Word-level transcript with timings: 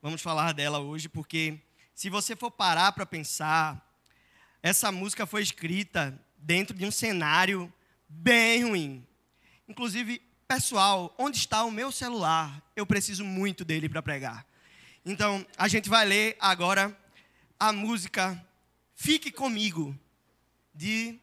vamos 0.00 0.22
falar 0.22 0.52
dela 0.52 0.78
hoje, 0.78 1.08
porque 1.08 1.60
se 1.94 2.08
você 2.08 2.36
for 2.36 2.50
parar 2.50 2.92
para 2.92 3.04
pensar, 3.04 3.84
essa 4.62 4.92
música 4.92 5.26
foi 5.26 5.42
escrita 5.42 6.18
dentro 6.36 6.76
de 6.76 6.84
um 6.84 6.90
cenário 6.90 7.72
bem 8.08 8.64
ruim. 8.64 9.06
Inclusive, 9.68 10.22
pessoal, 10.46 11.14
onde 11.18 11.36
está 11.36 11.64
o 11.64 11.70
meu 11.70 11.90
celular? 11.92 12.62
Eu 12.74 12.86
preciso 12.86 13.24
muito 13.24 13.64
dele 13.64 13.88
para 13.88 14.02
pregar. 14.02 14.46
Então, 15.04 15.44
a 15.56 15.68
gente 15.68 15.88
vai 15.88 16.04
ler 16.04 16.36
agora 16.40 16.96
a 17.58 17.72
música 17.72 18.42
Fique 18.94 19.30
Comigo, 19.30 19.96
de. 20.74 21.18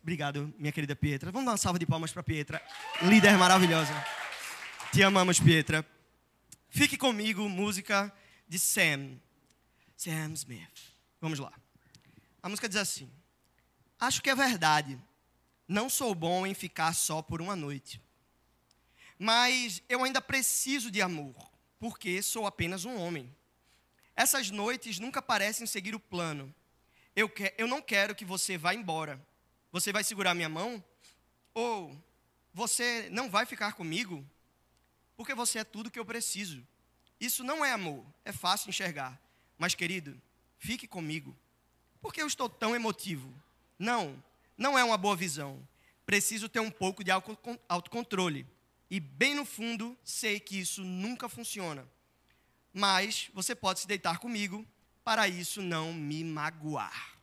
Obrigado, 0.00 0.52
minha 0.58 0.72
querida 0.72 0.96
Pietra. 0.96 1.30
Vamos 1.30 1.44
dar 1.44 1.52
uma 1.52 1.58
salva 1.58 1.78
de 1.78 1.84
palmas 1.84 2.12
para 2.12 2.22
Pietra, 2.22 2.62
líder 3.02 3.36
maravilhosa. 3.36 3.92
Te 4.92 5.02
amamos, 5.02 5.38
Pietra. 5.38 5.84
Fique 6.70 6.96
Comigo, 6.96 7.48
música 7.48 8.12
de 8.48 8.58
Sam. 8.58 9.18
Sam 9.96 10.32
Smith. 10.32 10.94
Vamos 11.20 11.38
lá. 11.38 11.52
A 12.42 12.48
música 12.48 12.68
diz 12.68 12.78
assim: 12.78 13.10
Acho 13.98 14.22
que 14.22 14.30
é 14.30 14.34
verdade. 14.34 14.98
Não 15.68 15.90
sou 15.90 16.14
bom 16.14 16.46
em 16.46 16.54
ficar 16.54 16.94
só 16.94 17.20
por 17.22 17.40
uma 17.42 17.54
noite 17.54 18.00
mas 19.22 19.82
eu 19.86 20.02
ainda 20.02 20.22
preciso 20.22 20.90
de 20.90 21.02
amor, 21.02 21.36
porque 21.78 22.22
sou 22.22 22.46
apenas 22.46 22.86
um 22.86 22.96
homem. 22.96 23.30
Essas 24.16 24.50
noites 24.50 24.98
nunca 24.98 25.20
parecem 25.20 25.66
seguir 25.66 25.94
o 25.94 26.00
plano. 26.00 26.52
Eu, 27.14 27.28
que, 27.28 27.52
eu 27.58 27.68
não 27.68 27.82
quero 27.82 28.14
que 28.14 28.24
você 28.24 28.56
vá 28.56 28.74
embora. 28.74 29.20
Você 29.70 29.92
vai 29.92 30.02
segurar 30.02 30.34
minha 30.34 30.48
mão? 30.48 30.82
Ou 31.52 31.94
você 32.54 33.10
não 33.12 33.28
vai 33.28 33.44
ficar 33.44 33.74
comigo? 33.74 34.26
Porque 35.20 35.34
você 35.34 35.58
é 35.58 35.64
tudo 35.64 35.90
que 35.90 35.98
eu 35.98 36.04
preciso. 36.06 36.66
Isso 37.20 37.44
não 37.44 37.62
é 37.62 37.72
amor, 37.72 38.02
é 38.24 38.32
fácil 38.32 38.70
enxergar. 38.70 39.20
Mas, 39.58 39.74
querido, 39.74 40.18
fique 40.56 40.88
comigo. 40.88 41.36
Por 42.00 42.10
que 42.10 42.22
eu 42.22 42.26
estou 42.26 42.48
tão 42.48 42.74
emotivo? 42.74 43.30
Não, 43.78 44.16
não 44.56 44.78
é 44.78 44.82
uma 44.82 44.96
boa 44.96 45.14
visão. 45.14 45.62
Preciso 46.06 46.48
ter 46.48 46.60
um 46.60 46.70
pouco 46.70 47.04
de 47.04 47.10
autocontrole. 47.68 48.46
E 48.90 48.98
bem 48.98 49.34
no 49.34 49.44
fundo, 49.44 49.94
sei 50.02 50.40
que 50.40 50.58
isso 50.58 50.82
nunca 50.82 51.28
funciona. 51.28 51.86
Mas 52.72 53.30
você 53.34 53.54
pode 53.54 53.80
se 53.80 53.86
deitar 53.86 54.20
comigo 54.20 54.66
para 55.04 55.28
isso 55.28 55.60
não 55.60 55.92
me 55.92 56.24
magoar. 56.24 57.18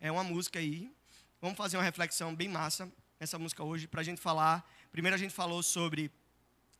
É 0.00 0.10
uma 0.10 0.24
música 0.24 0.58
aí. 0.58 0.90
Vamos 1.38 1.58
fazer 1.58 1.76
uma 1.76 1.84
reflexão 1.84 2.34
bem 2.34 2.48
massa 2.48 2.90
nessa 3.20 3.38
música 3.38 3.62
hoje 3.62 3.86
para 3.86 4.00
a 4.00 4.04
gente 4.04 4.22
falar. 4.22 4.66
Primeiro 4.90 5.14
a 5.14 5.18
gente 5.18 5.34
falou 5.34 5.62
sobre 5.62 6.10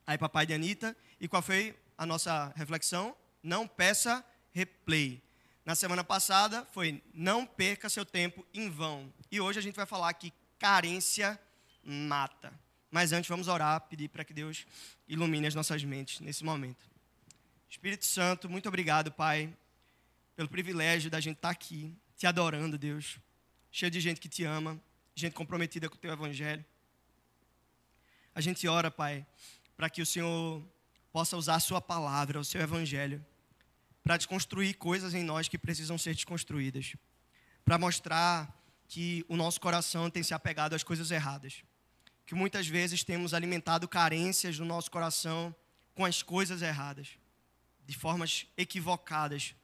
aí 0.06 0.16
papai 0.16 0.46
de 0.46 0.54
Anitta. 0.54 0.96
E 1.20 1.26
qual 1.26 1.42
foi 1.42 1.74
a 1.98 2.06
nossa 2.06 2.52
reflexão? 2.56 3.16
Não 3.42 3.66
peça 3.66 4.24
replay. 4.52 5.22
Na 5.64 5.74
semana 5.74 6.04
passada 6.04 6.64
foi 6.72 7.02
não 7.12 7.44
perca 7.44 7.88
seu 7.88 8.04
tempo 8.04 8.46
em 8.54 8.70
vão. 8.70 9.12
E 9.30 9.40
hoje 9.40 9.58
a 9.58 9.62
gente 9.62 9.74
vai 9.74 9.86
falar 9.86 10.12
que 10.14 10.32
carência 10.58 11.38
mata. 11.82 12.52
Mas 12.90 13.12
antes 13.12 13.28
vamos 13.28 13.48
orar, 13.48 13.80
pedir 13.82 14.08
para 14.08 14.24
que 14.24 14.32
Deus 14.32 14.66
ilumine 15.08 15.46
as 15.46 15.54
nossas 15.54 15.82
mentes 15.82 16.20
nesse 16.20 16.44
momento. 16.44 16.88
Espírito 17.68 18.06
Santo, 18.06 18.48
muito 18.48 18.68
obrigado, 18.68 19.10
Pai, 19.10 19.52
pelo 20.36 20.48
privilégio 20.48 21.10
da 21.10 21.20
gente 21.20 21.36
estar 21.36 21.48
tá 21.48 21.52
aqui, 21.52 21.92
te 22.16 22.26
adorando, 22.26 22.78
Deus. 22.78 23.18
Cheio 23.70 23.90
de 23.90 24.00
gente 24.00 24.20
que 24.20 24.28
te 24.28 24.44
ama, 24.44 24.80
gente 25.14 25.34
comprometida 25.34 25.88
com 25.88 25.96
o 25.96 25.98
teu 25.98 26.12
evangelho. 26.12 26.64
A 28.34 28.40
gente 28.40 28.66
ora, 28.68 28.90
Pai, 28.90 29.26
para 29.76 29.90
que 29.90 30.02
o 30.02 30.06
Senhor 30.06 30.64
possa 31.12 31.36
usar 31.36 31.56
a 31.56 31.60
sua 31.60 31.80
palavra, 31.80 32.40
o 32.40 32.44
seu 32.44 32.60
evangelho, 32.60 33.24
para 34.02 34.16
desconstruir 34.16 34.76
coisas 34.76 35.14
em 35.14 35.22
nós 35.22 35.48
que 35.48 35.58
precisam 35.58 35.98
ser 35.98 36.14
desconstruídas, 36.14 36.94
para 37.64 37.78
mostrar 37.78 38.54
que 38.88 39.24
o 39.28 39.36
nosso 39.36 39.60
coração 39.60 40.08
tem 40.08 40.22
se 40.22 40.32
apegado 40.32 40.74
às 40.74 40.84
coisas 40.84 41.10
erradas 41.10 41.62
que 42.26 42.34
muitas 42.34 42.66
vezes 42.66 43.04
temos 43.04 43.32
alimentado 43.32 43.86
carências 43.86 44.58
no 44.58 44.66
nosso 44.66 44.90
coração 44.90 45.54
com 45.94 46.04
as 46.04 46.22
coisas 46.22 46.60
erradas, 46.60 47.10
de 47.86 47.96
formas 47.96 48.46
equivocadas, 48.56 49.54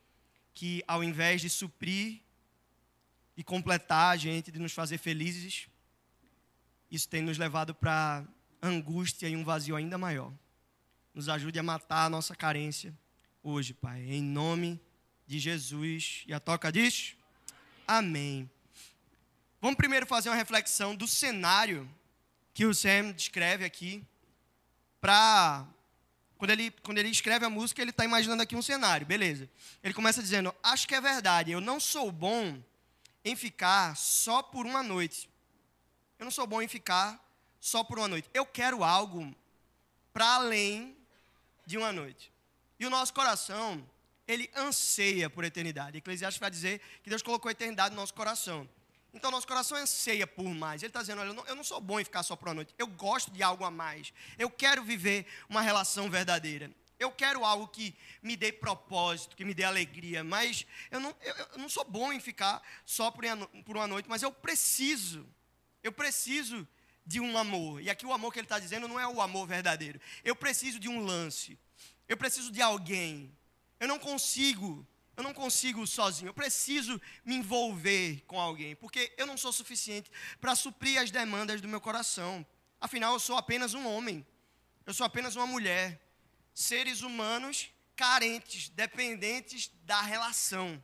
que 0.54 0.82
ao 0.87 1.03
invés 1.03 1.41
de 1.41 1.50
suprir 1.50 2.20
e 3.37 3.42
completar 3.42 4.14
a 4.14 4.16
gente, 4.16 4.53
de 4.53 4.60
nos 4.60 4.72
fazer 4.72 4.97
felizes, 4.98 5.66
isso 6.88 7.08
tem 7.08 7.20
nos 7.20 7.37
levado 7.37 7.75
para 7.75 8.25
angústia 8.62 9.28
e 9.28 9.37
um 9.37 9.45
vazio 9.45 9.75
ainda 9.75 9.99
maior. 9.99 10.33
Nos 11.12 11.28
ajude 11.28 11.59
a 11.59 11.62
matar 11.62 12.06
a 12.06 12.09
nossa 12.09 12.34
carência 12.34 12.97
hoje, 13.43 13.75
Pai, 13.75 14.00
em 14.03 14.23
nome 14.23 14.81
de 15.27 15.39
Jesus. 15.39 16.23
E 16.27 16.33
a 16.33 16.41
toca 16.41 16.71
diz: 16.71 17.17
Amém. 17.87 18.49
Vamos 19.61 19.77
primeiro 19.77 20.06
fazer 20.06 20.28
uma 20.28 20.37
reflexão 20.37 20.95
do 20.95 21.06
cenário 21.06 21.89
que 22.55 22.65
o 22.65 22.75
Sam 22.75 23.12
descreve 23.12 23.65
aqui, 23.65 24.05
para 25.00 25.67
quando 26.39 26.50
ele, 26.50 26.71
quando 26.83 26.99
ele 26.99 27.09
escreve 27.09 27.44
a 27.44 27.50
música, 27.50 27.81
ele 27.81 27.91
está 27.91 28.05
imaginando 28.05 28.43
aqui 28.43 28.56
um 28.56 28.62
cenário, 28.62 29.06
beleza. 29.06 29.49
Ele 29.83 29.94
começa 29.94 30.23
dizendo: 30.23 30.55
Acho 30.62 30.89
que 30.89 30.94
é 30.94 31.00
verdade, 31.00 31.53
eu 31.53 31.61
não 31.61 31.79
sou 31.79 32.11
bom 32.11 32.61
em 33.25 33.37
ficar 33.37 33.97
só 33.97 34.43
por 34.43 34.67
uma 34.67 34.83
noite. 34.83 35.29
Eu 36.19 36.25
não 36.25 36.31
sou 36.31 36.47
bom 36.47 36.62
em 36.62 36.69
ficar 36.69 37.21
só 37.62 37.84
por 37.84 37.97
uma 37.97 38.09
noite. 38.09 38.28
Eu 38.34 38.45
quero 38.45 38.83
algo 38.83 39.33
para 40.12 40.34
além 40.34 40.97
de 41.65 41.78
uma 41.78 41.93
noite. 41.93 42.33
E 42.78 42.84
o 42.84 42.91
nosso 42.91 43.15
coração, 43.15 43.89
ele 44.27 44.50
anseia 44.56 45.31
por 45.31 45.45
eternidade. 45.45 45.97
Eclesiastes 45.97 46.41
vai 46.41 46.50
dizer 46.50 46.81
que 47.05 47.09
Deus 47.09 47.23
colocou 47.23 47.49
a 47.49 47.53
eternidade 47.53 47.95
no 47.95 48.00
nosso 48.00 48.15
coração. 48.15 48.69
Então, 49.15 49.31
nosso 49.31 49.47
coração 49.47 49.78
anseia 49.78 50.27
por 50.27 50.49
mais. 50.49 50.83
Ele 50.83 50.91
está 50.91 51.03
dizendo: 51.03 51.21
olha, 51.21 51.28
eu 51.28 51.34
não, 51.34 51.47
eu 51.47 51.55
não 51.55 51.62
sou 51.62 51.81
bom 51.81 52.00
em 52.00 52.05
ficar 52.05 52.25
só 52.25 52.34
por 52.34 52.49
uma 52.49 52.55
noite. 52.55 52.75
Eu 52.77 52.89
gosto 52.89 53.31
de 53.31 53.45
algo 53.45 53.62
a 53.65 53.71
mais. 53.71 54.12
Eu 54.37 54.50
quero 54.50 54.83
viver 54.83 55.25
uma 55.49 55.61
relação 55.61 56.11
verdadeira. 56.11 56.69
Eu 56.99 57.12
quero 57.12 57.44
algo 57.44 57.69
que 57.69 57.94
me 58.21 58.37
dê 58.37 58.50
propósito, 58.50 59.37
que 59.37 59.44
me 59.44 59.55
dê 59.55 59.62
alegria. 59.62 60.25
Mas 60.25 60.67
eu 60.91 60.99
não, 60.99 61.15
eu, 61.21 61.37
eu 61.37 61.59
não 61.59 61.69
sou 61.69 61.84
bom 61.84 62.12
em 62.12 62.19
ficar 62.19 62.61
só 62.84 63.09
por, 63.12 63.25
por 63.65 63.77
uma 63.77 63.87
noite. 63.87 64.09
Mas 64.09 64.21
eu 64.21 64.33
preciso. 64.33 65.25
Eu 65.81 65.93
preciso 65.93 66.67
de 67.04 67.20
um 67.20 67.36
amor. 67.36 67.82
E 67.82 67.90
aqui 67.90 68.06
o 68.06 68.12
amor 68.12 68.32
que 68.32 68.38
ele 68.38 68.46
está 68.46 68.58
dizendo 68.58 68.88
não 68.88 68.98
é 68.98 69.06
o 69.06 69.20
amor 69.20 69.46
verdadeiro. 69.46 70.00
Eu 70.24 70.36
preciso 70.36 70.78
de 70.78 70.88
um 70.88 71.00
lance. 71.04 71.58
Eu 72.08 72.16
preciso 72.16 72.50
de 72.50 72.62
alguém. 72.62 73.36
Eu 73.78 73.88
não 73.88 73.98
consigo 73.98 74.86
eu 75.16 75.22
não 75.22 75.34
consigo 75.34 75.86
sozinho, 75.86 76.30
eu 76.30 76.34
preciso 76.34 77.00
me 77.24 77.34
envolver 77.34 78.22
com 78.26 78.40
alguém, 78.40 78.74
porque 78.74 79.12
eu 79.18 79.26
não 79.26 79.36
sou 79.36 79.52
suficiente 79.52 80.10
para 80.40 80.54
suprir 80.54 80.98
as 80.98 81.10
demandas 81.10 81.60
do 81.60 81.68
meu 81.68 81.80
coração. 81.80 82.44
Afinal, 82.80 83.12
eu 83.12 83.20
sou 83.20 83.36
apenas 83.36 83.74
um 83.74 83.86
homem, 83.86 84.26
eu 84.86 84.94
sou 84.94 85.04
apenas 85.04 85.36
uma 85.36 85.46
mulher. 85.46 86.00
Seres 86.54 87.02
humanos 87.02 87.70
carentes, 87.94 88.69
dependentes 88.70 89.70
da 89.84 90.00
relação. 90.00 90.82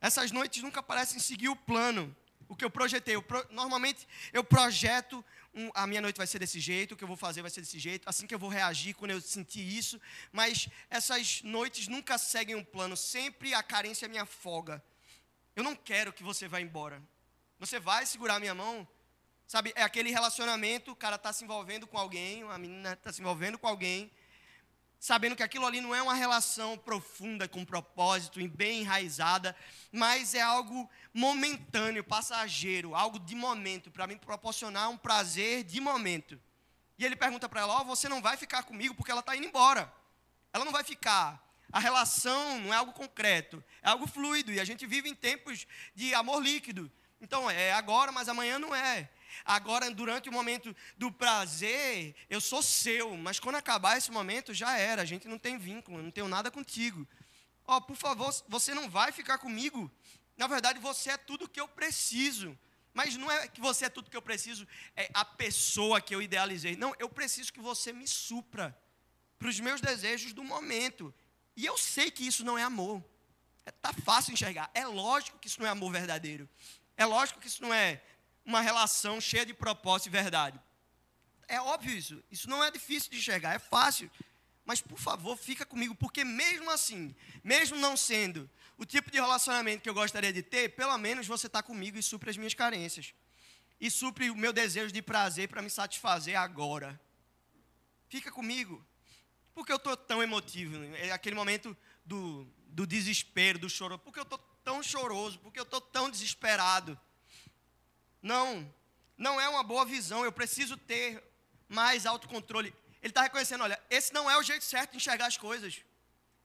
Essas 0.00 0.30
noites 0.30 0.62
nunca 0.62 0.82
parecem 0.82 1.18
seguir 1.18 1.48
o 1.48 1.56
plano, 1.56 2.14
o 2.50 2.56
que 2.56 2.64
eu 2.64 2.70
projetei. 2.70 3.14
Eu 3.14 3.22
pro, 3.22 3.46
normalmente 3.50 4.06
eu 4.32 4.42
projeto 4.42 5.24
um, 5.54 5.70
a 5.72 5.86
minha 5.86 6.00
noite 6.00 6.16
vai 6.16 6.26
ser 6.26 6.40
desse 6.40 6.58
jeito, 6.58 6.92
o 6.92 6.96
que 6.96 7.04
eu 7.04 7.08
vou 7.08 7.16
fazer 7.16 7.42
vai 7.42 7.50
ser 7.50 7.60
desse 7.60 7.78
jeito, 7.78 8.08
assim 8.08 8.26
que 8.26 8.34
eu 8.34 8.38
vou 8.40 8.50
reagir 8.50 8.92
quando 8.94 9.12
eu 9.12 9.20
sentir 9.20 9.60
isso. 9.60 10.00
Mas 10.32 10.68
essas 10.90 11.42
noites 11.42 11.86
nunca 11.86 12.18
seguem 12.18 12.56
um 12.56 12.64
plano, 12.64 12.96
sempre 12.96 13.54
a 13.54 13.62
carência 13.62 14.08
me 14.08 14.18
afoga. 14.18 14.82
Eu 15.54 15.62
não 15.62 15.76
quero 15.76 16.12
que 16.12 16.24
você 16.24 16.48
vá 16.48 16.60
embora. 16.60 17.00
Você 17.60 17.78
vai 17.78 18.04
segurar 18.04 18.36
a 18.36 18.40
minha 18.40 18.54
mão? 18.54 18.86
Sabe, 19.46 19.72
é 19.76 19.82
aquele 19.82 20.10
relacionamento, 20.10 20.90
o 20.90 20.96
cara 20.96 21.16
está 21.16 21.32
se 21.32 21.44
envolvendo 21.44 21.86
com 21.86 21.98
alguém, 21.98 22.42
a 22.50 22.58
menina 22.58 22.94
está 22.94 23.12
se 23.12 23.20
envolvendo 23.20 23.58
com 23.58 23.68
alguém, 23.68 24.10
sabendo 25.00 25.34
que 25.34 25.42
aquilo 25.42 25.66
ali 25.66 25.80
não 25.80 25.94
é 25.94 26.02
uma 26.02 26.12
relação 26.12 26.76
profunda, 26.76 27.48
com 27.48 27.64
propósito 27.64 28.38
e 28.38 28.46
bem 28.46 28.82
enraizada, 28.82 29.56
mas 29.90 30.34
é 30.34 30.42
algo 30.42 30.88
momentâneo, 31.12 32.04
passageiro, 32.04 32.94
algo 32.94 33.18
de 33.18 33.34
momento, 33.34 33.90
para 33.90 34.06
me 34.06 34.16
proporcionar 34.16 34.90
um 34.90 34.98
prazer 34.98 35.64
de 35.64 35.80
momento. 35.80 36.38
E 36.98 37.04
ele 37.04 37.16
pergunta 37.16 37.48
para 37.48 37.62
ela: 37.62 37.80
oh, 37.80 37.84
você 37.86 38.10
não 38.10 38.20
vai 38.20 38.36
ficar 38.36 38.62
comigo 38.62 38.94
porque 38.94 39.10
ela 39.10 39.20
está 39.20 39.34
indo 39.34 39.46
embora. 39.46 39.90
Ela 40.52 40.66
não 40.66 40.72
vai 40.72 40.84
ficar. 40.84 41.42
A 41.72 41.80
relação 41.80 42.60
não 42.60 42.74
é 42.74 42.76
algo 42.76 42.92
concreto, 42.92 43.64
é 43.82 43.88
algo 43.88 44.06
fluido. 44.06 44.52
E 44.52 44.60
a 44.60 44.64
gente 44.64 44.86
vive 44.86 45.08
em 45.08 45.14
tempos 45.14 45.66
de 45.94 46.12
amor 46.14 46.42
líquido. 46.42 46.92
Então 47.20 47.50
é 47.50 47.72
agora, 47.72 48.12
mas 48.12 48.28
amanhã 48.28 48.58
não 48.58 48.74
é. 48.74 49.08
Agora, 49.44 49.90
durante 49.90 50.28
o 50.28 50.32
momento 50.32 50.74
do 50.96 51.10
prazer, 51.10 52.14
eu 52.28 52.40
sou 52.40 52.62
seu, 52.62 53.16
mas 53.16 53.40
quando 53.40 53.56
acabar 53.56 53.96
esse 53.96 54.10
momento, 54.10 54.54
já 54.54 54.76
era. 54.78 55.02
A 55.02 55.04
gente 55.04 55.28
não 55.28 55.38
tem 55.38 55.58
vínculo, 55.58 55.98
eu 55.98 56.02
não 56.02 56.10
tenho 56.10 56.28
nada 56.28 56.50
contigo. 56.50 57.06
Ó, 57.66 57.76
oh, 57.76 57.80
por 57.80 57.96
favor, 57.96 58.34
você 58.48 58.74
não 58.74 58.88
vai 58.88 59.12
ficar 59.12 59.38
comigo. 59.38 59.90
Na 60.36 60.46
verdade, 60.46 60.78
você 60.78 61.10
é 61.10 61.16
tudo 61.16 61.48
que 61.48 61.60
eu 61.60 61.68
preciso. 61.68 62.58
Mas 62.92 63.16
não 63.16 63.30
é 63.30 63.46
que 63.46 63.60
você 63.60 63.84
é 63.84 63.88
tudo 63.88 64.10
que 64.10 64.16
eu 64.16 64.22
preciso, 64.22 64.66
é 64.96 65.08
a 65.14 65.24
pessoa 65.24 66.00
que 66.00 66.14
eu 66.14 66.20
idealizei. 66.20 66.76
Não, 66.76 66.94
eu 66.98 67.08
preciso 67.08 67.52
que 67.52 67.60
você 67.60 67.92
me 67.92 68.06
supra. 68.06 68.76
para 69.38 69.48
os 69.48 69.58
meus 69.58 69.80
desejos 69.80 70.32
do 70.32 70.44
momento. 70.44 71.14
E 71.56 71.64
eu 71.64 71.78
sei 71.78 72.10
que 72.10 72.26
isso 72.26 72.44
não 72.44 72.58
é 72.58 72.62
amor. 72.62 73.02
É, 73.64 73.70
tá 73.70 73.92
fácil 73.92 74.32
enxergar. 74.32 74.70
É 74.74 74.86
lógico 74.86 75.38
que 75.38 75.48
isso 75.48 75.60
não 75.60 75.66
é 75.66 75.70
amor 75.70 75.92
verdadeiro. 75.92 76.48
É 76.96 77.06
lógico 77.06 77.40
que 77.40 77.46
isso 77.46 77.62
não 77.62 77.72
é 77.72 78.02
uma 78.50 78.60
relação 78.60 79.20
cheia 79.20 79.46
de 79.46 79.54
propósito 79.54 80.08
e 80.08 80.10
verdade. 80.10 80.60
É 81.48 81.60
óbvio 81.60 81.96
isso. 81.96 82.22
Isso 82.30 82.50
não 82.50 82.62
é 82.62 82.70
difícil 82.70 83.10
de 83.10 83.18
enxergar, 83.18 83.54
é 83.54 83.58
fácil. 83.58 84.10
Mas, 84.64 84.80
por 84.80 84.98
favor, 84.98 85.36
fica 85.36 85.64
comigo, 85.64 85.94
porque 85.94 86.22
mesmo 86.24 86.70
assim, 86.70 87.14
mesmo 87.42 87.78
não 87.78 87.96
sendo 87.96 88.48
o 88.76 88.84
tipo 88.84 89.10
de 89.10 89.18
relacionamento 89.18 89.82
que 89.82 89.88
eu 89.88 89.94
gostaria 89.94 90.32
de 90.32 90.42
ter, 90.42 90.70
pelo 90.70 90.96
menos 90.98 91.26
você 91.26 91.46
está 91.46 91.62
comigo 91.62 91.96
e 91.96 92.02
supre 92.02 92.30
as 92.30 92.36
minhas 92.36 92.54
carências. 92.54 93.14
E 93.80 93.90
supre 93.90 94.30
o 94.30 94.36
meu 94.36 94.52
desejo 94.52 94.92
de 94.92 95.00
prazer 95.00 95.48
para 95.48 95.62
me 95.62 95.70
satisfazer 95.70 96.36
agora. 96.36 97.00
Fica 98.08 98.30
comigo. 98.30 98.84
Porque 99.54 99.72
eu 99.72 99.76
estou 99.76 99.96
tão 99.96 100.22
emotivo. 100.22 100.76
É 100.96 101.10
aquele 101.12 101.34
momento 101.34 101.76
do, 102.04 102.46
do 102.68 102.86
desespero, 102.86 103.58
do 103.58 103.70
choro. 103.70 103.98
Porque 103.98 104.18
eu 104.18 104.24
estou 104.24 104.38
tão 104.62 104.82
choroso, 104.82 105.38
porque 105.38 105.58
eu 105.58 105.64
estou 105.64 105.80
tão 105.80 106.10
desesperado. 106.10 106.98
Não, 108.22 108.72
não 109.16 109.40
é 109.40 109.48
uma 109.48 109.62
boa 109.62 109.84
visão. 109.84 110.24
Eu 110.24 110.32
preciso 110.32 110.76
ter 110.76 111.22
mais 111.68 112.06
autocontrole. 112.06 112.74
Ele 113.02 113.10
está 113.10 113.22
reconhecendo, 113.22 113.62
olha, 113.62 113.80
esse 113.88 114.12
não 114.12 114.30
é 114.30 114.36
o 114.36 114.42
jeito 114.42 114.64
certo 114.64 114.90
de 114.92 114.96
enxergar 114.98 115.26
as 115.26 115.36
coisas. 115.36 115.82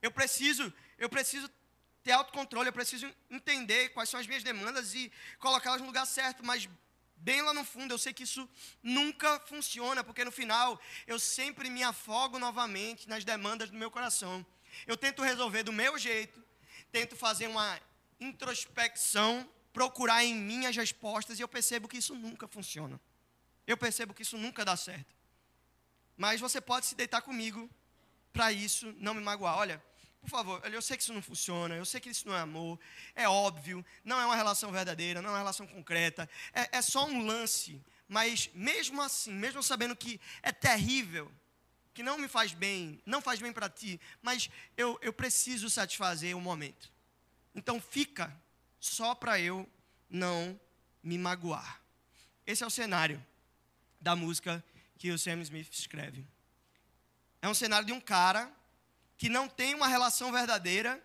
Eu 0.01 0.11
preciso, 0.11 0.73
eu 0.97 1.09
preciso 1.09 1.49
ter 2.03 2.11
autocontrole, 2.11 2.69
eu 2.69 2.73
preciso 2.73 3.11
entender 3.29 3.89
quais 3.89 4.09
são 4.09 4.19
as 4.19 4.27
minhas 4.27 4.43
demandas 4.43 4.93
e 4.93 5.11
colocá-las 5.39 5.81
no 5.81 5.87
lugar 5.87 6.05
certo, 6.05 6.45
mas 6.45 6.69
bem 7.17 7.41
lá 7.41 7.53
no 7.53 7.65
fundo 7.65 7.93
eu 7.93 7.97
sei 7.97 8.13
que 8.13 8.23
isso 8.23 8.47
nunca 8.83 9.39
funciona, 9.39 10.03
porque 10.03 10.23
no 10.23 10.31
final 10.31 10.79
eu 11.07 11.19
sempre 11.19 11.69
me 11.69 11.81
afogo 11.83 12.37
novamente 12.37 13.09
nas 13.09 13.25
demandas 13.25 13.71
do 13.71 13.77
meu 13.77 13.89
coração. 13.89 14.45
Eu 14.85 14.95
tento 14.95 15.23
resolver 15.23 15.63
do 15.63 15.73
meu 15.73 15.97
jeito, 15.97 16.43
tento 16.91 17.15
fazer 17.15 17.47
uma 17.47 17.81
introspecção, 18.19 19.49
procurar 19.75 20.23
em 20.23 20.33
mim 20.33 20.65
as 20.65 20.73
respostas 20.77 21.37
e 21.37 21.41
eu 21.41 21.49
percebo 21.49 21.85
que 21.85 21.97
isso 21.97 22.15
nunca 22.15 22.47
funciona. 22.47 22.97
Eu 23.67 23.75
percebo 23.75 24.13
que 24.13 24.21
isso 24.21 24.37
nunca 24.37 24.63
dá 24.63 24.77
certo. 24.77 25.13
Mas 26.15 26.39
você 26.39 26.61
pode 26.61 26.85
se 26.85 26.95
deitar 26.95 27.21
comigo 27.21 27.69
para 28.31 28.53
isso 28.53 28.95
não 28.99 29.13
me 29.13 29.21
magoar. 29.21 29.57
Olha, 29.57 29.83
por 30.21 30.29
favor, 30.29 30.61
eu 30.73 30.81
sei 30.81 30.95
que 30.95 31.03
isso 31.03 31.13
não 31.13 31.21
funciona, 31.21 31.75
eu 31.75 31.83
sei 31.83 31.99
que 31.99 32.09
isso 32.09 32.25
não 32.25 32.33
é 32.33 32.39
amor, 32.39 32.79
é 33.13 33.27
óbvio, 33.27 33.85
não 34.05 34.17
é 34.17 34.25
uma 34.25 34.35
relação 34.37 34.71
verdadeira, 34.71 35.21
não 35.21 35.31
é 35.31 35.33
uma 35.33 35.39
relação 35.39 35.67
concreta, 35.67 36.29
é, 36.53 36.77
é 36.77 36.81
só 36.81 37.05
um 37.05 37.25
lance. 37.25 37.81
Mas 38.07 38.49
mesmo 38.53 39.01
assim, 39.01 39.33
mesmo 39.33 39.61
sabendo 39.61 39.93
que 39.93 40.21
é 40.41 40.53
terrível, 40.53 41.29
que 41.93 42.01
não 42.01 42.17
me 42.17 42.29
faz 42.29 42.53
bem, 42.53 43.01
não 43.05 43.21
faz 43.21 43.41
bem 43.41 43.51
para 43.51 43.67
ti, 43.67 43.99
mas 44.21 44.49
eu, 44.77 44.97
eu 45.01 45.11
preciso 45.11 45.69
satisfazer 45.69 46.33
o 46.33 46.39
momento. 46.39 46.89
Então 47.53 47.81
fica 47.81 48.33
só 48.85 49.15
para 49.15 49.39
eu 49.39 49.67
não 50.09 50.59
me 51.01 51.17
magoar. 51.17 51.81
Esse 52.45 52.63
é 52.63 52.67
o 52.67 52.69
cenário 52.69 53.23
da 53.99 54.15
música 54.15 54.63
que 54.97 55.11
o 55.11 55.17
Sam 55.17 55.41
Smith 55.41 55.73
escreve. 55.73 56.25
É 57.41 57.49
um 57.49 57.53
cenário 57.53 57.85
de 57.85 57.93
um 57.93 57.99
cara 57.99 58.51
que 59.17 59.27
não 59.27 59.47
tem 59.47 59.73
uma 59.73 59.87
relação 59.87 60.31
verdadeira, 60.31 61.03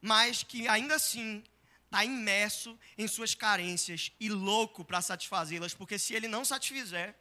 mas 0.00 0.42
que 0.42 0.66
ainda 0.66 0.96
assim 0.96 1.44
está 1.84 2.04
imerso 2.04 2.78
em 2.98 3.06
suas 3.06 3.34
carências 3.34 4.12
e 4.18 4.28
louco 4.28 4.84
para 4.84 5.00
satisfazê-las, 5.00 5.74
porque 5.74 5.98
se 5.98 6.14
ele 6.14 6.28
não 6.28 6.44
satisfizer, 6.44 7.14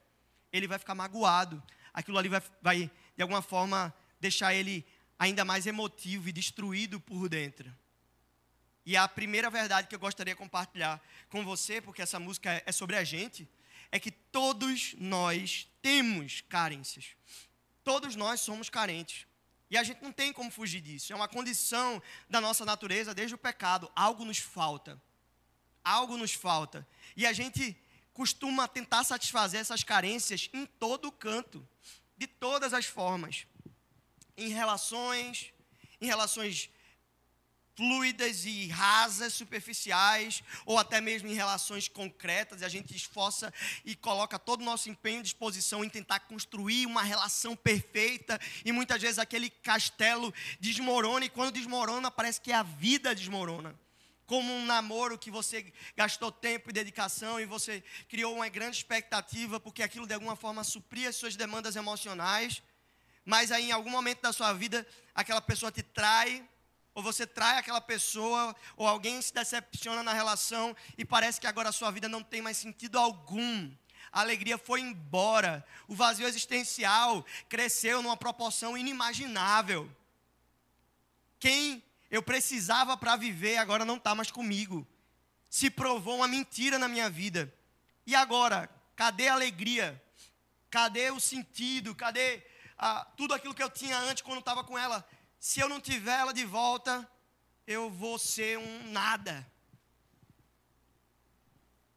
ele 0.51 0.67
vai 0.67 0.79
ficar 0.79 0.95
magoado. 0.95 1.61
Aquilo 1.93 2.17
ali 2.17 2.29
vai, 2.29 2.41
vai, 2.61 2.91
de 3.15 3.21
alguma 3.21 3.41
forma, 3.41 3.93
deixar 4.19 4.53
ele 4.53 4.85
ainda 5.17 5.45
mais 5.45 5.67
emotivo 5.67 6.29
e 6.29 6.31
destruído 6.31 6.99
por 6.99 7.29
dentro. 7.29 7.71
E 8.85 8.97
a 8.97 9.07
primeira 9.07 9.49
verdade 9.49 9.87
que 9.87 9.95
eu 9.95 9.99
gostaria 9.99 10.33
de 10.33 10.37
compartilhar 10.39 11.01
com 11.29 11.43
você, 11.43 11.81
porque 11.81 12.01
essa 12.01 12.19
música 12.19 12.63
é 12.65 12.71
sobre 12.71 12.95
a 12.95 13.03
gente, 13.03 13.47
é 13.91 13.99
que 13.99 14.11
todos 14.11 14.95
nós 14.97 15.67
temos 15.81 16.41
carências. 16.41 17.15
Todos 17.83 18.15
nós 18.15 18.39
somos 18.41 18.69
carentes. 18.69 19.25
E 19.69 19.77
a 19.77 19.83
gente 19.83 20.01
não 20.01 20.11
tem 20.11 20.33
como 20.33 20.49
fugir 20.49 20.81
disso. 20.81 21.13
É 21.13 21.15
uma 21.15 21.27
condição 21.27 22.01
da 22.29 22.41
nossa 22.41 22.65
natureza 22.65 23.13
desde 23.13 23.35
o 23.35 23.37
pecado. 23.37 23.91
Algo 23.95 24.25
nos 24.25 24.39
falta. 24.39 24.99
Algo 25.83 26.17
nos 26.17 26.33
falta. 26.33 26.87
E 27.15 27.25
a 27.25 27.33
gente 27.33 27.77
costuma 28.13 28.67
tentar 28.67 29.03
satisfazer 29.03 29.61
essas 29.61 29.83
carências 29.83 30.49
em 30.53 30.65
todo 30.65 31.11
canto, 31.11 31.67
de 32.17 32.27
todas 32.27 32.73
as 32.73 32.85
formas. 32.85 33.45
Em 34.35 34.49
relações, 34.49 35.53
em 36.01 36.07
relações 36.07 36.69
fluidas 37.79 38.43
e 38.43 38.67
rasas, 38.67 39.33
superficiais, 39.33 40.43
ou 40.65 40.77
até 40.77 40.99
mesmo 40.99 41.29
em 41.29 41.33
relações 41.33 41.87
concretas, 41.87 42.59
e 42.59 42.65
a 42.65 42.67
gente 42.67 42.93
esforça 42.93 43.53
e 43.85 43.95
coloca 43.95 44.37
todo 44.37 44.59
o 44.59 44.65
nosso 44.65 44.89
empenho 44.89 45.21
e 45.21 45.23
disposição 45.23 45.81
em 45.81 45.87
tentar 45.87 46.19
construir 46.19 46.85
uma 46.85 47.03
relação 47.03 47.55
perfeita, 47.55 48.37
e 48.65 48.73
muitas 48.73 49.01
vezes 49.01 49.17
aquele 49.17 49.49
castelo 49.49 50.33
desmorona, 50.59 51.23
e 51.23 51.29
quando 51.29 51.53
desmorona, 51.53 52.11
parece 52.11 52.41
que 52.41 52.51
a 52.51 52.63
vida 52.63 53.15
desmorona. 53.15 53.73
Como 54.25 54.51
um 54.51 54.65
namoro 54.65 55.17
que 55.17 55.31
você 55.31 55.71
gastou 55.95 56.33
tempo 56.33 56.69
e 56.69 56.73
dedicação 56.73 57.39
e 57.39 57.45
você 57.45 57.81
criou 58.09 58.35
uma 58.35 58.49
grande 58.49 58.75
expectativa, 58.75 59.57
porque 59.57 59.81
aquilo 59.81 60.05
de 60.05 60.13
alguma 60.13 60.35
forma 60.35 60.65
supria 60.65 61.07
as 61.07 61.15
suas 61.15 61.37
demandas 61.37 61.77
emocionais, 61.77 62.61
mas 63.23 63.53
aí 63.53 63.69
em 63.69 63.71
algum 63.71 63.89
momento 63.89 64.21
da 64.21 64.33
sua 64.33 64.51
vida 64.51 64.85
aquela 65.15 65.39
pessoa 65.39 65.71
te 65.71 65.81
trai, 65.81 66.45
ou 66.99 67.03
você 67.03 67.25
trai 67.25 67.57
aquela 67.57 67.79
pessoa, 67.79 68.53
ou 68.75 68.85
alguém 68.85 69.21
se 69.21 69.33
decepciona 69.33 70.03
na 70.03 70.11
relação 70.11 70.75
e 70.97 71.05
parece 71.05 71.39
que 71.39 71.47
agora 71.47 71.69
a 71.69 71.71
sua 71.71 71.89
vida 71.91 72.09
não 72.09 72.21
tem 72.21 72.41
mais 72.41 72.57
sentido 72.57 72.99
algum. 72.99 73.71
A 74.11 74.19
alegria 74.19 74.57
foi 74.57 74.81
embora, 74.81 75.65
o 75.87 75.95
vazio 75.95 76.27
existencial 76.27 77.25
cresceu 77.47 78.01
numa 78.01 78.17
proporção 78.17 78.77
inimaginável. 78.77 79.89
Quem 81.39 81.81
eu 82.11 82.21
precisava 82.21 82.97
para 82.97 83.15
viver 83.15 83.55
agora 83.57 83.85
não 83.85 83.95
está 83.95 84.13
mais 84.13 84.29
comigo. 84.29 84.85
Se 85.49 85.69
provou 85.69 86.17
uma 86.17 86.27
mentira 86.27 86.77
na 86.77 86.89
minha 86.89 87.09
vida. 87.09 87.53
E 88.05 88.13
agora, 88.13 88.69
cadê 88.93 89.29
a 89.29 89.33
alegria? 89.35 90.03
Cadê 90.69 91.11
o 91.11 91.19
sentido? 91.19 91.95
Cadê 91.95 92.43
ah, 92.77 93.07
tudo 93.15 93.33
aquilo 93.33 93.53
que 93.53 93.63
eu 93.63 93.69
tinha 93.69 93.97
antes 93.99 94.21
quando 94.21 94.39
estava 94.39 94.65
com 94.65 94.77
ela? 94.77 95.07
Se 95.39 95.59
eu 95.59 95.69
não 95.69 95.79
tiver 95.79 96.19
ela 96.19 96.33
de 96.33 96.43
volta, 96.43 97.09
eu 97.65 97.89
vou 97.89 98.19
ser 98.19 98.57
um 98.57 98.91
nada. 98.91 99.49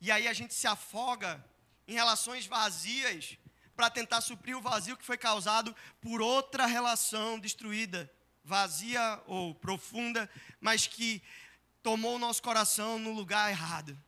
E 0.01 0.11
aí 0.11 0.29
a 0.29 0.33
gente 0.33 0.55
se 0.55 0.67
afoga 0.67 1.45
em 1.87 1.95
relações 1.95 2.47
vazias 2.47 3.37
para 3.75 3.91
tentar 3.91 4.21
suprir 4.21 4.57
o 4.57 4.61
vazio 4.61 4.97
que 4.97 5.05
foi 5.05 5.19
causado 5.19 5.75
por 6.01 6.21
outra 6.21 6.67
relação 6.67 7.39
destruída, 7.39 8.11
vazia 8.45 9.21
ou 9.27 9.55
profunda, 9.55 10.31
mas 10.61 10.87
que 10.87 11.23
tomou 11.83 12.17
o 12.17 12.19
nosso 12.19 12.43
coração 12.43 12.99
no 12.99 13.13
lugar 13.13 13.51
errado. 13.51 13.99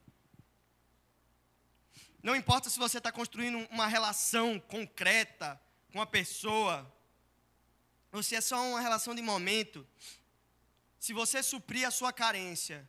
Não 2.22 2.36
importa 2.36 2.70
se 2.70 2.78
você 2.78 2.98
está 2.98 3.10
construindo 3.10 3.58
uma 3.70 3.86
relação 3.86 4.60
concreta 4.60 5.60
com 5.92 6.00
a 6.00 6.06
pessoa, 6.06 6.90
ou 8.14 8.23
se 8.23 8.37
é 8.37 8.40
só 8.40 8.64
uma 8.68 8.80
relação 8.80 9.12
de 9.12 9.21
momento, 9.21 9.85
se 11.00 11.12
você 11.12 11.42
suprir 11.42 11.87
a 11.87 11.90
sua 11.90 12.12
carência 12.12 12.88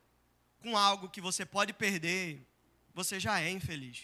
com 0.62 0.78
algo 0.78 1.10
que 1.10 1.20
você 1.20 1.44
pode 1.44 1.74
perder, 1.74 2.48
você 2.94 3.20
já 3.20 3.42
é 3.42 3.50
infeliz. 3.50 4.04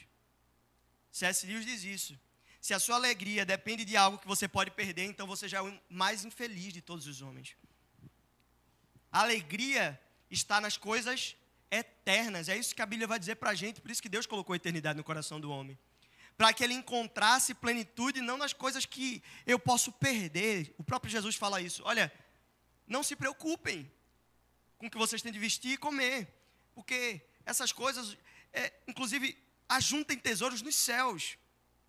C.S. 1.11 1.45
Lewis 1.45 1.65
diz 1.65 1.83
isso. 1.83 2.19
Se 2.59 2.73
a 2.73 2.79
sua 2.79 2.95
alegria 2.95 3.45
depende 3.45 3.85
de 3.85 3.95
algo 3.95 4.17
que 4.17 4.27
você 4.27 4.47
pode 4.47 4.71
perder, 4.71 5.05
então 5.05 5.27
você 5.27 5.47
já 5.47 5.59
é 5.59 5.61
o 5.61 5.79
mais 5.87 6.25
infeliz 6.25 6.73
de 6.73 6.81
todos 6.81 7.05
os 7.05 7.21
homens. 7.21 7.55
A 9.11 9.21
alegria 9.21 10.01
está 10.29 10.59
nas 10.59 10.75
coisas 10.75 11.35
eternas. 11.69 12.49
É 12.49 12.57
isso 12.57 12.73
que 12.73 12.81
a 12.81 12.85
Bíblia 12.85 13.07
vai 13.07 13.19
dizer 13.19 13.35
para 13.35 13.51
a 13.51 13.55
gente, 13.55 13.79
por 13.79 13.91
isso 13.91 14.01
que 14.01 14.09
Deus 14.09 14.25
colocou 14.25 14.53
a 14.53 14.55
eternidade 14.55 14.97
no 14.97 15.03
coração 15.03 15.39
do 15.39 15.51
homem 15.51 15.77
para 16.41 16.53
que 16.53 16.63
ele 16.63 16.73
encontrasse 16.73 17.53
plenitude 17.53 18.19
não 18.19 18.35
nas 18.35 18.51
coisas 18.51 18.83
que 18.83 19.21
eu 19.45 19.59
posso 19.59 19.91
perder. 19.91 20.73
O 20.75 20.83
próprio 20.83 21.11
Jesus 21.11 21.35
fala 21.35 21.61
isso. 21.61 21.83
Olha, 21.85 22.11
não 22.87 23.03
se 23.03 23.15
preocupem 23.15 23.91
com 24.79 24.87
o 24.87 24.89
que 24.89 24.97
vocês 24.97 25.21
têm 25.21 25.31
de 25.31 25.37
vestir 25.37 25.73
e 25.73 25.77
comer, 25.77 26.27
porque 26.73 27.21
essas 27.45 27.71
coisas, 27.71 28.17
é, 28.51 28.73
inclusive, 28.87 29.37
ajuntem 29.69 30.17
tesouros 30.17 30.63
nos 30.63 30.73
céus 30.73 31.37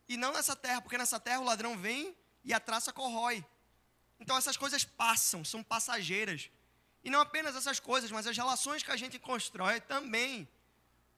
e 0.06 0.18
não 0.18 0.35
nessa 0.35 0.54
terra, 0.54 0.82
porque 0.82 0.99
nessa 0.99 1.18
terra 1.18 1.40
o 1.40 1.44
ladrão 1.44 1.78
vem 1.78 2.14
e 2.44 2.52
a 2.52 2.61
traça 2.61 2.92
corrói. 2.92 3.42
Então 4.21 4.37
essas 4.37 4.59
coisas 4.59 4.85
passam, 4.85 5.42
são 5.42 5.62
passageiras. 5.62 6.50
E 7.02 7.09
não 7.09 7.23
apenas 7.23 7.56
essas 7.56 7.80
coisas, 7.80 8.11
mas 8.11 8.26
as 8.26 8.37
relações 8.37 8.82
que 8.82 8.90
a 8.90 8.99
gente 8.99 9.18
constrói 9.18 9.80
também 9.80 10.47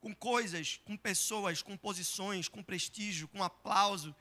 com 0.04 0.14
coisas, 0.14 0.78
com 0.84 0.98
pessoas, 0.98 1.62
com 1.62 1.78
posições, 1.78 2.46
com 2.46 2.62
prestígio, 2.62 3.26
com 3.26 3.42
aplauso 3.42 4.14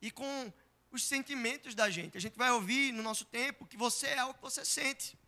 e 0.00 0.10
com 0.10 0.50
os 0.90 1.04
sentimentos 1.04 1.74
da 1.74 1.90
gente. 1.90 2.16
A 2.16 2.20
gente 2.20 2.38
vai 2.38 2.50
ouvir 2.50 2.90
no 2.90 3.02
nosso 3.02 3.26
tempo 3.26 3.66
que 3.66 3.76
você 3.76 4.06
é 4.06 4.24
o 4.24 4.32
que 4.32 4.40
você 4.40 4.64
sente. 4.64 5.18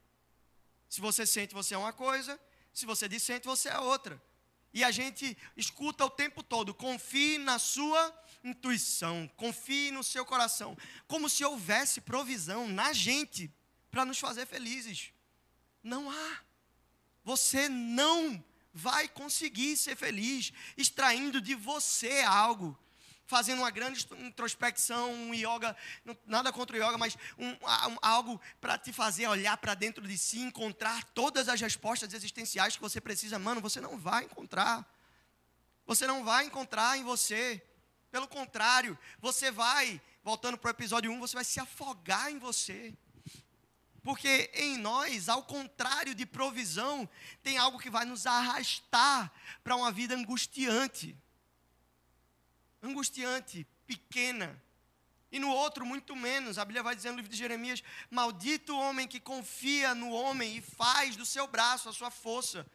Se 0.89 1.03
você 1.03 1.27
sente, 1.27 1.53
você 1.53 1.75
é 1.75 1.77
uma 1.77 1.93
coisa. 1.93 2.41
Se 2.73 2.87
você 2.87 3.07
dissente, 3.07 3.45
você 3.45 3.69
é 3.69 3.79
outra. 3.79 4.23
E 4.73 4.83
a 4.83 4.91
gente 4.91 5.37
escuta 5.55 6.07
o 6.07 6.09
tempo 6.09 6.43
todo: 6.43 6.73
confie 6.73 7.37
na 7.37 7.59
sua 7.59 8.25
intuição, 8.43 9.31
confie 9.37 9.91
no 9.91 10.03
seu 10.03 10.25
coração. 10.25 10.75
Como 11.07 11.29
se 11.29 11.45
houvesse 11.45 12.01
provisão 12.01 12.67
na 12.69 12.95
gente 12.95 13.55
para 13.91 14.07
nos 14.07 14.19
fazer 14.19 14.47
felizes. 14.47 15.13
Não 15.83 16.11
há. 16.11 16.41
Você 17.23 17.69
não 17.69 18.43
vai 18.73 19.09
conseguir 19.09 19.77
ser 19.77 19.97
feliz 19.97 20.53
extraindo 20.77 21.41
de 21.41 21.55
você 21.55 22.23
algo 22.23 22.79
fazendo 23.33 23.61
uma 23.61 23.71
grande 23.71 24.07
introspecção, 24.19 25.11
um 25.11 25.33
yoga, 25.33 25.75
nada 26.27 26.53
contra 26.53 26.77
o 26.77 26.79
yoga, 26.79 26.99
mas 26.99 27.17
um, 27.39 27.49
um, 27.49 27.97
algo 28.03 28.39
para 28.61 28.77
te 28.77 28.93
fazer 28.93 29.27
olhar 29.27 29.57
para 29.57 29.73
dentro 29.75 30.07
de 30.07 30.19
si, 30.19 30.41
encontrar 30.41 31.03
todas 31.15 31.49
as 31.49 31.59
respostas 31.59 32.13
existenciais 32.13 32.77
que 32.77 32.83
você 32.83 33.01
precisa, 33.01 33.39
mano, 33.39 33.61
você 33.63 33.81
não 33.81 33.99
vai 33.99 34.25
encontrar. 34.25 34.87
Você 35.87 36.07
não 36.07 36.23
vai 36.23 36.45
encontrar 36.45 36.99
em 36.99 37.05
você. 37.05 37.63
Pelo 38.11 38.29
contrário, 38.29 38.99
você 39.19 39.51
vai, 39.51 39.99
voltando 40.23 40.59
para 40.59 40.69
o 40.69 40.71
episódio 40.71 41.11
1, 41.11 41.19
você 41.19 41.35
vai 41.35 41.45
se 41.45 41.59
afogar 41.59 42.31
em 42.31 42.39
você. 42.39 42.93
Porque 44.03 44.51
em 44.55 44.79
nós, 44.79 45.29
ao 45.29 45.45
contrário 45.45 46.15
de 46.15 46.27
provisão, 46.27 47.09
tem 47.43 47.57
algo 47.57 47.79
que 47.79 47.91
vai 47.91 48.05
nos 48.05 48.27
arrastar 48.27 49.33
para 49.63 49.77
uma 49.77 49.93
vida 49.93 50.15
angustiante 50.15 51.17
angustiante, 52.83 53.67
pequena. 53.87 54.61
E 55.31 55.39
no 55.39 55.49
outro, 55.49 55.87
muito 55.87 56.15
menos. 56.17 56.59
A 56.59 56.65
Bíblia 56.65 56.83
vai 56.83 56.95
dizer 56.95 57.11
no 57.11 57.17
livro 57.17 57.31
de 57.31 57.37
Jeremias: 57.37 57.83
Maldito 58.11 58.75
o 58.75 58.81
homem 58.81 59.07
que 59.07 59.21
confia 59.21 59.95
no 59.95 60.11
homem 60.11 60.57
e 60.57 60.61
faz 60.61 61.17
do 61.17 61.25
seu 61.25 61.47
braço 61.47 61.89
a 61.89 61.93
sua 61.93 62.11
força. 62.11 62.67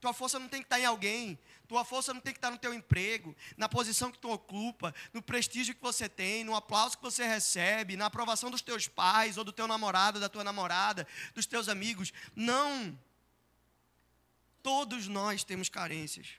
Tua 0.00 0.12
força 0.12 0.38
não 0.38 0.48
tem 0.48 0.60
que 0.60 0.66
estar 0.66 0.80
em 0.80 0.84
alguém. 0.84 1.38
Tua 1.66 1.84
força 1.84 2.12
não 2.12 2.20
tem 2.20 2.32
que 2.32 2.38
estar 2.38 2.50
no 2.50 2.58
teu 2.58 2.74
emprego, 2.74 3.34
na 3.56 3.68
posição 3.68 4.12
que 4.12 4.18
tu 4.18 4.30
ocupa, 4.30 4.94
no 5.12 5.22
prestígio 5.22 5.74
que 5.74 5.80
você 5.80 6.08
tem, 6.08 6.44
no 6.44 6.54
aplauso 6.54 6.96
que 6.96 7.02
você 7.02 7.26
recebe, 7.26 7.96
na 7.96 8.06
aprovação 8.06 8.50
dos 8.50 8.60
teus 8.60 8.86
pais, 8.86 9.38
ou 9.38 9.44
do 9.44 9.52
teu 9.52 9.66
namorado, 9.66 10.20
da 10.20 10.28
tua 10.28 10.44
namorada, 10.44 11.06
dos 11.34 11.46
teus 11.46 11.68
amigos. 11.68 12.12
Não. 12.36 12.98
Todos 14.62 15.08
nós 15.08 15.42
temos 15.42 15.68
carências. 15.68 16.38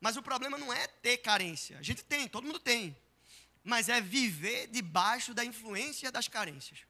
Mas 0.00 0.16
o 0.16 0.22
problema 0.22 0.56
não 0.56 0.72
é 0.72 0.86
ter 0.86 1.18
carência. 1.18 1.78
A 1.78 1.82
gente 1.82 2.04
tem, 2.04 2.26
todo 2.28 2.46
mundo 2.46 2.58
tem. 2.58 2.96
Mas 3.62 3.88
é 3.88 4.00
viver 4.00 4.68
debaixo 4.68 5.34
da 5.34 5.44
influência 5.44 6.10
das 6.10 6.26
carências. 6.26 6.89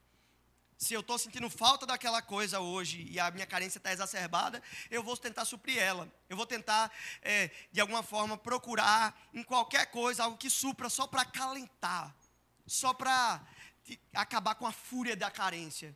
Se 0.81 0.95
eu 0.95 1.01
estou 1.01 1.15
sentindo 1.19 1.47
falta 1.47 1.85
daquela 1.85 2.23
coisa 2.23 2.59
hoje 2.59 3.05
e 3.07 3.19
a 3.19 3.29
minha 3.29 3.45
carência 3.45 3.77
está 3.77 3.93
exacerbada, 3.93 4.59
eu 4.89 5.03
vou 5.03 5.15
tentar 5.15 5.45
suprir 5.45 5.77
ela. 5.77 6.11
Eu 6.27 6.35
vou 6.35 6.47
tentar, 6.47 6.91
é, 7.21 7.51
de 7.71 7.79
alguma 7.79 8.01
forma, 8.01 8.35
procurar 8.35 9.15
em 9.31 9.43
qualquer 9.43 9.91
coisa 9.91 10.23
algo 10.23 10.37
que 10.37 10.49
supra 10.49 10.89
só 10.89 11.05
para 11.05 11.21
acalentar, 11.21 12.15
só 12.65 12.95
para 12.95 13.45
acabar 14.11 14.55
com 14.55 14.65
a 14.65 14.71
fúria 14.71 15.15
da 15.15 15.29
carência 15.29 15.95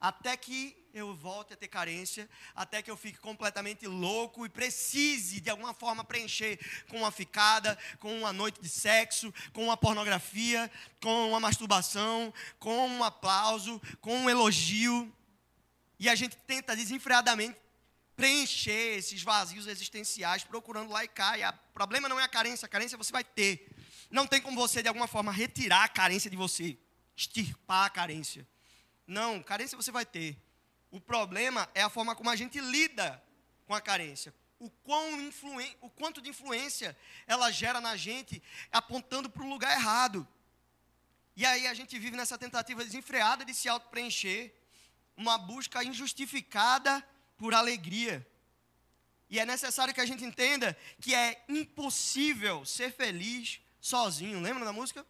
até 0.00 0.36
que 0.36 0.76
eu 0.94 1.12
volte 1.14 1.52
a 1.52 1.56
ter 1.56 1.66
carência, 1.66 2.28
até 2.54 2.80
que 2.80 2.90
eu 2.90 2.96
fique 2.96 3.18
completamente 3.18 3.86
louco 3.86 4.46
e 4.46 4.48
precise 4.48 5.40
de 5.40 5.50
alguma 5.50 5.74
forma 5.74 6.04
preencher 6.04 6.58
com 6.88 6.98
uma 6.98 7.10
ficada, 7.10 7.76
com 7.98 8.16
uma 8.16 8.32
noite 8.32 8.60
de 8.60 8.68
sexo, 8.68 9.34
com 9.52 9.64
uma 9.64 9.76
pornografia, 9.76 10.70
com 11.02 11.30
uma 11.30 11.40
masturbação, 11.40 12.32
com 12.60 12.88
um 12.88 13.02
aplauso, 13.02 13.82
com 14.00 14.16
um 14.16 14.30
elogio. 14.30 15.12
E 15.98 16.08
a 16.08 16.14
gente 16.14 16.36
tenta 16.46 16.76
desenfreadamente 16.76 17.58
preencher 18.16 18.96
esses 18.98 19.22
vazios 19.22 19.66
existenciais, 19.66 20.44
procurando 20.44 20.92
lá 20.92 21.04
e 21.04 21.08
cá. 21.08 21.36
E 21.36 21.44
o 21.44 21.52
problema 21.72 22.08
não 22.08 22.20
é 22.20 22.22
a 22.22 22.28
carência, 22.28 22.66
a 22.66 22.68
carência 22.68 22.96
você 22.96 23.10
vai 23.10 23.24
ter. 23.24 23.68
Não 24.10 24.26
tem 24.26 24.40
como 24.40 24.56
você, 24.56 24.82
de 24.82 24.88
alguma 24.88 25.08
forma, 25.08 25.32
retirar 25.32 25.84
a 25.84 25.88
carência 25.88 26.30
de 26.30 26.36
você, 26.36 26.78
extirpar 27.16 27.86
a 27.86 27.90
carência. 27.90 28.46
Não, 29.06 29.42
carência 29.42 29.76
você 29.76 29.90
vai 29.90 30.06
ter. 30.06 30.36
O 30.90 31.00
problema 31.00 31.68
é 31.74 31.82
a 31.82 31.90
forma 31.90 32.14
como 32.14 32.30
a 32.30 32.36
gente 32.36 32.60
lida 32.60 33.22
com 33.66 33.74
a 33.74 33.80
carência. 33.80 34.34
O, 34.58 34.70
quão 34.70 35.20
influen 35.20 35.76
o 35.80 35.90
quanto 35.90 36.22
de 36.22 36.30
influência 36.30 36.96
ela 37.26 37.50
gera 37.50 37.80
na 37.80 37.96
gente, 37.96 38.42
apontando 38.70 39.28
para 39.28 39.42
um 39.42 39.50
lugar 39.50 39.72
errado. 39.76 40.26
E 41.36 41.44
aí 41.44 41.66
a 41.66 41.74
gente 41.74 41.98
vive 41.98 42.16
nessa 42.16 42.38
tentativa 42.38 42.84
desenfreada 42.84 43.44
de 43.44 43.52
se 43.52 43.68
auto-preencher, 43.68 44.54
uma 45.16 45.36
busca 45.36 45.82
injustificada 45.82 47.06
por 47.36 47.54
alegria. 47.54 48.26
E 49.28 49.40
é 49.40 49.44
necessário 49.44 49.92
que 49.92 50.00
a 50.00 50.06
gente 50.06 50.24
entenda 50.24 50.76
que 51.00 51.14
é 51.14 51.44
impossível 51.48 52.64
ser 52.64 52.92
feliz 52.92 53.60
sozinho. 53.80 54.40
Lembra 54.40 54.64
da 54.64 54.72
música? 54.72 55.04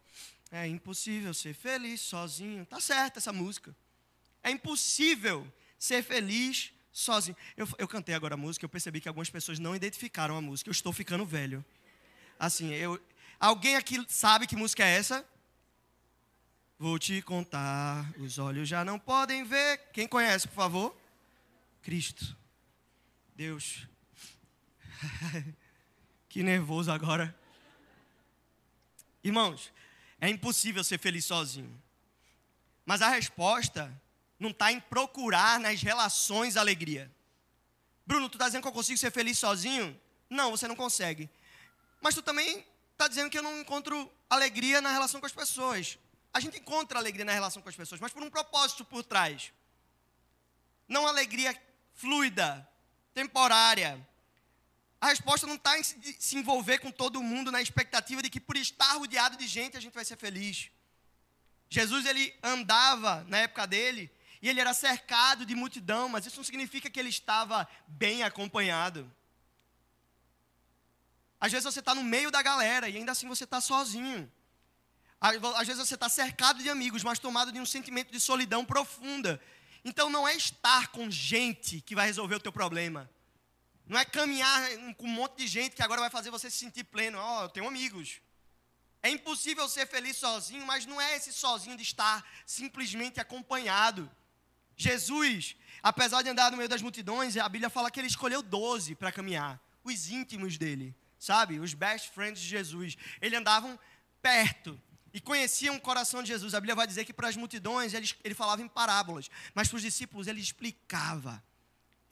É 0.51 0.65
impossível 0.67 1.33
ser 1.33 1.53
feliz 1.53 2.01
sozinho. 2.01 2.65
Tá 2.65 2.79
certa 2.79 3.19
essa 3.19 3.31
música. 3.31 3.75
É 4.45 4.51
impossível 4.51 5.51
ser 5.79 6.03
feliz 6.03 6.71
sozinho. 6.91 7.35
Eu, 7.57 7.67
eu 7.79 7.87
cantei 7.87 8.13
agora 8.13 8.35
a 8.35 8.37
música, 8.37 8.63
eu 8.63 8.69
percebi 8.69 9.01
que 9.01 9.07
algumas 9.07 9.27
pessoas 9.27 9.57
não 9.57 9.75
identificaram 9.75 10.37
a 10.37 10.41
música. 10.41 10.69
Eu 10.69 10.71
estou 10.71 10.93
ficando 10.93 11.25
velho. 11.25 11.65
Assim, 12.37 12.71
eu, 12.71 13.03
alguém 13.39 13.75
aqui 13.75 14.05
sabe 14.07 14.45
que 14.45 14.55
música 14.55 14.85
é 14.85 14.97
essa? 14.97 15.27
Vou 16.77 16.99
te 16.99 17.23
contar, 17.23 18.13
os 18.19 18.37
olhos 18.37 18.69
já 18.69 18.85
não 18.85 18.99
podem 18.99 19.43
ver. 19.43 19.79
Quem 19.91 20.07
conhece, 20.07 20.47
por 20.47 20.53
favor? 20.53 20.95
Cristo. 21.81 22.37
Deus. 23.35 23.87
que 26.29 26.43
nervoso 26.43 26.91
agora. 26.91 27.35
Irmãos, 29.23 29.73
é 30.21 30.29
impossível 30.29 30.83
ser 30.83 30.99
feliz 30.99 31.25
sozinho. 31.25 31.81
Mas 32.85 33.01
a 33.01 33.09
resposta 33.09 33.91
não 34.45 34.51
está 34.51 34.71
em 34.71 34.79
procurar 34.79 35.59
nas 35.59 35.81
relações 35.81 36.55
alegria. 36.55 37.11
Bruno, 38.05 38.29
tu 38.29 38.35
está 38.35 38.45
dizendo 38.45 38.61
que 38.61 38.67
eu 38.67 38.71
consigo 38.71 38.97
ser 38.97 39.11
feliz 39.11 39.37
sozinho? 39.37 39.99
Não, 40.29 40.51
você 40.51 40.67
não 40.67 40.75
consegue. 40.75 41.29
Mas 41.99 42.13
tu 42.13 42.21
também 42.21 42.63
está 42.91 43.07
dizendo 43.07 43.29
que 43.29 43.37
eu 43.37 43.43
não 43.43 43.59
encontro 43.59 44.09
alegria 44.29 44.79
na 44.81 44.91
relação 44.91 45.19
com 45.19 45.25
as 45.25 45.33
pessoas. 45.33 45.97
A 46.31 46.39
gente 46.39 46.59
encontra 46.59 46.99
alegria 46.99 47.25
na 47.25 47.33
relação 47.33 47.61
com 47.61 47.69
as 47.69 47.75
pessoas, 47.75 47.99
mas 47.99 48.13
por 48.13 48.21
um 48.21 48.29
propósito 48.29 48.85
por 48.85 49.03
trás. 49.03 49.51
Não 50.87 51.07
alegria 51.07 51.59
fluida, 51.95 52.67
temporária. 53.13 53.99
A 55.01 55.07
resposta 55.07 55.47
não 55.47 55.55
está 55.55 55.77
em 55.79 55.83
se 55.83 56.37
envolver 56.37 56.79
com 56.79 56.91
todo 56.91 57.23
mundo 57.23 57.51
na 57.51 57.61
expectativa 57.61 58.21
de 58.21 58.29
que 58.29 58.39
por 58.39 58.55
estar 58.55 58.93
rodeado 58.93 59.37
de 59.37 59.47
gente 59.47 59.75
a 59.75 59.79
gente 59.79 59.93
vai 59.93 60.05
ser 60.05 60.17
feliz. 60.17 60.69
Jesus 61.69 62.05
ele 62.05 62.33
andava 62.43 63.25
na 63.27 63.39
época 63.39 63.65
dele 63.65 64.11
e 64.45 64.49
ele 64.49 64.61
era 64.61 64.75
cercado 64.75 65.43
de 65.43 65.55
multidão, 65.55 66.07
mas 66.07 66.27
isso 66.27 66.37
não 66.37 66.43
significa 66.43 66.87
que 66.87 66.99
ele 66.99 67.09
estava 67.09 67.67
bem 67.87 68.21
acompanhado. 68.21 69.11
Às 71.39 71.51
vezes 71.51 71.65
você 71.65 71.79
está 71.79 71.95
no 71.95 72.03
meio 72.03 72.29
da 72.29 72.43
galera 72.43 72.87
e 72.87 72.95
ainda 72.95 73.11
assim 73.11 73.27
você 73.27 73.43
está 73.43 73.59
sozinho. 73.59 74.31
Às 75.19 75.65
vezes 75.65 75.87
você 75.87 75.95
está 75.95 76.07
cercado 76.07 76.61
de 76.61 76.69
amigos, 76.69 77.03
mas 77.03 77.17
tomado 77.17 77.51
de 77.51 77.59
um 77.59 77.65
sentimento 77.65 78.11
de 78.11 78.19
solidão 78.19 78.63
profunda. 78.63 79.41
Então 79.83 80.11
não 80.11 80.27
é 80.27 80.35
estar 80.35 80.89
com 80.89 81.09
gente 81.09 81.81
que 81.81 81.95
vai 81.95 82.05
resolver 82.05 82.35
o 82.35 82.39
teu 82.39 82.51
problema. 82.51 83.09
Não 83.87 83.97
é 83.97 84.05
caminhar 84.05 84.61
com 84.95 85.07
um 85.07 85.09
monte 85.09 85.37
de 85.37 85.47
gente 85.47 85.75
que 85.75 85.81
agora 85.81 86.01
vai 86.01 86.11
fazer 86.11 86.29
você 86.29 86.51
se 86.51 86.57
sentir 86.57 86.83
pleno. 86.83 87.17
Ó, 87.17 87.39
oh, 87.39 87.43
eu 87.45 87.49
tenho 87.49 87.67
amigos. 87.67 88.21
É 89.01 89.09
impossível 89.09 89.67
ser 89.67 89.87
feliz 89.87 90.17
sozinho, 90.17 90.63
mas 90.67 90.85
não 90.85 91.01
é 91.01 91.15
esse 91.15 91.33
sozinho 91.33 91.75
de 91.75 91.81
estar 91.81 92.23
simplesmente 92.45 93.19
acompanhado. 93.19 94.07
Jesus, 94.75 95.55
apesar 95.81 96.21
de 96.21 96.29
andar 96.29 96.51
no 96.51 96.57
meio 96.57 96.69
das 96.69 96.81
multidões, 96.81 97.37
a 97.37 97.47
Bíblia 97.47 97.69
fala 97.69 97.89
que 97.89 97.99
ele 97.99 98.07
escolheu 98.07 98.41
12 98.41 98.95
para 98.95 99.11
caminhar, 99.11 99.59
os 99.83 100.09
íntimos 100.09 100.57
dele, 100.57 100.95
sabe? 101.17 101.59
Os 101.59 101.73
best 101.73 102.09
friends 102.11 102.41
de 102.41 102.47
Jesus. 102.47 102.97
Eles 103.21 103.39
andavam 103.39 103.79
perto 104.21 104.79
e 105.13 105.21
conheciam 105.21 105.75
o 105.75 105.81
coração 105.81 106.21
de 106.21 106.27
Jesus. 106.27 106.53
A 106.53 106.59
Bíblia 106.59 106.75
vai 106.75 106.85
dizer 106.85 107.05
que 107.05 107.13
para 107.13 107.29
as 107.29 107.37
multidões 107.37 107.93
ele, 107.93 108.09
ele 108.23 108.35
falava 108.35 108.61
em 108.61 108.67
parábolas, 108.67 109.29
mas 109.53 109.67
para 109.69 109.77
os 109.77 109.81
discípulos 109.81 110.27
ele 110.27 110.41
explicava, 110.41 111.41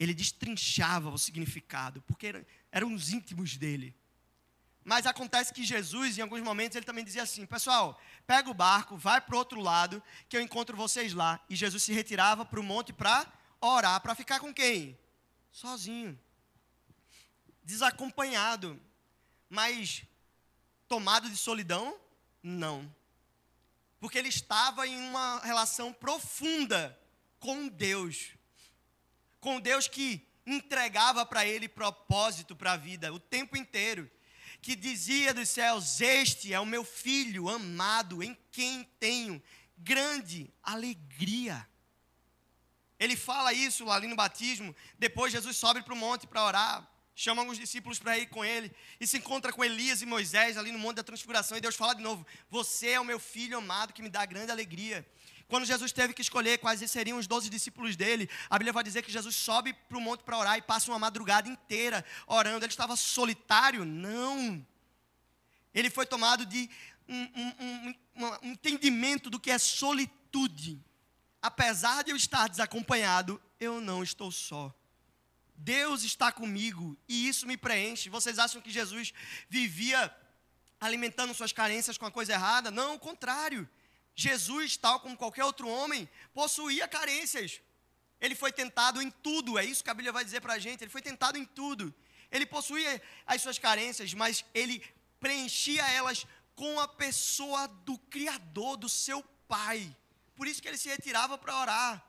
ele 0.00 0.14
destrinchava 0.14 1.10
o 1.10 1.18
significado, 1.18 2.00
porque 2.02 2.44
eram 2.72 2.94
os 2.94 3.12
íntimos 3.12 3.56
dele. 3.56 3.94
Mas 4.84 5.06
acontece 5.06 5.52
que 5.52 5.64
Jesus, 5.64 6.18
em 6.18 6.22
alguns 6.22 6.42
momentos, 6.42 6.76
ele 6.76 6.84
também 6.84 7.04
dizia 7.04 7.22
assim: 7.22 7.46
Pessoal, 7.46 7.98
pega 8.26 8.50
o 8.50 8.54
barco, 8.54 8.96
vai 8.96 9.20
para 9.20 9.34
o 9.34 9.38
outro 9.38 9.60
lado, 9.60 10.02
que 10.28 10.36
eu 10.36 10.40
encontro 10.40 10.76
vocês 10.76 11.12
lá. 11.12 11.40
E 11.48 11.56
Jesus 11.56 11.82
se 11.82 11.92
retirava 11.92 12.44
para 12.44 12.60
o 12.60 12.62
monte 12.62 12.92
para 12.92 13.26
orar. 13.60 14.00
Para 14.00 14.14
ficar 14.14 14.40
com 14.40 14.52
quem? 14.52 14.98
Sozinho. 15.52 16.18
Desacompanhado. 17.62 18.80
Mas 19.48 20.04
tomado 20.88 21.30
de 21.30 21.36
solidão? 21.36 21.98
Não. 22.42 22.94
porque 24.04 24.18
ele 24.18 24.28
estava 24.28 24.86
em 24.86 24.98
uma 24.98 25.40
relação 25.40 25.90
profunda 25.90 26.98
com 27.40 27.68
Deus. 27.68 28.32
Com 29.40 29.58
Deus 29.58 29.88
que 29.88 30.26
entregava 30.46 31.24
para 31.24 31.46
ele 31.46 31.68
propósito 31.68 32.54
para 32.54 32.72
a 32.72 32.76
vida 32.76 33.10
o 33.14 33.18
tempo 33.18 33.56
inteiro. 33.56 34.10
Que 34.64 34.74
dizia 34.74 35.34
dos 35.34 35.50
céus: 35.50 36.00
Este 36.00 36.54
é 36.54 36.58
o 36.58 36.64
meu 36.64 36.84
filho 36.84 37.50
amado, 37.50 38.22
em 38.22 38.34
quem 38.50 38.82
tenho 38.98 39.42
grande 39.76 40.50
alegria. 40.62 41.68
Ele 42.98 43.14
fala 43.14 43.52
isso 43.52 43.90
ali 43.90 44.06
no 44.06 44.16
batismo. 44.16 44.74
Depois 44.98 45.30
Jesus 45.30 45.54
sobe 45.58 45.82
para 45.82 45.92
o 45.92 45.96
monte 45.96 46.26
para 46.26 46.42
orar. 46.42 46.90
Chama 47.14 47.42
alguns 47.42 47.58
discípulos 47.58 47.98
para 47.98 48.16
ir 48.16 48.30
com 48.30 48.42
ele. 48.42 48.74
E 48.98 49.06
se 49.06 49.18
encontra 49.18 49.52
com 49.52 49.62
Elias 49.62 50.00
e 50.00 50.06
Moisés 50.06 50.56
ali 50.56 50.72
no 50.72 50.78
Monte 50.78 50.96
da 50.96 51.04
Transfiguração. 51.04 51.58
E 51.58 51.60
Deus 51.60 51.76
fala 51.76 51.94
de 51.94 52.02
novo: 52.02 52.26
Você 52.48 52.88
é 52.88 52.98
o 52.98 53.04
meu 53.04 53.18
filho 53.18 53.58
amado 53.58 53.92
que 53.92 54.00
me 54.00 54.08
dá 54.08 54.24
grande 54.24 54.50
alegria. 54.50 55.06
Quando 55.48 55.64
Jesus 55.66 55.92
teve 55.92 56.14
que 56.14 56.22
escolher 56.22 56.58
quais 56.58 56.88
seriam 56.90 57.18
os 57.18 57.26
doze 57.26 57.50
discípulos 57.50 57.96
dele, 57.96 58.28
a 58.48 58.58
Bíblia 58.58 58.72
vai 58.72 58.82
dizer 58.82 59.02
que 59.02 59.12
Jesus 59.12 59.36
sobe 59.36 59.72
para 59.72 59.98
o 59.98 60.00
monte 60.00 60.22
para 60.22 60.38
orar 60.38 60.56
e 60.58 60.62
passa 60.62 60.90
uma 60.90 60.98
madrugada 60.98 61.48
inteira 61.48 62.04
orando. 62.26 62.64
Ele 62.64 62.72
estava 62.72 62.96
solitário? 62.96 63.84
Não. 63.84 64.66
Ele 65.74 65.90
foi 65.90 66.06
tomado 66.06 66.46
de 66.46 66.70
um, 67.08 67.22
um, 67.22 67.54
um, 67.60 68.26
um 68.42 68.52
entendimento 68.52 69.28
do 69.28 69.38
que 69.38 69.50
é 69.50 69.58
solitude. 69.58 70.80
Apesar 71.42 72.02
de 72.02 72.10
eu 72.10 72.16
estar 72.16 72.48
desacompanhado, 72.48 73.40
eu 73.60 73.80
não 73.80 74.02
estou 74.02 74.30
só. 74.32 74.74
Deus 75.56 76.02
está 76.02 76.32
comigo 76.32 76.96
e 77.08 77.28
isso 77.28 77.46
me 77.46 77.56
preenche. 77.56 78.08
Vocês 78.08 78.38
acham 78.38 78.60
que 78.60 78.70
Jesus 78.70 79.12
vivia 79.48 80.14
alimentando 80.80 81.34
suas 81.34 81.52
carências 81.52 81.96
com 81.98 82.06
a 82.06 82.10
coisa 82.10 82.32
errada? 82.32 82.70
Não, 82.70 82.94
o 82.94 82.98
contrário. 82.98 83.68
Jesus, 84.14 84.76
tal 84.76 85.00
como 85.00 85.16
qualquer 85.16 85.44
outro 85.44 85.68
homem, 85.68 86.08
possuía 86.32 86.86
carências. 86.86 87.60
Ele 88.20 88.34
foi 88.34 88.52
tentado 88.52 89.02
em 89.02 89.10
tudo, 89.10 89.58
é 89.58 89.64
isso 89.64 89.82
que 89.82 89.90
a 89.90 89.94
Bíblia 89.94 90.12
vai 90.12 90.24
dizer 90.24 90.40
para 90.40 90.54
a 90.54 90.58
gente. 90.58 90.82
Ele 90.82 90.90
foi 90.90 91.02
tentado 91.02 91.36
em 91.36 91.44
tudo. 91.44 91.92
Ele 92.30 92.46
possuía 92.46 93.02
as 93.26 93.42
suas 93.42 93.58
carências, 93.58 94.14
mas 94.14 94.44
ele 94.54 94.82
preenchia 95.20 95.86
elas 95.90 96.26
com 96.54 96.78
a 96.78 96.86
pessoa 96.86 97.66
do 97.66 97.98
Criador, 97.98 98.76
do 98.76 98.88
seu 98.88 99.22
Pai. 99.46 99.94
Por 100.34 100.46
isso 100.46 100.62
que 100.62 100.68
ele 100.68 100.78
se 100.78 100.88
retirava 100.88 101.36
para 101.36 101.60
orar. 101.60 102.04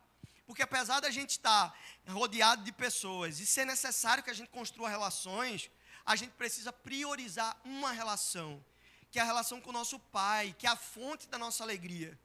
Porque 0.46 0.62
apesar 0.62 1.00
da 1.00 1.10
gente 1.10 1.32
estar 1.32 1.78
rodeado 2.08 2.64
de 2.64 2.72
pessoas 2.72 3.40
e 3.40 3.46
ser 3.46 3.66
necessário 3.66 4.24
que 4.24 4.30
a 4.30 4.34
gente 4.34 4.50
construa 4.50 4.90
relações, 4.90 5.72
a 6.06 6.16
gente 6.16 6.32
precisa 6.34 6.72
priorizar 6.72 7.60
uma 7.64 7.92
relação 7.92 8.64
que 9.16 9.20
é 9.20 9.22
a 9.22 9.26
relação 9.26 9.62
com 9.62 9.70
o 9.70 9.74
nosso 9.74 9.98
Pai, 9.98 10.54
que 10.60 10.68
é 10.68 10.70
a 10.70 10.76
fonte 10.76 11.26
da 11.30 11.38
nossa 11.38 11.64
alegria. 11.64 12.20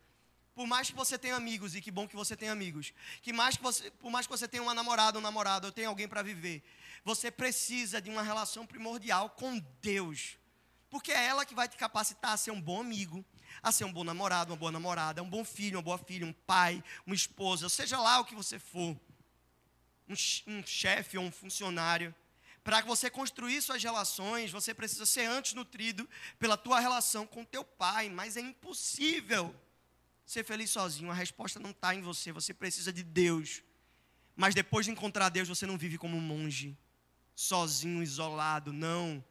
Por 0.57 0.67
mais 0.67 0.91
que 0.91 0.97
você 0.97 1.17
tenha 1.17 1.37
amigos, 1.37 1.77
e 1.77 1.81
que 1.81 1.89
bom 1.89 2.09
que 2.09 2.17
você 2.17 2.37
tem 2.37 2.49
amigos, 2.49 2.93
que 3.23 3.33
mais 3.33 3.57
que 3.57 3.63
você, 3.63 3.93
por 3.93 4.11
mais 4.11 4.27
que 4.27 4.33
você 4.33 4.49
tenha 4.49 4.61
uma 4.61 4.75
namorada 4.75 5.17
um 5.17 5.23
namorado, 5.23 5.69
ou 5.69 5.73
tenha 5.73 5.87
alguém 5.87 6.09
para 6.09 6.21
viver, 6.21 6.65
você 7.05 7.31
precisa 7.31 8.03
de 8.03 8.11
uma 8.11 8.23
relação 8.23 8.67
primordial 8.67 9.31
com 9.31 9.57
Deus. 9.81 10.37
Porque 10.91 11.13
é 11.13 11.27
ela 11.27 11.47
que 11.47 11.55
vai 11.55 11.69
te 11.69 11.77
capacitar 11.77 12.33
a 12.33 12.37
ser 12.37 12.51
um 12.51 12.61
bom 12.61 12.81
amigo, 12.81 13.25
a 13.63 13.71
ser 13.71 13.85
um 13.85 13.93
bom 13.93 14.03
namorado, 14.03 14.51
uma 14.51 14.59
boa 14.59 14.73
namorada, 14.73 15.23
um 15.23 15.31
bom 15.31 15.45
filho, 15.45 15.77
uma 15.77 15.85
boa 15.85 15.99
filha, 15.99 16.27
um 16.27 16.33
pai, 16.33 16.83
uma 17.07 17.15
esposa, 17.15 17.69
seja 17.69 18.01
lá 18.01 18.19
o 18.19 18.25
que 18.25 18.35
você 18.35 18.59
for, 18.59 18.99
um, 20.09 20.15
um 20.49 20.67
chefe 20.67 21.17
ou 21.17 21.25
um 21.25 21.31
funcionário. 21.31 22.13
Para 22.63 22.83
você 22.83 23.09
construir 23.09 23.63
suas 23.63 23.83
relações, 23.83 24.51
você 24.51 24.75
precisa 24.75 25.07
ser 25.07 25.25
antes 25.25 25.55
nutrido 25.55 26.09
pela 26.39 26.57
tua 26.57 26.79
relação 26.79 27.27
com 27.27 27.45
teu 27.45 27.65
pai, 27.65 28.09
mas 28.09 28.37
é 28.37 28.41
impossível 28.41 29.55
ser 30.27 30.45
feliz 30.45 30.71
sozinho. 30.71 31.11
A 31.11 31.15
resposta 31.15 31.59
não 31.59 31.71
está 31.71 31.95
em 31.95 32.03
você, 32.03 32.33
você 32.33 32.53
precisa 32.53 32.93
de 32.93 33.03
Deus. 33.03 33.63
Mas 34.37 34.55
depois 34.55 34.87
de 34.87 34.93
encontrar 34.93 35.29
Deus, 35.29 35.49
você 35.49 35.67
não 35.67 35.77
vive 35.77 35.99
como 35.99 36.17
um 36.17 36.21
monge, 36.21 36.77
sozinho, 37.35 38.03
isolado, 38.03 38.73
não. 38.73 39.25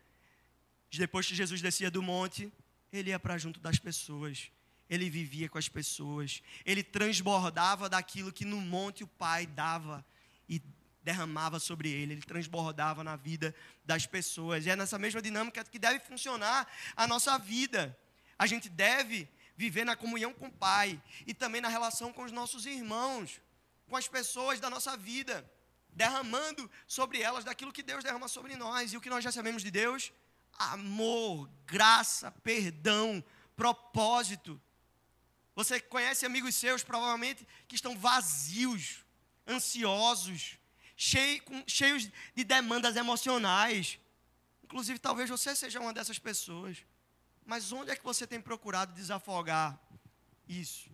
Depois 0.92 1.26
que 1.26 1.36
Jesus 1.36 1.62
descia 1.62 1.92
do 1.92 2.02
monte, 2.02 2.52
ele 2.92 3.12
ia 3.12 3.20
para 3.20 3.38
junto 3.38 3.60
das 3.60 3.78
pessoas. 3.78 4.52
Ele 4.90 5.10
vivia 5.10 5.48
com 5.48 5.58
as 5.58 5.70
pessoas. 5.70 6.42
Ele 6.66 6.84
transbordava 6.84 7.88
daquilo 7.88 8.34
que 8.34 8.44
no 8.44 8.60
monte 8.60 9.04
o 9.04 9.08
Pai 9.08 9.46
dava. 9.46 10.04
E 10.48 10.62
derramava 11.10 11.60
sobre 11.60 11.90
ele, 11.90 12.14
ele 12.14 12.22
transbordava 12.22 13.04
na 13.04 13.16
vida 13.16 13.56
das 13.84 14.06
pessoas. 14.06 14.66
E 14.66 14.70
é 14.70 14.76
nessa 14.76 15.00
mesma 15.00 15.22
dinâmica 15.22 15.64
que 15.64 15.80
deve 15.80 16.00
funcionar 16.00 16.68
a 16.96 17.08
nossa 17.08 17.38
vida. 17.40 17.98
A 18.38 18.46
gente 18.46 18.70
deve 18.70 19.28
viver 19.58 19.86
na 19.86 19.96
comunhão 19.96 20.32
com 20.34 20.46
o 20.46 20.52
Pai 20.52 21.02
e 21.26 21.34
também 21.34 21.62
na 21.62 21.68
relação 21.68 22.14
com 22.14 22.24
os 22.24 22.32
nossos 22.32 22.68
irmãos, 22.68 23.42
com 23.88 23.98
as 23.98 24.08
pessoas 24.08 24.60
da 24.60 24.70
nossa 24.70 24.96
vida, 24.96 25.36
derramando 25.90 26.70
sobre 26.86 27.22
elas 27.24 27.44
daquilo 27.44 27.74
que 27.74 27.82
Deus 27.82 28.04
derrama 28.04 28.28
sobre 28.28 28.56
nós. 28.56 28.94
E 28.94 28.98
o 28.98 29.02
que 29.02 29.10
nós 29.10 29.24
já 29.24 29.32
sabemos 29.32 29.64
de 29.64 29.72
Deus? 29.72 30.14
Amor, 30.54 31.50
graça, 31.66 32.32
perdão, 32.44 33.24
propósito. 33.56 34.62
Você 35.56 35.80
conhece 35.80 36.24
amigos 36.24 36.54
seus, 36.54 36.84
provavelmente, 36.84 37.48
que 37.68 37.74
estão 37.74 37.98
vazios, 37.98 39.04
ansiosos, 39.48 40.59
cheio, 41.00 41.42
cheios 41.66 42.10
de 42.36 42.44
demandas 42.44 42.98
emocionais. 42.98 43.98
Inclusive, 44.66 45.00
talvez 45.00 45.30
você 45.30 45.56
seja 45.56 45.80
uma 45.80 45.94
dessas 45.94 46.20
pessoas. 46.20 46.78
Mas 47.46 47.72
onde 47.72 47.90
é 47.90 47.96
que 47.96 48.04
você 48.04 48.28
tem 48.28 48.42
procurado 48.42 48.94
desafogar 48.94 49.80
isso? 50.48 50.90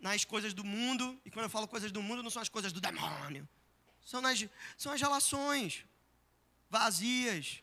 Nas 0.00 0.24
coisas 0.24 0.52
do 0.52 0.64
mundo, 0.64 1.18
e 1.24 1.30
quando 1.30 1.44
eu 1.44 1.50
falo 1.50 1.68
coisas 1.68 1.92
do 1.92 2.02
mundo, 2.02 2.24
não 2.24 2.28
são 2.28 2.42
as 2.42 2.48
coisas 2.48 2.72
do 2.72 2.80
demônio. 2.80 3.48
São, 4.04 4.20
nas, 4.20 4.44
são 4.76 4.92
as 4.92 5.00
relações 5.00 5.86
vazias. 6.68 7.62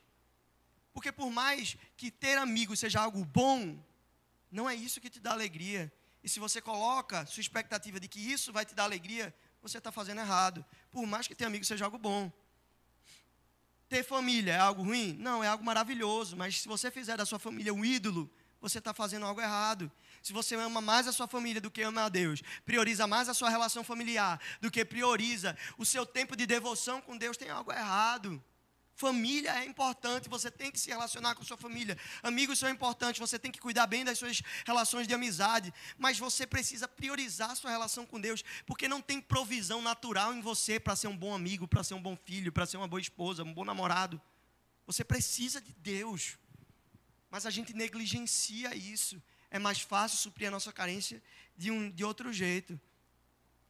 Porque 0.94 1.12
por 1.12 1.30
mais 1.30 1.76
que 1.98 2.10
ter 2.10 2.38
amigos 2.38 2.80
seja 2.80 3.02
algo 3.02 3.26
bom, 3.26 3.78
não 4.50 4.70
é 4.70 4.74
isso 4.74 5.02
que 5.02 5.10
te 5.10 5.20
dá 5.20 5.32
alegria. 5.34 5.92
E 6.24 6.30
se 6.30 6.40
você 6.40 6.62
coloca 6.62 7.26
sua 7.26 7.42
expectativa 7.42 8.00
de 8.00 8.08
que 8.08 8.20
isso 8.20 8.54
vai 8.54 8.66
te 8.66 8.74
dar 8.74 8.86
alegria, 8.86 9.36
você 9.62 9.78
está 9.78 9.92
fazendo 9.92 10.22
errado. 10.22 10.66
Por 10.92 11.06
mais 11.06 11.28
que 11.28 11.36
ter 11.36 11.46
amigos 11.46 11.68
seja 11.68 11.86
algo 11.86 11.98
bom. 11.98 12.32
Ter 13.88 14.04
família 14.04 14.54
é 14.54 14.60
algo 14.60 14.84
ruim? 14.84 15.16
Não, 15.20 15.44
é 15.44 15.48
algo 15.48 15.64
maravilhoso. 15.64 16.36
Mas 16.36 16.62
se 16.62 16.68
você 16.68 16.90
fizer 16.90 17.18
da 17.18 17.26
sua 17.26 17.40
família 17.40 17.74
um 17.74 17.84
ídolo, 17.84 18.32
você 18.62 18.78
está 18.78 18.94
fazendo 18.94 19.26
algo 19.26 19.42
errado. 19.42 19.92
Se 20.22 20.32
você 20.32 20.56
ama 20.56 20.80
mais 20.80 21.08
a 21.08 21.12
sua 21.12 21.28
família 21.28 21.60
do 21.60 21.72
que 21.72 21.82
ama 21.82 22.04
a 22.04 22.10
Deus, 22.10 22.42
prioriza 22.64 23.08
mais 23.08 23.28
a 23.28 23.34
sua 23.34 23.50
relação 23.50 23.84
familiar 23.84 24.40
do 24.62 24.70
que 24.70 24.86
prioriza 24.86 25.58
o 25.78 25.86
seu 25.86 26.06
tempo 26.06 26.36
de 26.36 26.46
devoção 26.46 27.02
com 27.02 27.18
Deus, 27.18 27.38
tem 27.38 27.50
algo 27.50 27.72
errado. 27.72 28.42
Família 29.02 29.54
é 29.60 29.66
importante, 29.66 30.30
você 30.30 30.52
tem 30.52 30.70
que 30.70 30.80
se 30.80 30.92
relacionar 30.92 31.34
com 31.34 31.44
sua 31.44 31.58
família. 31.58 31.98
Amigos 32.22 32.60
são 32.60 32.70
importantes, 32.70 33.20
você 33.20 33.40
tem 33.40 33.52
que 33.52 33.60
cuidar 33.60 33.88
bem 33.88 34.06
das 34.06 34.20
suas 34.20 34.44
relações 34.64 35.08
de 35.08 35.14
amizade. 35.16 35.74
Mas 35.98 36.20
você 36.20 36.46
precisa 36.46 36.88
priorizar 36.88 37.56
sua 37.56 37.72
relação 37.72 38.06
com 38.06 38.22
Deus, 38.22 38.44
porque 38.64 38.88
não 38.88 39.02
tem 39.02 39.20
provisão 39.20 39.82
natural 39.82 40.36
em 40.36 40.40
você 40.40 40.80
para 40.80 40.96
ser 40.96 41.08
um 41.08 41.18
bom 41.18 41.34
amigo, 41.34 41.68
para 41.68 41.84
ser 41.84 41.96
um 41.96 42.02
bom 42.02 42.16
filho, 42.16 42.52
para 42.52 42.68
ser 42.68 42.78
uma 42.78 42.88
boa 42.88 43.02
esposa, 43.02 43.44
um 43.44 43.52
bom 43.52 43.66
namorado. 43.66 44.22
Você 44.86 45.04
precisa 45.04 45.60
de 45.60 45.74
Deus. 45.74 46.38
Mas 47.32 47.48
a 47.48 47.50
gente 47.50 47.74
negligencia 47.74 48.76
isso. 48.76 49.20
É 49.50 49.58
mais 49.58 49.82
fácil 49.82 50.20
suprir 50.20 50.48
a 50.50 50.52
nossa 50.52 50.72
carência 50.72 51.24
de, 51.58 51.72
um, 51.72 51.90
de 51.90 52.04
outro 52.04 52.32
jeito. 52.32 52.80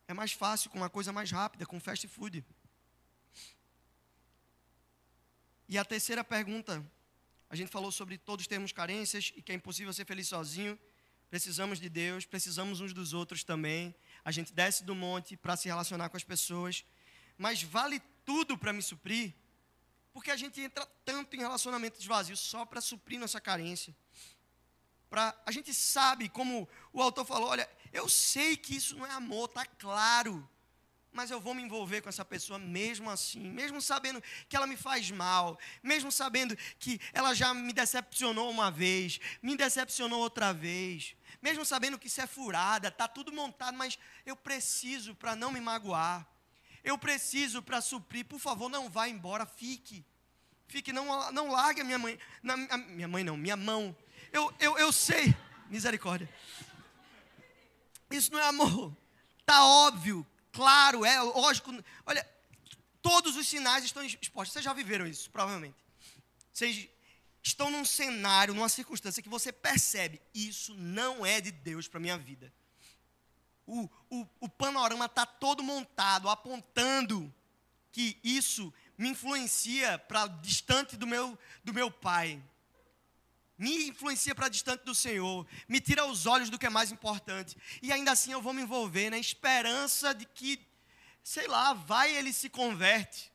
É 0.09 0.13
mais 0.13 0.33
fácil 0.33 0.69
com 0.69 0.77
uma 0.77 0.89
coisa 0.89 1.13
mais 1.13 1.31
rápida, 1.31 1.65
com 1.65 1.79
fast 1.79 2.05
food. 2.09 2.43
E 5.71 5.77
a 5.77 5.85
terceira 5.85 6.21
pergunta, 6.21 6.85
a 7.49 7.55
gente 7.55 7.71
falou 7.71 7.93
sobre 7.93 8.17
todos 8.17 8.45
termos 8.45 8.73
carências 8.73 9.31
e 9.37 9.41
que 9.41 9.53
é 9.53 9.55
impossível 9.55 9.93
ser 9.93 10.03
feliz 10.03 10.27
sozinho. 10.27 10.77
Precisamos 11.29 11.79
de 11.79 11.87
Deus, 11.87 12.25
precisamos 12.25 12.81
uns 12.81 12.91
dos 12.91 13.13
outros 13.13 13.41
também. 13.45 13.95
A 14.25 14.33
gente 14.33 14.51
desce 14.51 14.83
do 14.83 14.93
monte 14.93 15.37
para 15.37 15.55
se 15.55 15.69
relacionar 15.69 16.09
com 16.09 16.17
as 16.17 16.25
pessoas. 16.25 16.83
Mas 17.37 17.63
vale 17.63 18.01
tudo 18.25 18.57
para 18.57 18.73
me 18.73 18.81
suprir? 18.81 19.33
Porque 20.11 20.29
a 20.29 20.35
gente 20.35 20.59
entra 20.59 20.85
tanto 21.05 21.37
em 21.37 21.39
relacionamentos 21.39 22.05
vazios 22.05 22.41
só 22.41 22.65
para 22.65 22.81
suprir 22.81 23.17
nossa 23.17 23.39
carência. 23.39 23.95
Pra, 25.09 25.33
a 25.45 25.53
gente 25.53 25.73
sabe, 25.73 26.27
como 26.27 26.67
o 26.91 27.01
autor 27.01 27.23
falou, 27.23 27.47
olha, 27.47 27.69
eu 27.93 28.09
sei 28.09 28.57
que 28.57 28.75
isso 28.75 28.97
não 28.97 29.05
é 29.05 29.11
amor, 29.11 29.47
tá 29.47 29.65
claro 29.65 30.45
mas 31.11 31.29
eu 31.29 31.39
vou 31.39 31.53
me 31.53 31.61
envolver 31.61 32.01
com 32.01 32.09
essa 32.09 32.23
pessoa 32.23 32.57
mesmo 32.57 33.09
assim, 33.09 33.39
mesmo 33.39 33.81
sabendo 33.81 34.21
que 34.47 34.55
ela 34.55 34.67
me 34.67 34.77
faz 34.77 35.11
mal, 35.11 35.59
mesmo 35.83 36.11
sabendo 36.11 36.55
que 36.79 36.99
ela 37.13 37.33
já 37.33 37.53
me 37.53 37.73
decepcionou 37.73 38.49
uma 38.49 38.71
vez, 38.71 39.19
me 39.41 39.55
decepcionou 39.55 40.19
outra 40.19 40.53
vez, 40.53 41.15
mesmo 41.41 41.65
sabendo 41.65 41.99
que 41.99 42.07
isso 42.07 42.21
é 42.21 42.27
furada, 42.27 42.87
está 42.87 43.07
tudo 43.07 43.31
montado, 43.31 43.77
mas 43.77 43.99
eu 44.25 44.35
preciso 44.35 45.15
para 45.15 45.35
não 45.35 45.51
me 45.51 45.59
magoar, 45.59 46.27
eu 46.83 46.97
preciso 46.97 47.61
para 47.61 47.81
suprir, 47.81 48.25
por 48.25 48.39
favor, 48.39 48.69
não 48.69 48.89
vá 48.89 49.07
embora, 49.07 49.45
fique, 49.45 50.05
fique, 50.67 50.93
não, 50.93 51.31
não 51.31 51.51
largue 51.51 51.81
a 51.81 51.83
minha 51.83 51.99
mãe, 51.99 52.17
na, 52.41 52.53
a 52.69 52.77
minha 52.77 53.07
mãe 53.07 53.23
não, 53.23 53.37
minha 53.37 53.57
mão, 53.57 53.95
eu, 54.31 54.53
eu, 54.59 54.77
eu 54.77 54.91
sei, 54.91 55.35
Misericórdia. 55.71 56.29
Isso 58.09 58.29
não 58.29 58.39
é 58.39 58.43
amor. 58.49 58.93
Tá 59.45 59.63
óbvio, 59.65 60.27
claro, 60.51 61.05
é 61.05 61.21
lógico. 61.21 61.71
Olha, 62.05 62.27
todos 63.01 63.35
os 63.35 63.47
sinais 63.47 63.83
estão 63.83 64.03
expostos. 64.03 64.53
Vocês 64.53 64.65
já 64.65 64.73
viveram 64.73 65.07
isso, 65.07 65.29
provavelmente. 65.29 65.75
Vocês 66.51 66.89
estão 67.43 67.71
num 67.71 67.85
cenário, 67.85 68.53
numa 68.53 68.69
circunstância 68.69 69.23
que 69.23 69.29
você 69.29 69.51
percebe, 69.51 70.21
isso 70.33 70.75
não 70.75 71.25
é 71.25 71.41
de 71.41 71.51
Deus 71.51 71.87
para 71.87 71.99
minha 71.99 72.17
vida. 72.17 72.53
O, 73.65 73.89
o, 74.09 74.27
o 74.41 74.49
panorama 74.49 75.05
está 75.05 75.25
todo 75.25 75.63
montado, 75.63 76.29
apontando 76.29 77.33
que 77.91 78.17
isso 78.23 78.73
me 78.97 79.09
influencia 79.09 79.97
para 79.97 80.27
distante 80.27 80.95
do 80.95 81.07
meu, 81.07 81.37
do 81.63 81.73
meu 81.73 81.89
pai. 81.89 82.41
Me 83.61 83.89
influencia 83.89 84.33
para 84.33 84.49
distante 84.49 84.83
do 84.83 84.95
Senhor. 84.95 85.45
Me 85.69 85.79
tira 85.79 86.03
os 86.07 86.25
olhos 86.25 86.49
do 86.49 86.57
que 86.57 86.65
é 86.65 86.69
mais 86.69 86.91
importante. 86.91 87.55
E 87.79 87.91
ainda 87.91 88.11
assim 88.11 88.31
eu 88.31 88.41
vou 88.41 88.53
me 88.53 88.63
envolver 88.63 89.11
na 89.11 89.19
esperança 89.19 90.15
de 90.15 90.25
que, 90.25 90.59
sei 91.23 91.45
lá, 91.47 91.71
vai 91.71 92.11
ele 92.11 92.33
se 92.33 92.49
converte. 92.49 93.31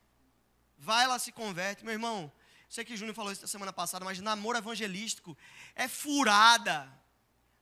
Vai 0.76 1.04
ela 1.04 1.20
se 1.20 1.30
converte. 1.30 1.84
Meu 1.84 1.92
irmão, 1.92 2.32
sei 2.68 2.84
que 2.84 2.94
o 2.94 2.96
Júnior 2.96 3.14
falou 3.14 3.30
isso 3.30 3.42
na 3.42 3.46
semana 3.46 3.72
passada, 3.72 4.04
mas 4.04 4.18
namoro 4.18 4.58
evangelístico 4.58 5.38
é 5.76 5.86
furada. 5.86 6.92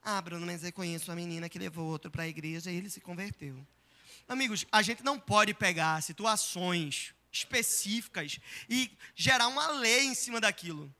Ah, 0.02 0.22
Bruno, 0.22 0.46
mas 0.46 0.64
eu 0.64 0.72
conheço 0.72 1.10
uma 1.10 1.16
menina 1.16 1.50
que 1.50 1.58
levou 1.58 1.86
outro 1.86 2.10
para 2.10 2.22
a 2.22 2.28
igreja 2.28 2.72
e 2.72 2.76
ele 2.76 2.88
se 2.88 2.98
converteu. 2.98 3.62
Amigos, 4.26 4.64
a 4.72 4.80
gente 4.80 5.04
não 5.04 5.20
pode 5.20 5.52
pegar 5.52 6.02
situações 6.02 7.14
específicas 7.30 8.40
e 8.70 8.90
gerar 9.14 9.48
uma 9.48 9.68
lei 9.68 10.06
em 10.06 10.14
cima 10.14 10.40
daquilo. 10.40 10.90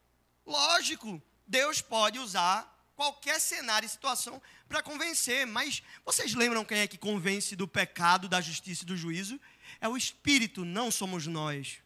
Lógico, 0.44 1.22
Deus 1.46 1.80
pode 1.80 2.18
usar 2.18 2.70
qualquer 2.96 3.40
cenário 3.40 3.86
e 3.86 3.88
situação 3.88 4.40
para 4.68 4.82
convencer, 4.82 5.46
mas 5.46 5.82
vocês 6.04 6.34
lembram 6.34 6.64
quem 6.64 6.78
é 6.78 6.86
que 6.86 6.96
convence 6.96 7.56
do 7.56 7.66
pecado, 7.66 8.28
da 8.28 8.40
justiça 8.40 8.84
e 8.84 8.86
do 8.86 8.96
juízo? 8.96 9.40
É 9.80 9.88
o 9.88 9.96
Espírito, 9.96 10.64
não 10.64 10.90
somos 10.90 11.26
nós. 11.26 11.78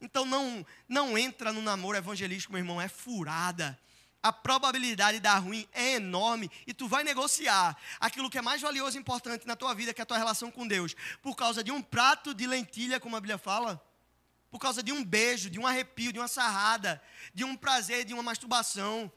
Então 0.00 0.24
não, 0.24 0.66
não 0.88 1.16
entra 1.16 1.52
no 1.52 1.62
namoro 1.62 1.96
evangelístico, 1.96 2.52
meu 2.52 2.60
irmão, 2.60 2.80
é 2.80 2.88
furada 2.88 3.78
a 4.22 4.32
probabilidade 4.32 5.18
de 5.18 5.22
dar 5.22 5.38
ruim 5.38 5.66
é 5.72 5.94
enorme 5.94 6.50
e 6.66 6.72
tu 6.72 6.86
vai 6.86 7.02
negociar 7.02 7.76
aquilo 7.98 8.30
que 8.30 8.38
é 8.38 8.42
mais 8.42 8.62
valioso 8.62 8.96
e 8.96 9.00
importante 9.00 9.46
na 9.46 9.56
tua 9.56 9.74
vida, 9.74 9.92
que 9.92 10.00
é 10.00 10.04
a 10.04 10.06
tua 10.06 10.16
relação 10.16 10.50
com 10.50 10.66
Deus, 10.66 10.94
por 11.20 11.34
causa 11.34 11.64
de 11.64 11.72
um 11.72 11.82
prato 11.82 12.32
de 12.32 12.46
lentilha, 12.46 13.00
como 13.00 13.16
a 13.16 13.20
Bíblia 13.20 13.36
fala, 13.36 13.82
por 14.52 14.58
causa 14.58 14.82
de 14.82 14.92
um 14.92 15.02
beijo, 15.02 15.48
de 15.48 15.58
um 15.58 15.66
arrepio, 15.66 16.12
de 16.12 16.18
uma 16.18 16.28
sarrada, 16.28 17.02
de 17.32 17.42
um 17.42 17.56
prazer, 17.56 18.04
de 18.04 18.12
uma 18.12 18.22
masturbação. 18.22 19.10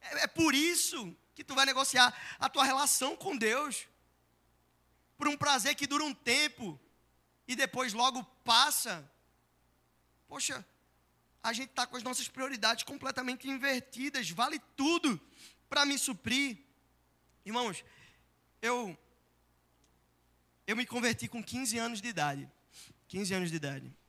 É, 0.00 0.24
é 0.24 0.26
por 0.26 0.52
isso 0.52 1.16
que 1.32 1.44
tu 1.44 1.54
vai 1.54 1.64
negociar 1.64 2.12
a 2.40 2.48
tua 2.48 2.64
relação 2.64 3.16
com 3.16 3.36
Deus, 3.36 3.86
por 5.16 5.28
um 5.28 5.36
prazer 5.36 5.76
que 5.76 5.86
dura 5.86 6.02
um 6.02 6.12
tempo 6.12 6.78
e 7.46 7.54
depois 7.54 7.92
logo 7.92 8.24
passa. 8.44 9.08
Poxa, 10.26 10.66
a 11.40 11.52
gente 11.52 11.70
está 11.70 11.86
com 11.86 11.96
as 11.96 12.02
nossas 12.02 12.26
prioridades 12.26 12.82
completamente 12.82 13.48
invertidas. 13.48 14.28
Vale 14.30 14.58
tudo 14.74 15.20
para 15.68 15.86
me 15.86 15.96
suprir. 15.98 16.58
Irmãos, 17.46 17.84
eu, 18.60 18.98
eu 20.66 20.74
me 20.74 20.84
converti 20.84 21.28
com 21.28 21.44
15 21.44 21.78
anos 21.78 22.00
de 22.00 22.08
idade. 22.08 22.50
15 23.06 23.34
anos 23.34 23.50
de 23.50 23.56
idade. 23.56 23.99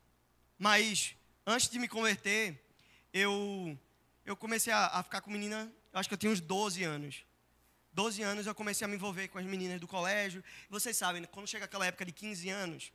Mas, 0.62 1.16
antes 1.44 1.68
de 1.68 1.80
me 1.80 1.88
converter, 1.88 2.64
eu, 3.12 3.76
eu 4.24 4.38
comecei 4.38 4.72
a, 4.72 5.00
a 5.00 5.02
ficar 5.02 5.22
com 5.22 5.32
menina, 5.32 5.74
acho 5.92 6.08
que 6.08 6.14
eu 6.14 6.20
tinha 6.20 6.32
uns 6.32 6.40
12 6.40 6.84
anos. 6.84 7.26
12 7.94 8.22
anos 8.22 8.46
eu 8.46 8.54
comecei 8.54 8.86
a 8.86 8.88
me 8.88 8.94
envolver 8.94 9.28
com 9.30 9.40
as 9.40 9.46
meninas 9.46 9.80
do 9.80 9.88
colégio. 9.88 10.44
Vocês 10.70 10.96
sabem, 10.96 11.24
quando 11.24 11.48
chega 11.48 11.66
aquela 11.66 11.88
época 11.88 12.06
de 12.06 12.12
15 12.12 12.48
anos, 12.52 12.94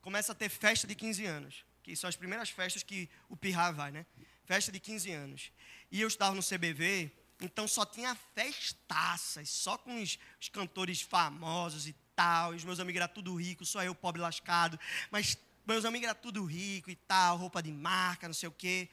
começa 0.00 0.30
a 0.30 0.34
ter 0.36 0.48
festa 0.48 0.86
de 0.86 0.94
15 0.94 1.26
anos 1.26 1.64
que 1.82 1.96
são 1.96 2.06
as 2.06 2.14
primeiras 2.14 2.50
festas 2.50 2.84
que 2.84 3.08
o 3.28 3.36
Pirra 3.36 3.72
vai, 3.72 3.90
né? 3.90 4.06
Festa 4.44 4.70
de 4.70 4.78
15 4.78 5.10
anos. 5.10 5.50
E 5.90 6.00
eu 6.00 6.06
estava 6.06 6.36
no 6.36 6.42
CBV, 6.42 7.10
então 7.40 7.66
só 7.66 7.84
tinha 7.84 8.14
festaças, 8.32 9.48
só 9.48 9.76
com 9.76 10.00
os, 10.00 10.20
os 10.40 10.48
cantores 10.50 11.00
famosos 11.00 11.88
e 11.88 11.96
tal. 12.14 12.52
E 12.52 12.58
os 12.58 12.64
meus 12.64 12.78
amigos 12.78 13.00
eram 13.00 13.12
tudo 13.12 13.34
rico, 13.34 13.64
só 13.64 13.82
eu 13.82 13.92
pobre 13.92 14.20
lascado. 14.20 14.78
Mas 15.10 15.36
meus 15.74 15.84
amigos 15.84 16.08
eram 16.08 16.20
tudo 16.20 16.44
rico 16.44 16.90
e 16.90 16.96
tal, 16.96 17.36
roupa 17.36 17.62
de 17.62 17.70
marca, 17.70 18.26
não 18.26 18.34
sei 18.34 18.48
o 18.48 18.52
quê. 18.52 18.88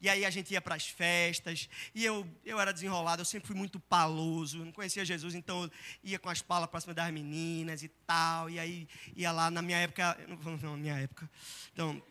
E 0.00 0.08
aí 0.08 0.24
a 0.24 0.30
gente 0.30 0.52
ia 0.52 0.60
para 0.60 0.74
as 0.74 0.86
festas, 0.86 1.68
e 1.94 2.04
eu, 2.04 2.28
eu 2.44 2.60
era 2.60 2.72
desenrolado, 2.72 3.22
eu 3.22 3.24
sempre 3.24 3.46
fui 3.46 3.56
muito 3.56 3.80
paloso, 3.80 4.62
não 4.62 4.72
conhecia 4.72 5.04
Jesus, 5.04 5.34
então 5.34 5.62
eu 5.62 5.70
ia 6.02 6.18
com 6.18 6.28
as 6.28 6.42
palas 6.42 6.68
para 6.68 6.80
cima 6.80 6.92
das 6.92 7.10
meninas 7.10 7.82
e 7.82 7.88
tal, 7.88 8.50
e 8.50 8.58
aí 8.58 8.88
ia 9.16 9.32
lá, 9.32 9.50
na 9.50 9.62
minha 9.62 9.78
época, 9.78 10.18
não, 10.28 10.56
não, 10.58 10.76
minha 10.76 10.98
época, 10.98 11.30
então, 11.72 12.02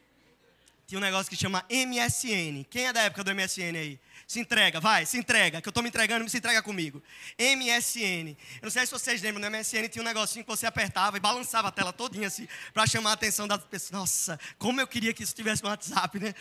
tinha 0.85 0.99
um 0.99 1.01
negócio 1.01 1.29
que 1.29 1.35
chama 1.35 1.65
MSN. 1.69 2.65
Quem 2.69 2.87
é 2.87 2.93
da 2.93 3.03
época 3.03 3.23
do 3.23 3.33
MSN 3.33 3.77
aí? 3.77 3.99
Se 4.27 4.39
entrega, 4.39 4.79
vai, 4.79 5.05
se 5.05 5.17
entrega, 5.17 5.61
que 5.61 5.67
eu 5.67 5.71
estou 5.71 5.83
me 5.83 5.89
entregando, 5.89 6.27
se 6.29 6.37
entrega 6.37 6.61
comigo. 6.61 7.01
MSN. 7.37 8.35
Eu 8.61 8.63
não 8.63 8.69
sei 8.69 8.85
se 8.85 8.91
vocês 8.91 9.21
lembram, 9.21 9.49
no 9.49 9.57
MSN 9.57 9.87
tinha 9.89 10.01
um 10.01 10.05
negocinho 10.05 10.43
que 10.43 10.49
você 10.49 10.65
apertava 10.65 11.17
e 11.17 11.19
balançava 11.19 11.67
a 11.67 11.71
tela 11.71 11.93
todinha 11.93 12.27
assim, 12.27 12.47
para 12.73 12.85
chamar 12.87 13.11
a 13.11 13.13
atenção 13.13 13.47
das 13.47 13.63
pessoas. 13.63 13.91
Nossa, 13.91 14.39
como 14.57 14.81
eu 14.81 14.87
queria 14.87 15.13
que 15.13 15.23
isso 15.23 15.35
tivesse 15.35 15.63
no 15.63 15.69
WhatsApp, 15.69 16.19
né? 16.19 16.33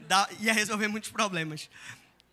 Da, 0.00 0.28
ia 0.40 0.52
resolver 0.52 0.88
muitos 0.88 1.10
problemas. 1.10 1.68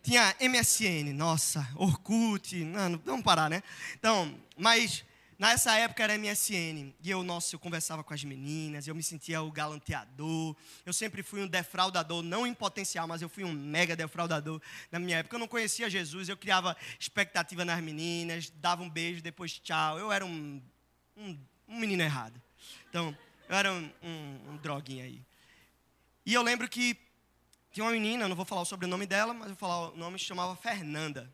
Tinha 0.02 0.36
MSN, 0.40 1.12
nossa, 1.12 1.68
Orkut, 1.74 2.54
não, 2.64 2.90
não, 2.90 3.02
vamos 3.04 3.24
parar, 3.24 3.50
né? 3.50 3.62
Então, 3.98 4.38
mas 4.56 5.04
Nessa 5.38 5.76
época 5.76 6.02
era 6.02 6.16
MSN, 6.16 6.94
e 7.02 7.10
eu, 7.10 7.22
nossa, 7.22 7.54
eu 7.54 7.58
conversava 7.58 8.02
com 8.02 8.14
as 8.14 8.24
meninas, 8.24 8.88
eu 8.88 8.94
me 8.94 9.02
sentia 9.02 9.42
o 9.42 9.52
galanteador, 9.52 10.56
eu 10.84 10.94
sempre 10.94 11.22
fui 11.22 11.42
um 11.42 11.46
defraudador, 11.46 12.22
não 12.22 12.46
em 12.46 12.54
potencial, 12.54 13.06
mas 13.06 13.20
eu 13.20 13.28
fui 13.28 13.44
um 13.44 13.52
mega 13.52 13.94
defraudador 13.94 14.62
na 14.90 14.98
minha 14.98 15.18
época. 15.18 15.36
Eu 15.36 15.40
não 15.40 15.46
conhecia 15.46 15.90
Jesus, 15.90 16.30
eu 16.30 16.38
criava 16.38 16.74
expectativa 16.98 17.66
nas 17.66 17.82
meninas, 17.82 18.48
dava 18.48 18.82
um 18.82 18.88
beijo, 18.88 19.20
depois 19.20 19.58
tchau. 19.58 19.98
Eu 19.98 20.10
era 20.10 20.24
um, 20.24 20.62
um, 21.14 21.38
um 21.68 21.78
menino 21.78 22.02
errado. 22.02 22.40
Então, 22.88 23.16
eu 23.46 23.54
era 23.54 23.70
um, 23.70 23.90
um, 24.02 24.58
um 24.64 25.02
aí. 25.02 25.22
E 26.24 26.32
eu 26.32 26.40
lembro 26.40 26.66
que 26.66 26.96
tinha 27.72 27.84
uma 27.84 27.92
menina, 27.92 28.26
não 28.26 28.34
vou 28.34 28.46
falar 28.46 28.62
o 28.62 28.64
sobrenome 28.64 29.04
dela, 29.04 29.34
mas 29.34 29.48
vou 29.48 29.56
falar 29.56 29.90
o 29.90 29.96
nome, 29.98 30.18
se 30.18 30.24
chamava 30.24 30.56
Fernanda. 30.56 31.30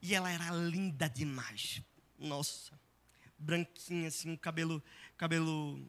E 0.00 0.14
ela 0.14 0.30
era 0.30 0.50
linda 0.50 1.10
demais. 1.10 1.82
Nossa 2.18 2.81
branquinha, 3.42 4.08
assim, 4.08 4.36
cabelo, 4.36 4.82
cabelo 5.16 5.84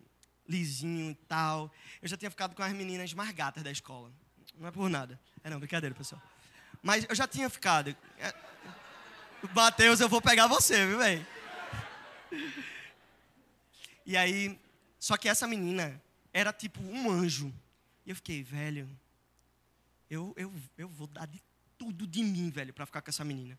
lisinho 0.48 1.12
e 1.12 1.16
tal. 1.16 1.72
Eu 2.02 2.08
já 2.08 2.18
tinha 2.18 2.30
ficado 2.30 2.56
com 2.56 2.63
as 2.63 2.74
meninas 2.74 3.13
mais 3.13 3.32
gatas 3.32 3.63
da 3.63 3.72
escola. 3.72 4.12
Não 4.58 4.68
é 4.68 4.72
por 4.72 4.89
nada. 4.89 5.20
É 5.44 5.50
não, 5.50 5.60
brincadeira, 5.60 5.96
pessoal. 5.96 6.22
Mas 6.82 7.06
eu 7.08 7.16
já 7.16 7.28
tinha 7.28 7.50
ficado. 7.50 7.96
É, 8.20 8.34
Mateus, 9.54 10.00
eu 10.00 10.10
vou 10.10 10.22
pegar 10.22 10.48
você, 10.48 10.86
viu, 10.86 10.98
velho? 10.98 11.26
E 14.06 14.18
aí, 14.18 14.60
só 15.00 15.16
que 15.18 15.30
essa 15.30 15.48
menina 15.48 16.02
era 16.34 16.52
tipo 16.52 16.82
um 16.82 17.10
anjo. 17.10 17.54
E 18.06 18.10
eu 18.10 18.16
fiquei, 18.16 18.44
velho, 18.44 18.89
eu, 20.10 20.34
eu, 20.36 20.54
eu 20.78 20.88
vou 20.89 21.08
dar 21.08 21.26
de 21.26 21.42
tudo 21.78 22.06
de 22.06 22.24
mim, 22.24 22.50
velho, 22.50 22.74
para 22.74 22.86
ficar 22.86 23.02
com 23.02 23.10
essa 23.10 23.24
menina. 23.24 23.58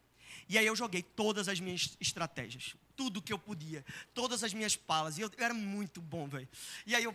E 0.49 0.59
aí 0.59 0.67
eu 0.67 0.77
joguei 0.77 1.03
todas 1.03 1.49
as 1.49 1.61
minhas 1.61 1.97
estratégias, 2.01 2.75
tudo 2.97 3.23
que 3.23 3.33
eu 3.33 3.39
podia, 3.39 3.85
todas 4.13 4.45
as 4.45 4.53
minhas 4.53 4.77
palas. 4.77 5.19
E 5.19 5.23
eu, 5.23 5.31
eu 5.37 5.45
era 5.45 5.55
muito 5.55 6.01
bom, 6.01 6.29
velho. 6.29 6.49
E 6.87 6.95
aí 6.95 7.05
eu. 7.05 7.15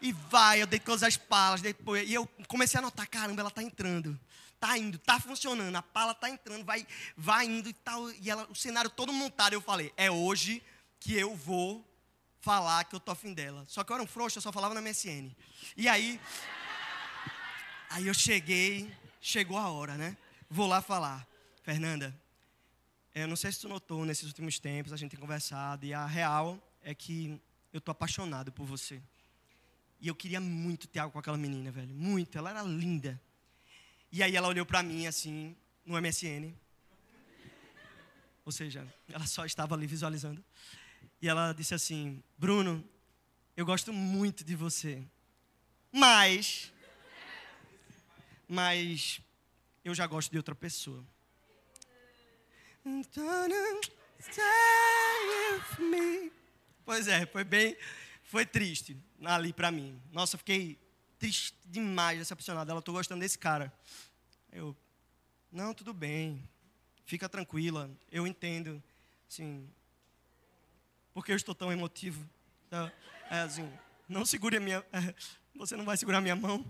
E 0.00 0.12
vai, 0.12 0.62
eu 0.62 0.66
dei 0.66 0.80
todas 0.80 1.02
as 1.02 1.16
palas. 1.16 1.60
Depois, 1.60 2.08
e 2.08 2.14
eu 2.14 2.26
comecei 2.48 2.78
a 2.78 2.82
notar: 2.82 3.06
caramba, 3.06 3.40
ela 3.40 3.50
tá 3.50 3.62
entrando. 3.62 4.18
Tá 4.58 4.76
indo, 4.76 4.98
tá 4.98 5.18
funcionando, 5.18 5.74
a 5.74 5.80
pala 5.80 6.12
tá 6.12 6.28
entrando, 6.28 6.66
vai, 6.66 6.86
vai 7.16 7.46
indo 7.46 7.70
e 7.70 7.72
tal. 7.72 8.10
E 8.12 8.28
ela, 8.28 8.46
o 8.50 8.54
cenário 8.54 8.90
todo 8.90 9.12
montado. 9.12 9.54
Eu 9.54 9.60
falei: 9.60 9.92
é 9.96 10.10
hoje 10.10 10.62
que 10.98 11.14
eu 11.14 11.34
vou 11.34 11.82
falar 12.40 12.84
que 12.84 12.94
eu 12.94 13.00
tô 13.00 13.12
afim 13.12 13.32
dela. 13.32 13.64
Só 13.66 13.84
que 13.84 13.92
eu 13.92 13.94
era 13.94 14.02
um 14.02 14.06
frouxo, 14.06 14.38
eu 14.38 14.42
só 14.42 14.52
falava 14.52 14.74
na 14.74 14.82
MSN. 14.82 15.34
E 15.76 15.88
aí. 15.88 16.20
Aí 17.88 18.06
eu 18.06 18.14
cheguei, 18.14 18.94
chegou 19.20 19.58
a 19.58 19.68
hora, 19.68 19.96
né? 19.96 20.16
Vou 20.48 20.68
lá 20.68 20.80
falar. 20.80 21.26
Fernanda, 21.62 22.14
eu 23.14 23.28
não 23.28 23.36
sei 23.36 23.52
se 23.52 23.60
tu 23.60 23.68
notou 23.68 24.04
nesses 24.04 24.24
últimos 24.24 24.58
tempos, 24.58 24.92
a 24.92 24.96
gente 24.96 25.10
tem 25.10 25.20
conversado, 25.20 25.84
e 25.84 25.92
a 25.92 26.06
real 26.06 26.58
é 26.82 26.94
que 26.94 27.40
eu 27.72 27.80
tô 27.80 27.90
apaixonado 27.90 28.50
por 28.50 28.64
você. 28.64 29.00
E 30.00 30.08
eu 30.08 30.14
queria 30.14 30.40
muito 30.40 30.88
ter 30.88 30.98
algo 31.00 31.12
com 31.12 31.18
aquela 31.18 31.36
menina, 31.36 31.70
velho. 31.70 31.94
Muito. 31.94 32.38
Ela 32.38 32.50
era 32.50 32.62
linda. 32.62 33.20
E 34.10 34.22
aí 34.22 34.34
ela 34.34 34.48
olhou 34.48 34.64
para 34.64 34.82
mim 34.82 35.06
assim, 35.06 35.54
no 35.84 36.00
MSN. 36.00 36.54
Ou 38.44 38.50
seja, 38.50 38.86
ela 39.08 39.26
só 39.26 39.44
estava 39.44 39.74
ali 39.74 39.86
visualizando. 39.86 40.42
E 41.20 41.28
ela 41.28 41.52
disse 41.52 41.74
assim: 41.74 42.22
Bruno, 42.38 42.82
eu 43.56 43.66
gosto 43.66 43.92
muito 43.92 44.42
de 44.42 44.56
você. 44.56 45.02
Mas. 45.92 46.72
Mas. 48.48 49.20
Eu 49.84 49.94
já 49.94 50.06
gosto 50.06 50.30
de 50.30 50.38
outra 50.38 50.54
pessoa. 50.54 51.04
Me. 55.78 56.32
Pois 56.84 57.08
é, 57.08 57.26
foi 57.26 57.44
bem, 57.44 57.76
foi 58.24 58.46
triste 58.46 58.96
ali 59.24 59.52
pra 59.52 59.70
mim. 59.70 60.00
Nossa, 60.10 60.38
fiquei 60.38 60.78
triste 61.18 61.54
demais, 61.66 62.18
decepcionado. 62.18 62.70
Ela, 62.70 62.80
tô 62.80 62.92
gostando 62.92 63.20
desse 63.20 63.38
cara. 63.38 63.72
Eu, 64.50 64.74
não, 65.52 65.74
tudo 65.74 65.92
bem, 65.92 66.42
fica 67.04 67.28
tranquila, 67.28 67.90
eu 68.10 68.26
entendo, 68.26 68.82
assim, 69.28 69.68
porque 71.12 71.32
eu 71.32 71.36
estou 71.36 71.54
tão 71.54 71.70
emotivo. 71.70 72.28
Então, 72.66 72.90
é 73.30 73.40
assim, 73.40 73.70
não 74.08 74.24
segure 74.24 74.56
a 74.56 74.60
minha, 74.60 74.84
é, 74.92 75.14
você 75.54 75.76
não 75.76 75.84
vai 75.84 75.96
segurar 75.96 76.18
a 76.18 76.22
minha 76.22 76.36
mão. 76.36 76.64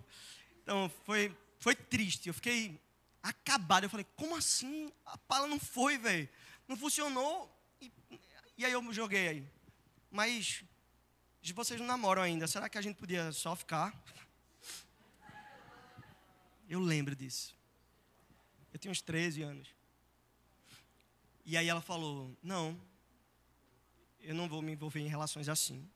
Então, 0.62 0.90
foi, 1.04 1.34
foi 1.58 1.74
triste, 1.74 2.28
eu 2.28 2.34
fiquei 2.34 2.80
acabado. 3.22 3.84
Eu 3.84 3.90
falei, 3.90 4.06
como 4.16 4.36
assim? 4.36 4.92
A 5.04 5.18
pala 5.18 5.46
não 5.46 5.58
foi, 5.58 5.98
velho. 5.98 6.28
Não 6.66 6.76
funcionou. 6.76 7.50
E, 7.80 7.92
e, 8.56 8.64
aí 8.64 8.72
eu 8.72 8.92
joguei 8.92 9.28
aí. 9.28 9.48
Mas 10.10 10.64
vocês 11.54 11.80
não 11.80 11.86
namoram 11.86 12.22
ainda. 12.22 12.46
Será 12.46 12.68
que 12.68 12.78
a 12.78 12.82
gente 12.82 12.96
podia 12.96 13.32
só 13.32 13.54
ficar? 13.56 13.94
Eu 16.68 16.80
lembro 16.80 17.16
disso. 17.16 17.56
Eu 18.72 18.78
tinha 18.78 18.92
uns 18.92 19.02
13 19.02 19.42
anos. 19.42 19.74
E 21.44 21.56
aí 21.56 21.68
ela 21.68 21.80
falou: 21.80 22.36
Não, 22.42 22.80
eu 24.20 24.34
não 24.34 24.48
vou 24.48 24.62
me 24.62 24.72
envolver 24.72 25.00
em 25.00 25.08
relações 25.08 25.48
assim. 25.48 25.88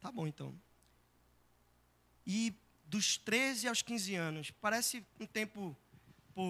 Tá 0.00 0.12
bom 0.12 0.26
então. 0.26 0.54
E 2.26 2.54
dos 2.94 3.16
13 3.16 3.66
aos 3.66 3.82
15 3.82 4.14
anos. 4.14 4.50
Parece 4.52 5.04
um 5.18 5.26
tempo. 5.26 5.76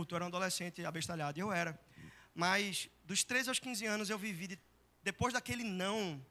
Tu 0.06 0.14
era 0.14 0.24
um 0.24 0.28
adolescente 0.28 0.84
abestalhado. 0.84 1.40
Eu 1.40 1.50
era. 1.50 1.78
Mas 2.34 2.90
dos 3.06 3.24
13 3.24 3.48
aos 3.48 3.58
15 3.58 3.86
anos 3.86 4.10
eu 4.10 4.18
vivi. 4.18 4.48
De, 4.48 4.58
depois 5.02 5.32
daquele 5.32 5.64
não. 5.64 6.22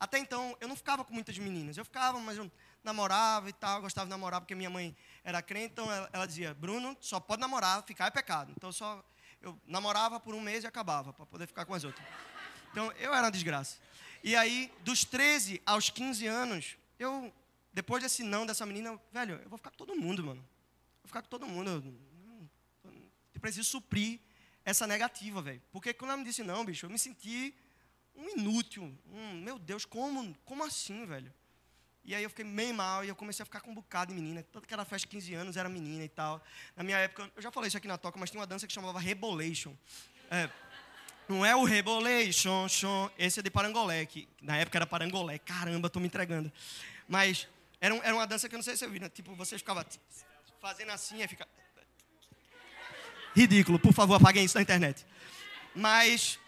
Até 0.00 0.18
então, 0.18 0.56
eu 0.58 0.66
não 0.66 0.74
ficava 0.74 1.04
com 1.04 1.12
muitas 1.12 1.36
meninas. 1.36 1.76
Eu 1.76 1.84
ficava, 1.84 2.18
mas 2.18 2.38
eu 2.38 2.50
namorava 2.82 3.50
e 3.50 3.52
tal. 3.52 3.82
Gostava 3.82 4.06
de 4.06 4.10
namorar 4.10 4.40
porque 4.40 4.54
minha 4.54 4.70
mãe 4.70 4.96
era 5.22 5.42
crente. 5.42 5.72
Então 5.72 5.92
ela, 5.92 6.08
ela 6.14 6.26
dizia: 6.26 6.54
Bruno, 6.54 6.96
só 6.98 7.20
pode 7.20 7.42
namorar, 7.42 7.82
ficar 7.82 8.06
é 8.06 8.10
pecado. 8.10 8.54
Então 8.56 8.72
só. 8.72 9.04
Eu 9.42 9.60
namorava 9.66 10.18
por 10.18 10.34
um 10.34 10.40
mês 10.40 10.64
e 10.64 10.68
acabava, 10.68 11.12
para 11.12 11.26
poder 11.26 11.46
ficar 11.46 11.66
com 11.66 11.74
as 11.74 11.84
outras. 11.84 12.06
Então 12.70 12.90
eu 12.92 13.12
era 13.12 13.24
uma 13.24 13.30
desgraça. 13.30 13.76
E 14.24 14.34
aí, 14.34 14.72
dos 14.80 15.04
13 15.04 15.60
aos 15.66 15.90
15 15.90 16.26
anos, 16.28 16.76
eu 16.96 17.32
depois 17.72 18.02
desse 18.02 18.22
não 18.22 18.44
dessa 18.44 18.66
menina, 18.66 19.00
velho, 19.10 19.40
eu 19.42 19.48
vou 19.48 19.56
ficar 19.56 19.70
com 19.70 19.76
todo 19.76 19.94
mundo, 19.94 20.24
mano. 20.24 20.40
Vou 21.02 21.08
ficar 21.08 21.22
com 21.22 21.28
todo 21.28 21.46
mundo. 21.46 21.70
Eu, 21.70 23.40
preciso 23.40 23.68
suprir 23.68 24.20
essa 24.64 24.86
negativa, 24.86 25.42
velho. 25.42 25.60
Porque 25.72 25.92
quando 25.92 26.12
ela 26.12 26.18
me 26.18 26.24
disse 26.24 26.44
não, 26.44 26.64
bicho, 26.64 26.86
eu 26.86 26.90
me 26.90 26.98
senti 26.98 27.54
um 28.14 28.28
inútil. 28.38 28.96
Um, 29.10 29.40
meu 29.40 29.58
Deus, 29.58 29.84
como, 29.84 30.34
como 30.44 30.62
assim, 30.62 31.04
velho? 31.04 31.32
E 32.04 32.14
aí 32.14 32.22
eu 32.22 32.30
fiquei 32.30 32.44
meio 32.44 32.74
mal 32.74 33.04
e 33.04 33.08
eu 33.08 33.16
comecei 33.16 33.42
a 33.42 33.46
ficar 33.46 33.60
com 33.60 33.70
um 33.70 33.74
bocado 33.74 34.12
de 34.12 34.20
menina. 34.20 34.44
Tanto 34.52 34.66
que 34.66 34.74
era 34.74 34.84
festa 34.84 35.06
de 35.08 35.16
15 35.16 35.34
anos, 35.34 35.56
era 35.56 35.68
menina 35.68 36.04
e 36.04 36.08
tal. 36.08 36.42
Na 36.76 36.82
minha 36.82 36.98
época, 36.98 37.30
eu 37.34 37.42
já 37.42 37.50
falei 37.50 37.68
isso 37.68 37.76
aqui 37.76 37.88
na 37.88 37.98
toca, 37.98 38.18
mas 38.18 38.30
tinha 38.30 38.40
uma 38.40 38.46
dança 38.46 38.66
que 38.66 38.72
chamava 38.72 39.00
Rebolation. 39.00 39.74
É, 40.30 40.48
não 41.28 41.46
é 41.46 41.54
o 41.54 41.64
Rebolation, 41.64 42.68
chon, 42.68 43.10
esse 43.16 43.40
é 43.40 43.42
de 43.42 43.50
Parangolé, 43.50 44.04
que 44.06 44.28
na 44.40 44.56
época 44.56 44.78
era 44.78 44.86
Parangolé. 44.86 45.38
Caramba, 45.38 45.88
tô 45.88 46.00
me 46.00 46.06
entregando. 46.06 46.52
Mas 47.06 47.48
era, 47.82 47.92
um, 47.92 48.00
era 48.00 48.14
uma 48.14 48.28
dança 48.28 48.48
que 48.48 48.54
eu 48.54 48.58
não 48.58 48.62
sei 48.62 48.76
se 48.76 48.84
você 48.84 48.86
viu, 48.86 49.00
né? 49.00 49.08
Tipo, 49.08 49.34
você 49.34 49.58
ficava 49.58 49.84
fazendo 50.60 50.92
assim 50.92 51.20
e 51.20 51.26
fica. 51.26 51.48
Ridículo, 53.34 53.76
por 53.76 53.92
favor, 53.92 54.14
apaguem 54.14 54.44
isso 54.44 54.56
na 54.56 54.62
internet. 54.62 55.04
Mas 55.74 56.38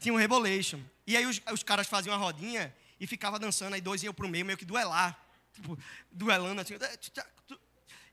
tinha 0.00 0.12
um 0.12 0.16
Rebolation. 0.16 0.80
E 1.06 1.16
aí 1.16 1.24
os, 1.26 1.40
os 1.52 1.62
caras 1.62 1.86
faziam 1.86 2.12
uma 2.12 2.18
rodinha 2.18 2.74
e 2.98 3.06
ficava 3.06 3.38
dançando, 3.38 3.74
aí 3.74 3.80
dois 3.80 4.02
iam 4.02 4.12
pro 4.12 4.28
meio, 4.28 4.44
meio 4.44 4.58
que 4.58 4.64
duelar. 4.64 5.16
Tipo, 5.54 5.78
duelando 6.10 6.60
assim. 6.60 6.74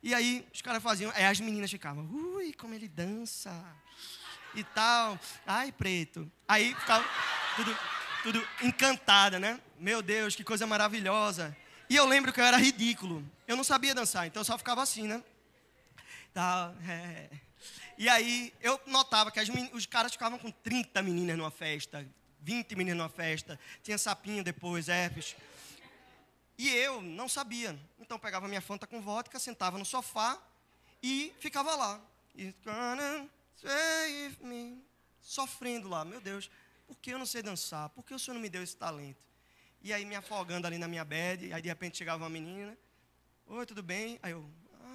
E 0.03 0.13
aí 0.13 0.47
os 0.53 0.61
caras 0.61 0.83
faziam, 0.83 1.11
aí 1.15 1.25
as 1.25 1.39
meninas 1.39 1.71
ficavam, 1.71 2.05
ui, 2.05 2.53
como 2.53 2.75
ele 2.75 2.87
dança. 2.87 3.51
E 4.53 4.63
tal. 4.63 5.19
Ai, 5.47 5.71
preto. 5.71 6.31
Aí 6.47 6.75
ficava 6.75 7.03
tudo, 7.55 7.77
tudo 8.21 8.47
encantada, 8.61 9.39
né? 9.39 9.59
Meu 9.79 10.03
Deus, 10.03 10.35
que 10.35 10.43
coisa 10.43 10.67
maravilhosa. 10.67 11.57
E 11.89 11.95
eu 11.95 12.05
lembro 12.05 12.33
que 12.33 12.39
eu 12.39 12.45
era 12.45 12.57
ridículo. 12.57 13.23
Eu 13.47 13.55
não 13.55 13.63
sabia 13.63 13.95
dançar, 13.95 14.27
então 14.27 14.41
eu 14.41 14.45
só 14.45 14.57
ficava 14.57 14.81
assim, 14.81 15.07
né? 15.07 15.23
Tá, 16.33 16.73
é. 16.87 17.29
E 17.97 18.07
aí 18.09 18.53
eu 18.61 18.79
notava 18.85 19.31
que 19.31 19.39
os 19.73 19.85
caras 19.85 20.11
ficavam 20.11 20.37
com 20.37 20.51
30 20.51 21.01
meninas 21.01 21.37
numa 21.37 21.49
festa, 21.49 22.07
20 22.41 22.75
meninas 22.75 22.97
numa 22.97 23.09
festa, 23.09 23.59
tinha 23.81 23.97
sapinho 23.97 24.43
depois, 24.43 24.87
herpes. 24.87 25.35
E 26.57 26.69
eu 26.69 27.01
não 27.01 27.29
sabia. 27.29 27.77
Então 27.99 28.19
pegava 28.19 28.47
minha 28.47 28.61
fanta 28.61 28.85
com 28.85 29.01
vodka, 29.01 29.39
sentava 29.39 29.77
no 29.77 29.85
sofá 29.85 30.37
e 31.01 31.33
ficava 31.39 31.75
lá. 31.75 32.01
E, 32.35 32.53
save 33.55 34.37
me, 34.41 34.83
sofrendo 35.21 35.87
lá. 35.87 36.05
Meu 36.05 36.21
Deus, 36.21 36.49
por 36.87 36.97
que 36.97 37.11
eu 37.11 37.19
não 37.19 37.25
sei 37.25 37.41
dançar? 37.41 37.89
Por 37.89 38.03
que 38.03 38.13
o 38.13 38.19
Senhor 38.19 38.35
não 38.35 38.41
me 38.41 38.49
deu 38.49 38.61
esse 38.61 38.75
talento? 38.75 39.26
E 39.87 39.93
aí 39.93 40.03
me 40.03 40.17
afogando 40.17 40.67
ali 40.67 40.77
na 40.77 40.85
minha 40.85 41.05
bed, 41.05 41.53
aí 41.53 41.61
de 41.61 41.69
repente 41.69 41.97
chegava 41.97 42.21
uma 42.21 42.29
menina, 42.29 42.77
oi, 43.45 43.65
tudo 43.65 43.81
bem? 43.81 44.19
Aí 44.21 44.33
eu, 44.33 44.45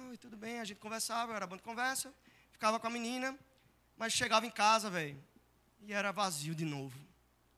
oi, 0.07 0.17
tudo 0.17 0.37
bem, 0.37 0.59
a 0.59 0.63
gente 0.63 0.77
conversava, 0.77 1.31
eu 1.31 1.35
era 1.35 1.47
bom 1.47 1.57
de 1.57 1.63
conversa, 1.63 2.13
ficava 2.51 2.79
com 2.79 2.85
a 2.85 2.91
menina, 2.91 3.35
mas 3.97 4.13
chegava 4.13 4.45
em 4.45 4.51
casa, 4.51 4.91
velho, 4.91 5.19
e 5.81 5.91
era 5.91 6.11
vazio 6.11 6.53
de 6.53 6.63
novo. 6.63 6.95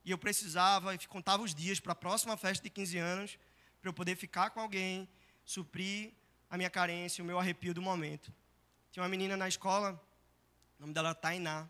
E 0.05 0.11
eu 0.11 0.17
precisava, 0.17 0.95
e 0.95 1.07
contava 1.07 1.43
os 1.43 1.53
dias 1.53 1.77
para 1.77 1.91
a 1.91 1.95
próxima 1.95 2.37
festa 2.37 2.63
de 2.63 2.69
15 2.69 2.97
anos, 2.99 3.37
para 3.81 3.89
eu 3.89 3.93
poder 3.93 4.15
ficar 4.15 4.51
com 4.51 4.61
alguém, 4.61 5.05
suprir 5.43 6.13
a 6.49 6.55
minha 6.55 6.69
carência, 6.69 7.21
o 7.21 7.27
meu 7.27 7.37
arrepio 7.37 7.73
do 7.73 7.81
momento. 7.81 8.33
Tinha 8.93 9.03
uma 9.03 9.09
menina 9.09 9.35
na 9.35 9.49
escola, 9.49 10.01
o 10.79 10.83
nome 10.83 10.93
dela 10.93 11.09
era 11.09 11.15
Tainá. 11.15 11.69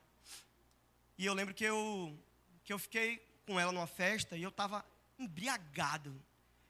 E 1.18 1.26
eu 1.26 1.34
lembro 1.34 1.56
que 1.56 1.64
eu, 1.64 2.16
que 2.64 2.72
eu 2.72 2.78
fiquei 2.78 3.18
com 3.48 3.60
ela 3.60 3.72
numa 3.72 3.88
festa 3.88 4.38
e 4.38 4.44
eu 4.44 4.50
estava 4.50 4.86
embriagado. 5.18 6.22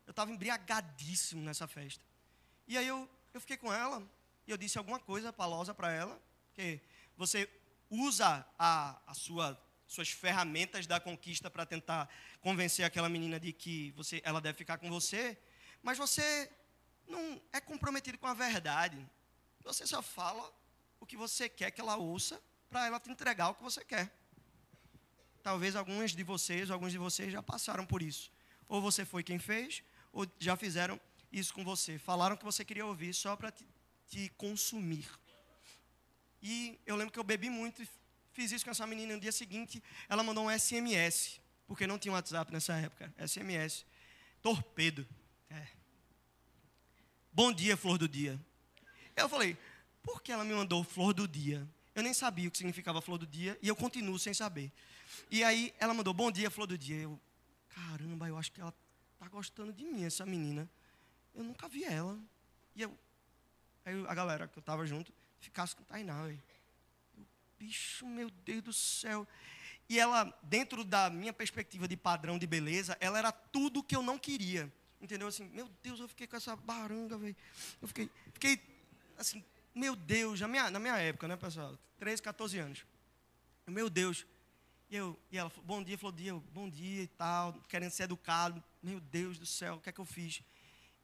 Eu 0.05 0.11
estava 0.11 0.31
embriagadíssimo 0.31 1.41
nessa 1.41 1.67
festa. 1.67 2.03
E 2.67 2.77
aí 2.77 2.87
eu, 2.87 3.09
eu 3.33 3.41
fiquei 3.41 3.57
com 3.57 3.73
ela 3.73 4.03
e 4.47 4.51
eu 4.51 4.57
disse 4.57 4.77
alguma 4.77 4.99
coisa 4.99 5.33
palosa 5.33 5.73
para 5.73 5.91
ela, 5.91 6.21
que 6.53 6.79
você 7.17 7.49
usa 7.89 8.45
a, 8.57 8.99
a 9.07 9.13
sua, 9.13 9.59
suas 9.87 10.09
ferramentas 10.09 10.85
da 10.85 10.99
conquista 10.99 11.49
para 11.49 11.65
tentar 11.65 12.09
convencer 12.41 12.85
aquela 12.85 13.09
menina 13.09 13.39
de 13.39 13.51
que 13.51 13.91
você, 13.91 14.21
ela 14.23 14.39
deve 14.39 14.57
ficar 14.57 14.77
com 14.77 14.89
você, 14.89 15.37
mas 15.81 15.97
você 15.97 16.51
não 17.07 17.41
é 17.51 17.59
comprometido 17.59 18.17
com 18.17 18.27
a 18.27 18.33
verdade. 18.33 18.97
Você 19.63 19.85
só 19.85 20.01
fala 20.01 20.51
o 20.99 21.05
que 21.05 21.17
você 21.17 21.49
quer 21.49 21.71
que 21.71 21.81
ela 21.81 21.97
ouça 21.97 22.41
para 22.69 22.85
ela 22.85 22.99
te 22.99 23.09
entregar 23.09 23.49
o 23.49 23.55
que 23.55 23.63
você 23.63 23.83
quer. 23.83 24.11
Talvez 25.41 25.75
alguns 25.75 26.15
de 26.15 26.23
vocês, 26.23 26.71
alguns 26.71 26.91
de 26.91 26.97
vocês 26.97 27.31
já 27.31 27.41
passaram 27.41 27.85
por 27.85 28.01
isso. 28.01 28.31
Ou 28.67 28.81
você 28.81 29.05
foi 29.05 29.23
quem 29.23 29.39
fez, 29.39 29.83
ou 30.11 30.27
já 30.39 30.55
fizeram 30.55 30.99
isso 31.31 31.53
com 31.53 31.63
você. 31.63 31.99
Falaram 31.99 32.37
que 32.37 32.43
você 32.43 32.63
queria 32.63 32.85
ouvir 32.85 33.13
só 33.13 33.35
para 33.35 33.51
te, 33.51 33.65
te, 34.07 34.29
consumir. 34.37 35.07
E 36.41 36.79
eu 36.85 36.95
lembro 36.95 37.11
que 37.11 37.19
eu 37.19 37.23
bebi 37.23 37.49
muito 37.49 37.83
e 37.83 37.89
fiz 38.33 38.51
isso 38.51 38.65
com 38.65 38.71
essa 38.71 38.87
menina. 38.87 39.13
No 39.13 39.19
dia 39.19 39.31
seguinte, 39.31 39.83
ela 40.07 40.23
mandou 40.23 40.45
um 40.45 40.59
SMS, 40.59 41.39
porque 41.67 41.87
não 41.87 41.99
tinha 41.99 42.13
WhatsApp 42.13 42.51
nessa 42.51 42.73
época. 42.75 43.13
SMS. 43.17 43.85
Torpedo. 44.41 45.07
É. 45.49 45.67
Bom 47.33 47.51
dia, 47.51 47.75
flor 47.75 47.97
do 47.97 48.07
dia. 48.07 48.39
Eu 49.15 49.27
falei, 49.27 49.57
por 50.03 50.21
que 50.21 50.31
ela 50.31 50.43
me 50.43 50.53
mandou 50.53 50.83
flor 50.83 51.13
do 51.13 51.27
dia? 51.27 51.67
Eu 51.95 52.03
nem 52.03 52.13
sabia 52.13 52.47
o 52.47 52.51
que 52.51 52.57
significava 52.57 53.01
flor 53.01 53.17
do 53.17 53.25
dia 53.25 53.57
e 53.61 53.67
eu 53.67 53.75
continuo 53.75 54.19
sem 54.19 54.33
saber. 54.33 54.71
E 55.31 55.43
aí 55.43 55.73
ela 55.79 55.93
mandou 55.93 56.13
bom 56.13 56.29
dia, 56.29 56.51
flor 56.51 56.67
do 56.67 56.77
dia. 56.77 56.97
Eu, 56.97 57.19
caramba, 57.75 58.27
eu 58.27 58.37
acho 58.37 58.51
que 58.51 58.61
ela 58.61 58.73
tá 59.19 59.27
gostando 59.27 59.73
de 59.73 59.83
mim, 59.83 60.05
essa 60.05 60.25
menina. 60.25 60.69
Eu 61.33 61.43
nunca 61.43 61.67
vi 61.67 61.83
ela. 61.83 62.17
E 62.73 62.81
eu, 62.81 62.97
aí 63.83 64.05
a 64.07 64.15
galera 64.15 64.47
que 64.47 64.57
eu 64.57 64.63
tava 64.63 64.85
junto, 64.85 65.11
ficasse 65.39 65.75
com 65.75 65.83
Tainá, 65.83 66.25
velho. 66.25 66.41
Bicho, 67.59 68.07
meu 68.07 68.29
Deus 68.29 68.61
do 68.61 68.73
céu. 68.73 69.27
E 69.89 69.99
ela, 69.99 70.33
dentro 70.41 70.83
da 70.83 71.09
minha 71.09 71.33
perspectiva 71.33 71.87
de 71.87 71.97
padrão 71.97 72.39
de 72.39 72.47
beleza, 72.47 72.97
ela 72.99 73.17
era 73.19 73.31
tudo 73.31 73.83
que 73.83 73.95
eu 73.95 74.01
não 74.01 74.17
queria. 74.17 74.71
Entendeu? 75.01 75.27
Assim, 75.27 75.45
meu 75.49 75.69
Deus, 75.83 75.99
eu 75.99 76.07
fiquei 76.07 76.25
com 76.25 76.35
essa 76.35 76.55
baranga, 76.55 77.17
velho. 77.17 77.35
Eu 77.81 77.87
fiquei, 77.87 78.09
fiquei, 78.33 78.61
assim, 79.17 79.43
meu 79.73 79.95
Deus, 79.95 80.39
na 80.39 80.47
minha, 80.47 80.71
na 80.71 80.79
minha 80.79 80.97
época, 80.97 81.27
né, 81.27 81.35
pessoal? 81.35 81.77
13, 81.99 82.21
14 82.21 82.57
anos. 82.57 82.85
Meu 83.67 83.89
Deus, 83.89 84.25
e, 84.89 84.95
eu, 84.95 85.19
e 85.31 85.37
ela 85.37 85.49
falou, 85.49 85.65
bom 85.65 85.83
dia, 85.83 85.97
falou, 85.97 86.15
dia, 86.15 86.33
bom 86.53 86.69
dia 86.69 87.03
e 87.03 87.07
tal, 87.07 87.53
querendo 87.67 87.91
ser 87.91 88.03
educado. 88.03 88.63
Meu 88.81 88.99
Deus 88.99 89.39
do 89.39 89.45
céu, 89.45 89.75
o 89.75 89.81
que 89.81 89.89
é 89.89 89.91
que 89.91 89.99
eu 89.99 90.05
fiz? 90.05 90.41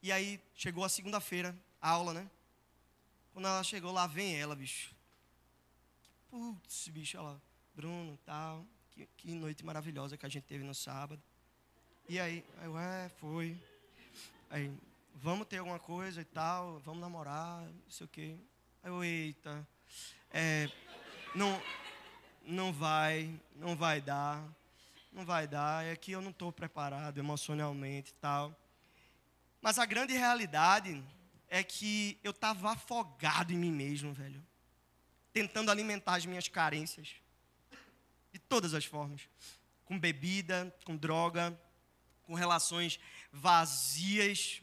E 0.02 0.12
aí 0.12 0.40
chegou 0.54 0.84
a 0.84 0.88
segunda-feira, 0.88 1.56
aula, 1.80 2.14
né? 2.14 2.30
Quando 3.32 3.48
ela 3.48 3.62
chegou 3.64 3.92
lá, 3.92 4.06
vem 4.06 4.38
ela, 4.38 4.54
bicho. 4.54 4.94
Putz, 6.30 6.88
bicho, 6.88 7.16
ela, 7.16 7.40
Bruno, 7.74 8.18
tal, 8.24 8.64
que, 8.90 9.06
que 9.16 9.34
noite 9.34 9.64
maravilhosa 9.64 10.16
que 10.16 10.26
a 10.26 10.28
gente 10.28 10.44
teve 10.44 10.64
no 10.64 10.74
sábado. 10.74 11.22
E 12.08 12.20
aí 12.20 12.44
eu, 12.62 12.78
é, 12.78 13.08
foi. 13.08 13.60
Aí, 14.50 14.72
vamos 15.14 15.46
ter 15.46 15.58
alguma 15.58 15.78
coisa 15.78 16.20
e 16.20 16.24
tal, 16.24 16.78
vamos 16.80 17.00
namorar, 17.00 17.62
não 17.62 17.90
sei 17.90 18.04
o 18.04 18.08
quê. 18.08 18.36
Aí 18.82 18.90
eu, 18.90 19.02
eita, 19.02 19.66
é, 20.30 20.68
não, 21.34 21.60
não 22.44 22.72
vai, 22.72 23.38
não 23.56 23.76
vai 23.76 24.00
dar, 24.00 24.42
não 25.12 25.24
vai 25.24 25.46
dar, 25.46 25.84
é 25.84 25.94
que 25.94 26.12
eu 26.12 26.20
não 26.20 26.30
estou 26.30 26.52
preparado 26.52 27.18
emocionalmente 27.18 28.10
e 28.10 28.14
tal. 28.14 28.56
Mas 29.60 29.78
a 29.78 29.86
grande 29.86 30.14
realidade 30.14 31.02
é 31.48 31.62
que 31.62 32.18
eu 32.24 32.30
estava 32.30 32.72
afogado 32.72 33.52
em 33.52 33.56
mim 33.56 33.70
mesmo, 33.70 34.12
velho. 34.12 34.42
Tentando 35.32 35.70
alimentar 35.70 36.16
as 36.16 36.26
minhas 36.26 36.48
carências. 36.48 37.14
De 38.32 38.38
todas 38.38 38.74
as 38.74 38.84
formas. 38.84 39.28
Com 39.84 39.98
bebida, 39.98 40.74
com 40.84 40.96
droga, 40.96 41.56
com 42.24 42.34
relações 42.34 42.98
vazias, 43.30 44.62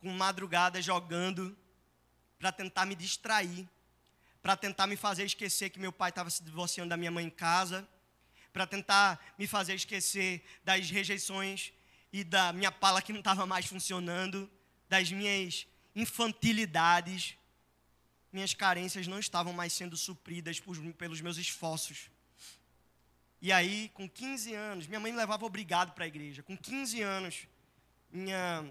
com 0.00 0.10
madrugada 0.10 0.80
jogando, 0.80 1.56
para 2.38 2.52
tentar 2.52 2.86
me 2.86 2.94
distrair, 2.94 3.68
para 4.42 4.56
tentar 4.56 4.86
me 4.86 4.96
fazer 4.96 5.24
esquecer 5.24 5.70
que 5.70 5.78
meu 5.78 5.92
pai 5.92 6.10
estava 6.10 6.30
se 6.30 6.42
divorciando 6.42 6.90
da 6.90 6.96
minha 6.96 7.10
mãe 7.10 7.24
em 7.26 7.30
casa, 7.30 7.86
para 8.52 8.66
tentar 8.66 9.34
me 9.38 9.46
fazer 9.46 9.74
esquecer 9.74 10.42
das 10.64 10.90
rejeições 10.90 11.72
e 12.12 12.24
da 12.24 12.52
minha 12.52 12.72
pala 12.72 13.00
que 13.00 13.12
não 13.12 13.20
estava 13.20 13.46
mais 13.46 13.66
funcionando, 13.66 14.50
das 14.88 15.10
minhas 15.12 15.66
infantilidades, 15.94 17.36
minhas 18.32 18.54
carências 18.54 19.06
não 19.06 19.18
estavam 19.18 19.52
mais 19.52 19.72
sendo 19.72 19.96
supridas 19.96 20.58
por, 20.58 20.76
pelos 20.94 21.20
meus 21.20 21.36
esforços. 21.36 22.10
E 23.42 23.52
aí, 23.52 23.90
com 23.94 24.08
15 24.08 24.54
anos, 24.54 24.86
minha 24.86 25.00
mãe 25.00 25.12
me 25.12 25.18
levava 25.18 25.46
obrigado 25.46 25.92
para 25.92 26.04
a 26.04 26.08
igreja. 26.08 26.42
Com 26.42 26.56
15 26.56 27.02
anos, 27.02 27.46
minha, 28.10 28.68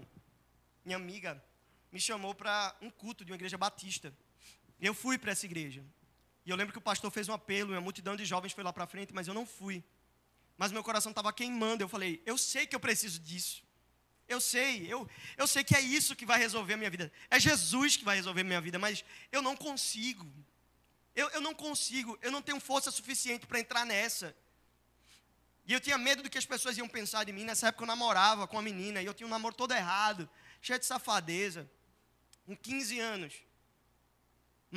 minha 0.84 0.96
amiga 0.96 1.42
me 1.90 2.00
chamou 2.00 2.34
para 2.34 2.74
um 2.80 2.90
culto 2.90 3.24
de 3.24 3.32
uma 3.32 3.36
igreja 3.36 3.58
batista. 3.58 4.14
Eu 4.80 4.94
fui 4.94 5.18
para 5.18 5.32
essa 5.32 5.46
igreja. 5.46 5.84
E 6.44 6.50
eu 6.50 6.56
lembro 6.56 6.72
que 6.72 6.78
o 6.78 6.82
pastor 6.82 7.10
fez 7.10 7.28
um 7.28 7.32
apelo, 7.32 7.72
e 7.72 7.74
uma 7.74 7.80
multidão 7.80 8.16
de 8.16 8.24
jovens 8.24 8.52
foi 8.52 8.64
lá 8.64 8.72
para 8.72 8.86
frente, 8.86 9.12
mas 9.12 9.28
eu 9.28 9.34
não 9.34 9.44
fui. 9.44 9.84
Mas 10.56 10.72
meu 10.72 10.82
coração 10.82 11.10
estava 11.10 11.32
queimando. 11.32 11.82
Eu 11.82 11.88
falei, 11.88 12.22
eu 12.24 12.36
sei 12.38 12.66
que 12.66 12.74
eu 12.74 12.80
preciso 12.80 13.18
disso. 13.18 13.62
Eu 14.28 14.40
sei, 14.40 14.86
eu, 14.86 15.08
eu 15.36 15.46
sei 15.46 15.64
que 15.64 15.74
é 15.74 15.80
isso 15.80 16.14
que 16.14 16.24
vai 16.24 16.38
resolver 16.38 16.74
a 16.74 16.76
minha 16.76 16.90
vida. 16.90 17.12
É 17.28 17.40
Jesus 17.40 17.96
que 17.96 18.04
vai 18.04 18.14
resolver 18.14 18.42
a 18.42 18.44
minha 18.44 18.60
vida, 18.60 18.78
mas 18.78 19.04
eu 19.32 19.42
não 19.42 19.56
consigo. 19.56 20.24
Eu, 21.16 21.28
eu 21.30 21.40
não 21.40 21.52
consigo, 21.52 22.16
eu 22.22 22.30
não 22.30 22.40
tenho 22.40 22.60
força 22.60 22.90
suficiente 22.92 23.44
para 23.46 23.58
entrar 23.58 23.84
nessa. 23.84 24.36
E 25.66 25.72
eu 25.72 25.80
tinha 25.80 25.98
medo 25.98 26.22
do 26.22 26.30
que 26.30 26.38
as 26.38 26.46
pessoas 26.46 26.78
iam 26.78 26.88
pensar 26.88 27.24
de 27.24 27.32
mim. 27.32 27.44
Nessa 27.44 27.68
época 27.68 27.82
eu 27.82 27.88
namorava 27.88 28.46
com 28.46 28.56
uma 28.56 28.62
menina 28.62 29.02
e 29.02 29.06
eu 29.06 29.14
tinha 29.14 29.26
um 29.26 29.30
namoro 29.30 29.54
todo 29.54 29.72
errado, 29.72 30.30
cheio 30.62 30.78
de 30.78 30.86
safadeza, 30.86 31.68
com 32.46 32.56
15 32.56 33.00
anos. 33.00 33.34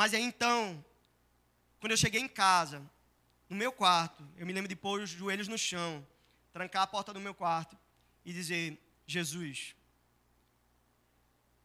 Mas 0.03 0.13
aí 0.13 0.21
então, 0.21 0.83
quando 1.79 1.91
eu 1.91 1.97
cheguei 1.97 2.19
em 2.19 2.27
casa, 2.27 2.83
no 3.47 3.55
meu 3.55 3.71
quarto, 3.71 4.27
eu 4.35 4.45
me 4.45 4.51
lembro 4.51 4.67
de 4.67 4.75
pôr 4.75 4.99
os 4.99 5.09
joelhos 5.09 5.47
no 5.47 5.57
chão, 5.57 6.05
trancar 6.51 6.81
a 6.81 6.87
porta 6.87 7.13
do 7.13 7.21
meu 7.21 7.33
quarto 7.33 7.79
e 8.25 8.33
dizer: 8.33 8.77
Jesus, 9.07 9.73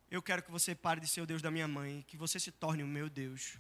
eu 0.09 0.23
quero 0.23 0.45
que 0.45 0.53
você 0.53 0.73
pare 0.73 1.01
de 1.01 1.09
ser 1.09 1.21
o 1.21 1.27
Deus 1.27 1.43
da 1.43 1.51
minha 1.51 1.67
mãe, 1.67 2.05
que 2.07 2.17
você 2.17 2.39
se 2.39 2.53
torne 2.53 2.85
o 2.85 2.87
meu 2.87 3.11
Deus. 3.11 3.57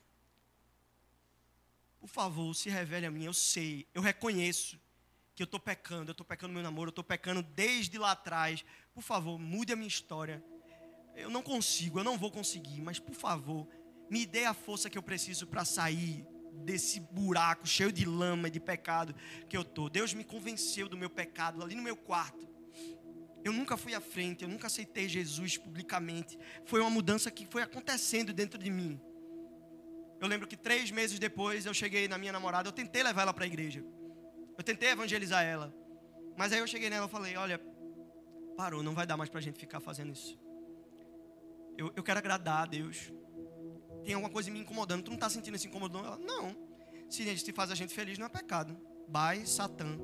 Por 1.98 2.08
favor, 2.08 2.54
se 2.54 2.70
revele 2.70 3.06
a 3.06 3.10
mim. 3.10 3.24
Eu 3.24 3.34
sei, 3.34 3.84
eu 3.92 4.00
reconheço 4.00 4.80
que 5.34 5.42
eu 5.42 5.46
estou 5.46 5.58
pecando, 5.58 6.10
eu 6.10 6.12
estou 6.12 6.24
pecando 6.24 6.54
meu 6.54 6.62
namoro, 6.62 6.90
eu 6.90 6.90
estou 6.90 7.02
pecando 7.02 7.42
desde 7.42 7.98
lá 7.98 8.12
atrás. 8.12 8.64
Por 8.94 9.02
favor, 9.02 9.40
mude 9.40 9.72
a 9.72 9.76
minha 9.76 9.88
história. 9.88 10.40
Eu 11.16 11.30
não 11.30 11.42
consigo, 11.42 11.98
eu 11.98 12.04
não 12.04 12.16
vou 12.16 12.30
conseguir, 12.30 12.80
mas 12.80 13.00
por 13.00 13.16
favor, 13.16 13.66
me 14.10 14.24
dê 14.26 14.44
a 14.44 14.54
força 14.54 14.88
que 14.88 14.96
eu 14.96 15.02
preciso 15.02 15.46
para 15.46 15.64
sair 15.64 16.26
desse 16.64 17.00
buraco 17.00 17.66
cheio 17.66 17.92
de 17.92 18.04
lama 18.04 18.48
e 18.48 18.50
de 18.50 18.60
pecado 18.60 19.14
que 19.48 19.56
eu 19.56 19.62
estou. 19.62 19.88
Deus 19.88 20.12
me 20.12 20.24
convenceu 20.24 20.88
do 20.88 20.96
meu 20.96 21.10
pecado 21.10 21.62
ali 21.62 21.74
no 21.74 21.82
meu 21.82 21.96
quarto. 21.96 22.48
Eu 23.44 23.52
nunca 23.52 23.76
fui 23.76 23.94
à 23.94 24.00
frente, 24.00 24.42
eu 24.42 24.48
nunca 24.48 24.66
aceitei 24.66 25.08
Jesus 25.08 25.56
publicamente. 25.56 26.38
Foi 26.64 26.80
uma 26.80 26.90
mudança 26.90 27.30
que 27.30 27.46
foi 27.46 27.62
acontecendo 27.62 28.32
dentro 28.32 28.58
de 28.58 28.70
mim. 28.70 29.00
Eu 30.20 30.26
lembro 30.26 30.48
que 30.48 30.56
três 30.56 30.90
meses 30.90 31.18
depois 31.18 31.64
eu 31.64 31.72
cheguei 31.72 32.08
na 32.08 32.18
minha 32.18 32.32
namorada, 32.32 32.68
eu 32.68 32.72
tentei 32.72 33.02
levar 33.02 33.22
ela 33.22 33.32
para 33.32 33.44
a 33.44 33.46
igreja. 33.46 33.84
Eu 34.56 34.64
tentei 34.64 34.90
evangelizar 34.90 35.44
ela. 35.44 35.72
Mas 36.36 36.52
aí 36.52 36.58
eu 36.58 36.66
cheguei 36.66 36.90
nela 36.90 37.06
e 37.06 37.08
falei: 37.08 37.36
Olha, 37.36 37.60
parou, 38.56 38.82
não 38.82 38.94
vai 38.94 39.06
dar 39.06 39.16
mais 39.16 39.30
para 39.30 39.38
a 39.38 39.42
gente 39.42 39.58
ficar 39.58 39.80
fazendo 39.80 40.12
isso. 40.12 40.38
Eu, 41.76 41.92
eu 41.94 42.02
quero 42.02 42.18
agradar 42.18 42.64
a 42.64 42.66
Deus. 42.66 43.12
Tem 44.08 44.14
alguma 44.14 44.32
coisa 44.32 44.50
me 44.50 44.58
incomodando. 44.58 45.02
Tu 45.02 45.10
não 45.10 45.16
está 45.16 45.28
sentindo 45.28 45.54
esse 45.54 45.66
incomodando? 45.66 46.06
Ela, 46.06 46.16
não. 46.16 46.56
Se, 47.10 47.36
se 47.36 47.52
faz 47.52 47.70
a 47.70 47.74
gente 47.74 47.92
feliz, 47.92 48.16
não 48.16 48.24
é 48.24 48.28
pecado. 48.30 48.74
Bai, 49.06 49.44
Satã, 49.44 49.98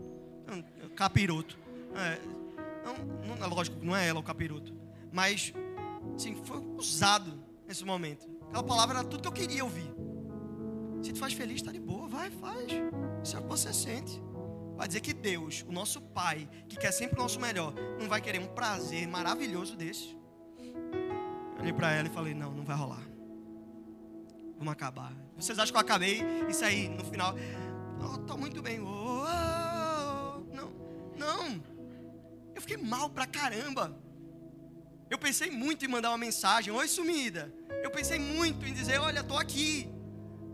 capiroto. 0.94 1.58
É, 1.94 2.20
não, 2.84 3.34
não, 3.34 3.48
lógico, 3.48 3.82
não 3.82 3.96
é 3.96 4.06
ela 4.06 4.20
o 4.20 4.22
capiroto. 4.22 4.74
Mas, 5.10 5.54
foi 6.44 6.58
usado 6.76 7.42
nesse 7.66 7.82
momento. 7.82 8.28
Aquela 8.48 8.62
palavra 8.62 8.98
era 8.98 9.08
tudo 9.08 9.22
que 9.22 9.28
eu 9.28 9.32
queria 9.32 9.64
ouvir. 9.64 9.90
Se 11.02 11.10
te 11.10 11.18
faz 11.18 11.32
feliz, 11.32 11.56
está 11.56 11.72
de 11.72 11.80
boa, 11.80 12.06
vai, 12.06 12.30
faz. 12.30 12.66
Isso 13.24 13.36
é 13.36 13.40
o 13.40 13.42
que 13.44 13.48
você 13.48 13.72
sente. 13.72 14.22
Vai 14.76 14.86
dizer 14.86 15.00
que 15.00 15.14
Deus, 15.14 15.64
o 15.66 15.72
nosso 15.72 16.02
Pai, 16.02 16.46
que 16.68 16.76
quer 16.76 16.92
sempre 16.92 17.18
o 17.18 17.22
nosso 17.22 17.40
melhor, 17.40 17.72
não 17.98 18.06
vai 18.06 18.20
querer 18.20 18.38
um 18.38 18.48
prazer 18.48 19.08
maravilhoso 19.08 19.74
desse. 19.74 20.14
Eu 21.56 21.60
olhei 21.62 21.72
para 21.72 21.90
ela 21.90 22.06
e 22.06 22.10
falei: 22.10 22.34
não, 22.34 22.52
não 22.52 22.66
vai 22.66 22.76
rolar. 22.76 23.13
Vamos 24.64 24.72
acabar. 24.72 25.12
Vocês 25.36 25.58
acham 25.58 25.72
que 25.72 25.76
eu 25.76 25.80
acabei? 25.82 26.22
Isso 26.48 26.64
aí, 26.64 26.88
no 26.88 27.04
final. 27.04 27.34
Oh, 28.00 28.36
muito 28.38 28.62
bem. 28.62 28.80
Oh, 28.80 28.86
oh, 28.86 30.38
oh. 30.38 30.56
Não, 30.56 30.72
não. 31.18 31.62
Eu 32.54 32.62
fiquei 32.62 32.78
mal 32.78 33.10
pra 33.10 33.26
caramba. 33.26 33.94
Eu 35.10 35.18
pensei 35.18 35.50
muito 35.50 35.84
em 35.84 35.88
mandar 35.88 36.08
uma 36.08 36.16
mensagem, 36.16 36.72
oi 36.72 36.88
sumida. 36.88 37.52
Eu 37.82 37.90
pensei 37.90 38.18
muito 38.18 38.64
em 38.64 38.72
dizer, 38.72 38.98
olha, 38.98 39.22
tô 39.22 39.36
aqui. 39.36 39.92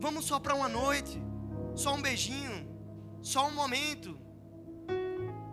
Vamos 0.00 0.24
só 0.24 0.40
para 0.40 0.56
uma 0.56 0.68
noite, 0.68 1.22
só 1.76 1.94
um 1.94 2.02
beijinho, 2.02 2.68
só 3.22 3.46
um 3.46 3.52
momento. 3.52 4.18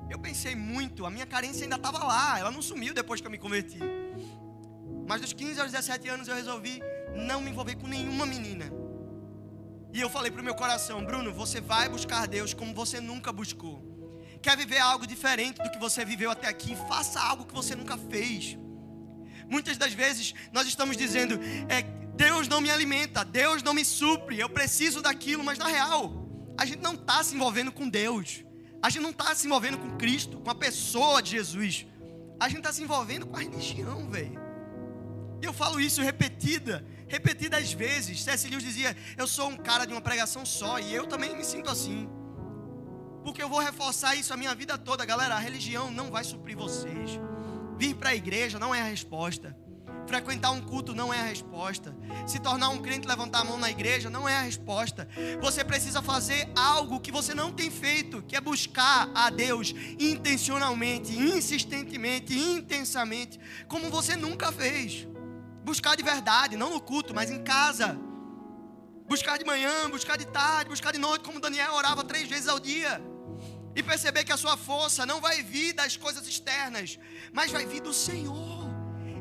Eu 0.10 0.18
pensei 0.18 0.56
muito, 0.56 1.06
a 1.06 1.12
minha 1.12 1.28
carência 1.28 1.64
ainda 1.64 1.76
estava 1.76 2.04
lá, 2.04 2.40
ela 2.40 2.50
não 2.50 2.64
sumiu 2.64 2.92
depois 2.92 3.22
que 3.22 3.28
eu 3.28 3.32
me 3.32 3.38
converti. 3.38 3.78
Mas 5.08 5.22
dos 5.22 5.32
15 5.32 5.62
aos 5.62 5.72
17 5.72 6.10
anos 6.10 6.28
eu 6.28 6.34
resolvi 6.34 6.82
não 7.18 7.42
me 7.42 7.50
envolver 7.50 7.76
com 7.76 7.88
nenhuma 7.88 8.26
menina. 8.26 8.72
E 9.94 10.00
eu 10.00 10.10
falei 10.10 10.32
para 10.32 10.42
o 10.42 10.46
meu 10.46 10.56
coração, 10.56 11.04
Bruno, 11.04 11.34
você 11.34 11.60
vai 11.60 11.90
buscar 11.90 12.28
Deus 12.28 12.54
como 12.54 12.74
você 12.74 13.02
nunca 13.02 13.32
buscou 13.32 13.98
quer 14.48 14.56
viver 14.56 14.78
algo 14.78 15.06
diferente 15.06 15.62
do 15.62 15.70
que 15.70 15.78
você 15.78 16.06
viveu 16.06 16.32
até 16.32 16.48
aqui, 16.48 16.76
faça 16.88 17.20
algo 17.20 17.46
que 17.46 17.54
você 17.54 17.76
nunca 17.76 17.98
fez. 17.98 18.58
Muitas 19.50 19.78
das 19.78 19.94
vezes 19.94 20.34
nós 20.52 20.68
estamos 20.68 20.98
dizendo, 20.98 21.40
é, 21.70 21.82
Deus 22.16 22.48
não 22.48 22.62
me 22.62 22.70
alimenta, 22.72 23.24
Deus 23.24 23.62
não 23.64 23.74
me 23.74 23.86
supre, 23.86 24.40
eu 24.40 24.50
preciso 24.50 25.02
daquilo, 25.02 25.44
mas 25.44 25.58
na 25.58 25.68
real, 25.68 26.30
a 26.58 26.66
gente 26.66 26.80
não 26.80 26.94
está 26.94 27.24
se 27.24 27.36
envolvendo 27.36 27.72
com 27.72 27.88
Deus, 27.88 28.44
a 28.82 28.90
gente 28.90 29.04
não 29.04 29.12
está 29.12 29.34
se 29.36 29.48
envolvendo 29.48 29.78
com 29.78 29.98
Cristo, 29.98 30.40
com 30.40 30.50
a 30.50 30.56
pessoa 30.56 31.22
de 31.22 31.32
Jesus, 31.32 31.86
a 32.40 32.48
gente 32.48 32.60
está 32.60 32.72
se 32.72 32.84
envolvendo 32.84 33.26
com 33.26 33.36
a 33.36 33.40
religião, 33.40 34.10
velho. 34.10 34.40
E 35.42 35.46
eu 35.46 35.54
falo 35.54 35.80
isso 35.80 36.02
repetida, 36.02 36.86
repetidas 37.08 37.72
vezes. 37.74 38.24
C.S. 38.24 38.48
Lewis 38.48 38.64
dizia: 38.64 38.96
Eu 39.18 39.28
sou 39.28 39.50
um 39.50 39.58
cara 39.58 39.86
de 39.86 39.94
uma 39.94 40.02
pregação 40.02 40.46
só, 40.46 40.80
e 40.80 40.94
eu 40.94 41.08
também 41.08 41.36
me 41.36 41.44
sinto 41.44 41.70
assim 41.70 42.10
porque 43.28 43.44
eu 43.44 43.50
vou 43.50 43.60
reforçar 43.60 44.16
isso 44.16 44.34
a 44.34 44.38
minha 44.38 44.56
vida 44.56 44.78
toda, 44.78 45.04
galera. 45.04 45.36
A 45.36 45.38
religião 45.38 45.92
não 45.92 46.10
vai 46.10 46.24
suprir 46.24 46.56
vocês. 46.56 47.20
Vir 47.78 47.94
para 47.94 48.12
a 48.12 48.16
igreja 48.16 48.58
não 48.58 48.74
é 48.74 48.80
a 48.80 48.86
resposta. 48.86 49.54
Frequentar 50.08 50.52
um 50.52 50.62
culto 50.62 50.96
não 50.96 51.14
é 51.14 51.20
a 51.20 51.26
resposta. 51.26 51.94
Se 52.26 52.40
tornar 52.40 52.70
um 52.70 52.78
crente 52.78 53.06
levantar 53.06 53.42
a 53.42 53.44
mão 53.44 53.58
na 53.58 53.70
igreja 53.70 54.10
não 54.10 54.30
é 54.30 54.38
a 54.38 54.42
resposta. 54.44 55.10
Você 55.42 55.62
precisa 55.62 56.02
fazer 56.02 56.48
algo 56.56 57.02
que 57.02 57.12
você 57.12 57.34
não 57.34 57.52
tem 57.52 57.70
feito, 57.70 58.22
que 58.22 58.34
é 58.34 58.40
buscar 58.40 59.12
a 59.14 59.30
Deus 59.30 59.76
intencionalmente, 60.00 61.12
insistentemente, 61.12 62.34
intensamente, 62.34 63.38
como 63.68 63.90
você 63.90 64.16
nunca 64.16 64.54
fez. 64.54 65.06
Buscar 65.68 65.98
de 65.98 66.04
verdade, 66.04 66.56
não 66.56 66.70
no 66.70 66.80
culto, 66.80 67.14
mas 67.14 67.30
em 67.30 67.44
casa. 67.44 67.88
Buscar 69.06 69.38
de 69.38 69.44
manhã, 69.44 69.90
buscar 69.90 70.18
de 70.18 70.26
tarde, 70.26 70.70
buscar 70.70 70.94
de 70.94 70.98
noite, 70.98 71.26
como 71.26 71.42
Daniel 71.42 71.74
orava 71.74 72.06
três 72.06 72.30
vezes 72.30 72.48
ao 72.48 72.58
dia 72.58 73.02
e 73.76 73.84
perceber 73.84 74.24
que 74.24 74.32
a 74.32 74.38
sua 74.38 74.56
força 74.56 75.06
não 75.06 75.20
vai 75.20 75.44
vir 75.44 75.74
das 75.74 75.98
coisas 75.98 76.26
externas, 76.26 76.98
mas 77.34 77.52
vai 77.52 77.66
vir 77.66 77.82
do 77.82 77.92
Senhor. 77.92 78.66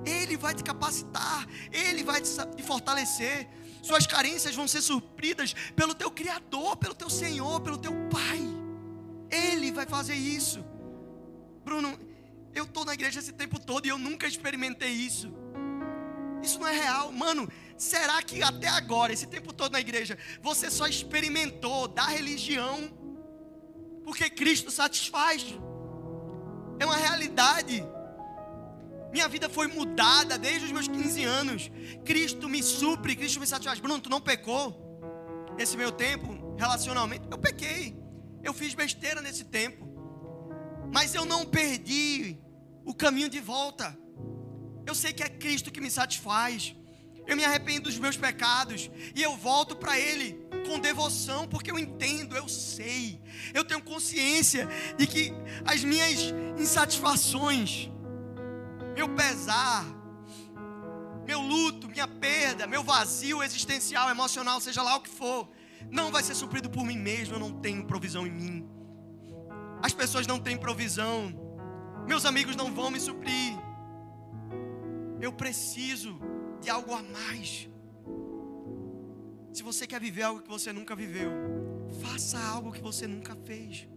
Ele 0.05 0.37
vai 0.37 0.55
te 0.55 0.63
capacitar, 0.63 1.49
Ele 1.73 2.05
vai 2.05 2.21
te 2.21 2.63
fortalecer. 2.63 3.49
Suas 3.83 4.07
carências 4.07 4.55
vão 4.55 4.69
ser 4.69 4.83
supridas 4.83 5.53
pelo 5.75 5.97
teu 5.97 6.13
Criador, 6.13 6.77
pelo 6.77 6.95
teu 6.95 7.11
Senhor, 7.11 7.61
pelo 7.61 7.77
teu 7.77 7.93
Pai. 8.09 8.41
Ele 9.29 9.73
vai 9.73 9.85
fazer 9.85 10.15
isso. 10.15 10.65
Bruno, 11.65 11.99
eu 12.55 12.63
estou 12.63 12.85
na 12.85 12.95
igreja 12.95 13.19
esse 13.19 13.33
tempo 13.33 13.59
todo 13.59 13.85
e 13.85 13.89
eu 13.89 13.99
nunca 13.99 14.29
experimentei 14.29 14.93
isso. 14.93 15.29
Isso 16.47 16.61
não 16.61 16.69
é 16.69 16.73
real. 16.73 17.11
Mano, 17.13 17.49
será 17.77 18.23
que 18.23 18.43
até 18.43 18.69
agora, 18.69 19.13
esse 19.13 19.27
tempo 19.27 19.53
todo 19.53 19.73
na 19.73 19.81
igreja, 19.81 20.17
você 20.41 20.71
só 20.71 20.87
experimentou 20.87 21.89
da 21.89 22.07
religião 22.07 22.77
porque 24.05 24.31
Cristo 24.31 24.71
satisfaz? 24.71 25.45
É 26.79 26.87
uma 26.87 26.97
realidade. 26.97 27.85
Minha 29.11 29.29
vida 29.29 29.49
foi 29.49 29.67
mudada 29.67 30.39
desde 30.39 30.67
os 30.67 30.73
meus 30.73 30.87
15 30.87 31.25
anos. 31.25 31.71
Cristo 32.05 32.49
me 32.49 32.63
supre, 32.63 33.17
Cristo 33.17 33.41
me 33.41 33.47
satisfaz. 33.47 33.81
Bruno, 33.81 34.01
tu 34.01 34.09
não 34.09 34.21
pecou? 34.21 34.85
Nesse 35.59 35.77
meu 35.77 35.91
tempo, 35.91 36.55
relacionalmente, 36.57 37.27
eu 37.31 37.39
pequei. 37.39 38.01
Eu 38.45 38.55
fiz 38.55 38.75
besteira 38.75 39.21
nesse 39.21 39.45
tempo. 39.45 39.85
Mas 40.93 41.15
eu 41.15 41.25
não 41.25 41.45
perdi 41.45 42.39
o 42.85 42.95
caminho 42.95 43.29
de 43.29 43.41
volta. 43.41 43.99
Eu 44.87 44.95
sei 44.95 45.13
que 45.13 45.23
é 45.23 45.29
Cristo 45.29 45.71
que 45.71 45.81
me 45.81 45.91
satisfaz. 45.91 46.75
Eu 47.27 47.37
me 47.37 47.45
arrependo 47.45 47.83
dos 47.83 47.99
meus 47.99 48.17
pecados 48.17 48.89
e 49.15 49.21
eu 49.23 49.37
volto 49.37 49.75
para 49.75 49.99
Ele 49.99 50.47
com 50.67 50.79
devoção, 50.79 51.47
porque 51.49 51.71
eu 51.71 51.79
entendo, 51.79 52.37
eu 52.37 52.49
sei, 52.49 53.21
eu 53.55 53.65
tenho 53.65 53.83
consciência 53.83 54.69
de 54.97 55.07
que 55.07 55.33
as 55.65 55.83
minhas 55.83 56.33
insatisfações, 56.59 57.91
meu 58.95 59.09
pesar, 59.09 59.85
meu 61.27 61.41
luto, 61.41 61.89
minha 61.89 62.07
perda, 62.07 62.67
meu 62.67 62.83
vazio 62.83 63.43
existencial, 63.43 64.09
emocional, 64.09 64.61
seja 64.61 64.83
lá 64.83 64.97
o 64.97 65.01
que 65.01 65.11
for, 65.11 65.49
não 65.91 66.11
vai 66.11 66.23
ser 66.23 66.35
suprido 66.35 66.71
por 66.71 66.85
mim 66.85 66.99
mesmo, 66.99 67.35
eu 67.35 67.41
não 67.41 67.53
tenho 67.61 67.85
provisão 67.85 68.27
em 68.27 68.31
mim. 68.31 68.69
As 69.83 69.93
pessoas 69.93 70.27
não 70.27 70.39
têm 70.39 70.57
provisão, 70.57 71.35
meus 72.07 72.25
amigos 72.25 72.55
não 72.55 72.73
vão 72.73 72.91
me 72.91 73.01
suprir. 73.01 73.66
Eu 75.27 75.33
preciso 75.33 76.21
de 76.63 76.71
algo 76.71 76.95
a 76.95 77.03
mais. 77.03 77.69
Se 79.53 79.61
você 79.61 79.85
quer 79.85 80.01
viver 80.01 80.23
algo 80.23 80.41
que 80.41 80.49
você 80.49 80.73
nunca 80.73 80.95
viveu, 80.95 81.33
faça 82.01 82.39
algo 82.39 82.71
que 82.71 82.81
você 82.81 83.09
nunca 83.09 83.35
fez. 83.45 83.89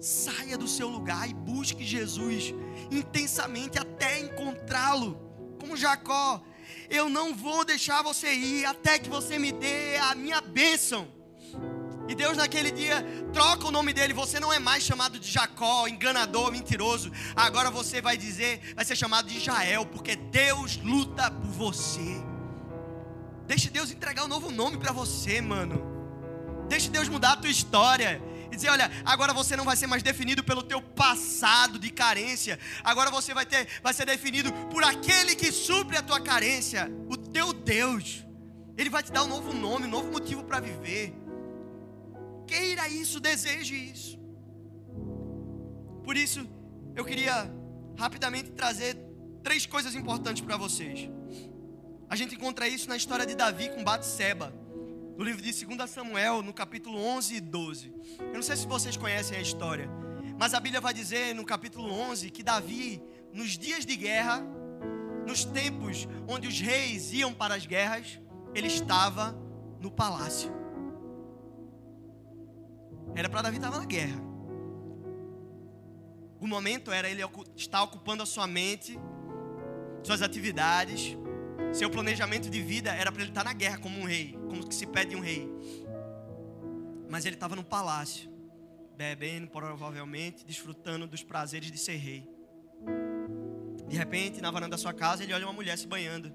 Saia 0.00 0.56
do 0.56 0.66
seu 0.66 0.88
lugar 0.88 1.28
e 1.28 1.34
busque 1.34 1.84
Jesus 1.84 2.54
intensamente 2.90 3.78
até 3.78 4.20
encontrá-lo. 4.20 5.10
Como 5.60 5.76
Jacó, 5.76 6.42
eu 6.88 7.10
não 7.10 7.34
vou 7.34 7.62
deixar 7.62 8.00
você 8.00 8.32
ir 8.32 8.64
até 8.64 8.98
que 8.98 9.10
você 9.10 9.38
me 9.38 9.52
dê 9.52 9.98
a 9.98 10.14
minha 10.14 10.40
bênção. 10.40 11.06
E 12.08 12.14
Deus 12.14 12.36
naquele 12.36 12.70
dia 12.70 13.02
troca 13.32 13.66
o 13.66 13.70
nome 13.70 13.92
dele. 13.92 14.12
Você 14.12 14.38
não 14.38 14.52
é 14.52 14.58
mais 14.58 14.82
chamado 14.82 15.18
de 15.18 15.30
Jacó, 15.30 15.88
enganador, 15.88 16.52
mentiroso. 16.52 17.10
Agora 17.34 17.70
você 17.70 18.00
vai 18.00 18.16
dizer, 18.16 18.60
vai 18.74 18.84
ser 18.84 18.96
chamado 18.96 19.28
de 19.28 19.38
Israel, 19.38 19.86
porque 19.86 20.16
Deus 20.16 20.76
luta 20.76 21.30
por 21.30 21.50
você. 21.50 22.22
Deixe 23.46 23.70
Deus 23.70 23.90
entregar 23.90 24.24
um 24.24 24.28
novo 24.28 24.50
nome 24.50 24.76
para 24.76 24.92
você, 24.92 25.40
mano. 25.40 25.82
Deixe 26.68 26.88
Deus 26.88 27.08
mudar 27.08 27.32
a 27.32 27.36
tua 27.36 27.50
história 27.50 28.22
e 28.50 28.56
dizer, 28.56 28.68
olha, 28.68 28.90
agora 29.04 29.32
você 29.32 29.56
não 29.56 29.64
vai 29.64 29.76
ser 29.76 29.86
mais 29.86 30.02
definido 30.02 30.42
pelo 30.44 30.62
teu 30.62 30.80
passado 30.80 31.78
de 31.78 31.90
carência. 31.90 32.58
Agora 32.82 33.10
você 33.10 33.34
vai 33.34 33.44
ter, 33.44 33.66
vai 33.82 33.92
ser 33.92 34.06
definido 34.06 34.52
por 34.70 34.82
aquele 34.82 35.34
que 35.34 35.50
supre 35.50 35.96
a 35.96 36.02
tua 36.02 36.20
carência, 36.20 36.90
o 37.08 37.16
teu 37.16 37.52
Deus. 37.52 38.24
Ele 38.76 38.90
vai 38.90 39.02
te 39.02 39.12
dar 39.12 39.24
um 39.24 39.28
novo 39.28 39.52
nome, 39.52 39.86
um 39.86 39.90
novo 39.90 40.10
motivo 40.10 40.42
para 40.44 40.60
viver. 40.60 41.23
Queira 42.46 42.88
isso, 42.88 43.20
deseje 43.20 43.74
isso. 43.74 44.18
Por 46.02 46.16
isso, 46.16 46.46
eu 46.94 47.04
queria 47.04 47.50
rapidamente 47.96 48.50
trazer 48.52 48.96
três 49.42 49.66
coisas 49.66 49.94
importantes 49.94 50.42
para 50.42 50.56
vocês. 50.56 51.08
A 52.08 52.16
gente 52.16 52.34
encontra 52.34 52.68
isso 52.68 52.88
na 52.88 52.96
história 52.96 53.26
de 53.26 53.34
Davi 53.34 53.70
com 53.70 53.82
Batseba, 53.82 54.54
no 55.16 55.24
livro 55.24 55.40
de 55.40 55.64
2 55.64 55.90
Samuel, 55.90 56.42
no 56.42 56.52
capítulo 56.52 56.98
11 56.98 57.36
e 57.36 57.40
12. 57.40 57.94
Eu 58.20 58.34
não 58.34 58.42
sei 58.42 58.56
se 58.56 58.66
vocês 58.66 58.96
conhecem 58.96 59.38
a 59.38 59.40
história, 59.40 59.88
mas 60.38 60.54
a 60.54 60.60
Bíblia 60.60 60.80
vai 60.80 60.92
dizer 60.92 61.34
no 61.34 61.44
capítulo 61.44 61.90
11 61.90 62.30
que 62.30 62.42
Davi, 62.42 63.02
nos 63.32 63.56
dias 63.58 63.86
de 63.86 63.96
guerra, 63.96 64.42
nos 65.26 65.44
tempos 65.44 66.06
onde 66.28 66.46
os 66.46 66.60
reis 66.60 67.12
iam 67.12 67.32
para 67.32 67.54
as 67.54 67.66
guerras, 67.66 68.20
ele 68.54 68.66
estava 68.66 69.36
no 69.80 69.90
palácio. 69.90 70.63
Era 73.14 73.28
para 73.28 73.42
Davi 73.42 73.56
estar 73.56 73.70
na 73.70 73.84
guerra. 73.84 74.20
O 76.40 76.46
momento 76.46 76.92
era 76.92 77.08
ele 77.08 77.22
estar 77.56 77.82
ocupando 77.82 78.22
a 78.22 78.26
sua 78.26 78.46
mente, 78.46 78.98
suas 80.02 80.20
atividades, 80.20 81.16
seu 81.72 81.88
planejamento 81.90 82.50
de 82.50 82.60
vida 82.60 82.94
era 82.94 83.10
para 83.10 83.22
ele 83.22 83.30
estar 83.30 83.44
na 83.44 83.52
guerra 83.52 83.78
como 83.78 83.98
um 83.98 84.04
rei, 84.04 84.38
como 84.48 84.66
que 84.66 84.74
se 84.74 84.86
pede 84.86 85.16
um 85.16 85.20
rei. 85.20 85.48
Mas 87.08 87.24
ele 87.24 87.34
estava 87.36 87.56
no 87.56 87.64
palácio, 87.64 88.30
bebendo 88.96 89.48
provavelmente, 89.48 90.44
desfrutando 90.44 91.06
dos 91.06 91.22
prazeres 91.22 91.70
de 91.70 91.78
ser 91.78 91.96
rei. 91.96 92.28
De 93.88 93.96
repente, 93.96 94.40
na 94.40 94.50
varanda 94.50 94.76
da 94.76 94.78
sua 94.78 94.92
casa, 94.92 95.22
ele 95.22 95.32
olha 95.32 95.46
uma 95.46 95.52
mulher 95.52 95.76
se 95.78 95.86
banhando. 95.86 96.34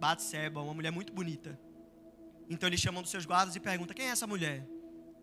Batseba, 0.00 0.60
uma 0.60 0.74
mulher 0.74 0.90
muito 0.90 1.12
bonita. 1.12 1.58
Então 2.48 2.68
ele 2.68 2.76
chama 2.76 3.00
um 3.00 3.02
dos 3.02 3.10
seus 3.10 3.26
guardas 3.26 3.56
e 3.56 3.60
pergunta: 3.60 3.94
Quem 3.94 4.06
é 4.06 4.10
essa 4.10 4.26
mulher? 4.26 4.66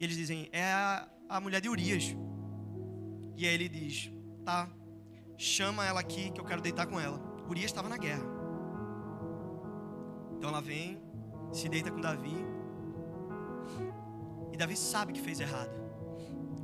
Eles 0.03 0.17
dizem: 0.17 0.49
É 0.51 0.71
a, 0.71 1.07
a 1.29 1.39
mulher 1.39 1.61
de 1.61 1.69
Urias. 1.69 2.15
E 3.37 3.47
aí 3.47 3.53
ele 3.53 3.69
diz: 3.69 4.11
Tá, 4.43 4.69
chama 5.37 5.85
ela 5.85 5.99
aqui 5.99 6.31
que 6.31 6.39
eu 6.39 6.45
quero 6.45 6.61
deitar 6.61 6.85
com 6.85 6.99
ela. 6.99 7.19
Urias 7.47 7.65
estava 7.65 7.89
na 7.89 7.97
guerra. 7.97 8.23
Então 10.37 10.49
ela 10.49 10.61
vem, 10.61 11.01
se 11.51 11.69
deita 11.69 11.89
com 11.89 12.01
Davi. 12.01 12.35
E 14.51 14.57
Davi 14.57 14.75
sabe 14.75 15.13
que 15.13 15.21
fez 15.21 15.39
errado. 15.39 15.71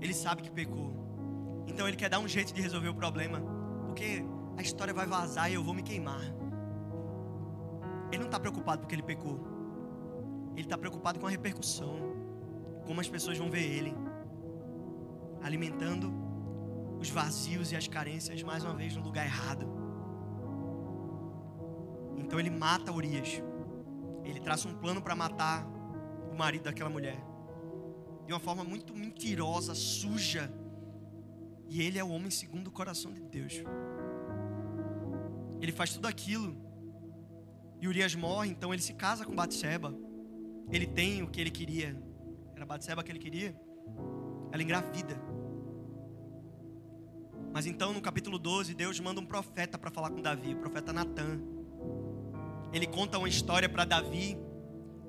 Ele 0.01 0.13
sabe 0.13 0.41
que 0.41 0.51
pecou. 0.51 1.63
Então 1.67 1.87
ele 1.87 1.97
quer 1.97 2.09
dar 2.09 2.19
um 2.19 2.27
jeito 2.27 2.53
de 2.53 2.61
resolver 2.61 2.89
o 2.89 2.95
problema. 2.95 3.41
Porque 3.85 4.23
a 4.57 4.61
história 4.61 4.93
vai 4.93 5.07
vazar 5.07 5.49
e 5.49 5.53
eu 5.53 5.63
vou 5.63 5.73
me 5.73 5.81
queimar. 5.81 6.21
Ele 8.11 8.19
não 8.19 8.25
está 8.25 8.39
preocupado 8.39 8.81
porque 8.81 8.95
ele 8.95 9.03
pecou. 9.03 9.39
Ele 10.53 10.65
está 10.65 10.77
preocupado 10.77 11.19
com 11.19 11.27
a 11.27 11.29
repercussão 11.29 12.09
como 12.89 13.01
as 13.01 13.07
pessoas 13.07 13.37
vão 13.37 13.51
ver 13.51 13.61
ele 13.61 13.93
alimentando 15.43 16.11
os 16.99 17.07
vazios 17.07 17.71
e 17.71 17.75
as 17.75 17.87
carências 17.87 18.41
mais 18.41 18.63
uma 18.63 18.73
vez 18.73 18.95
no 18.95 19.03
lugar 19.03 19.27
errado. 19.27 19.67
Então 22.17 22.39
ele 22.39 22.49
mata 22.49 22.91
Urias. 22.91 23.43
Ele 24.23 24.39
traça 24.39 24.67
um 24.67 24.73
plano 24.73 25.03
para 25.03 25.15
matar 25.15 25.67
o 26.31 26.35
marido 26.35 26.63
daquela 26.63 26.89
mulher. 26.89 27.23
De 28.25 28.33
uma 28.33 28.39
forma 28.39 28.63
muito 28.63 28.95
mentirosa, 28.95 29.75
suja. 29.75 30.51
E 31.67 31.83
ele 31.83 31.99
é 31.99 32.03
o 32.03 32.09
homem 32.09 32.31
segundo 32.31 32.69
o 32.69 32.71
coração 32.71 33.13
de 33.13 33.21
Deus. 33.21 33.53
Ele 35.61 35.71
faz 35.71 35.93
tudo 35.93 36.07
aquilo. 36.07 36.57
E 37.79 37.87
Urias 37.87 38.15
morre, 38.15 38.49
então 38.49 38.73
ele 38.73 38.81
se 38.81 38.95
casa 38.95 39.23
com 39.23 39.35
Batseba. 39.35 39.93
Ele 40.71 40.87
tem 40.87 41.21
o 41.21 41.27
que 41.27 41.39
ele 41.39 41.51
queria 41.51 42.08
era 42.59 42.65
Batseba 42.65 43.01
que 43.01 43.09
ele 43.09 43.19
queria, 43.19 43.55
ela 44.51 44.61
engravida. 44.61 45.17
Mas 47.53 47.65
então 47.65 47.93
no 47.93 48.01
capítulo 48.01 48.37
12, 48.37 48.73
Deus 48.73 48.99
manda 48.99 49.21
um 49.21 49.25
profeta 49.25 49.77
para 49.77 49.89
falar 49.89 50.09
com 50.09 50.21
Davi, 50.21 50.53
o 50.53 50.57
profeta 50.57 50.91
Natan. 50.91 51.39
Ele 52.73 52.85
conta 52.85 53.17
uma 53.17 53.29
história 53.29 53.69
para 53.69 53.85
Davi 53.85 54.37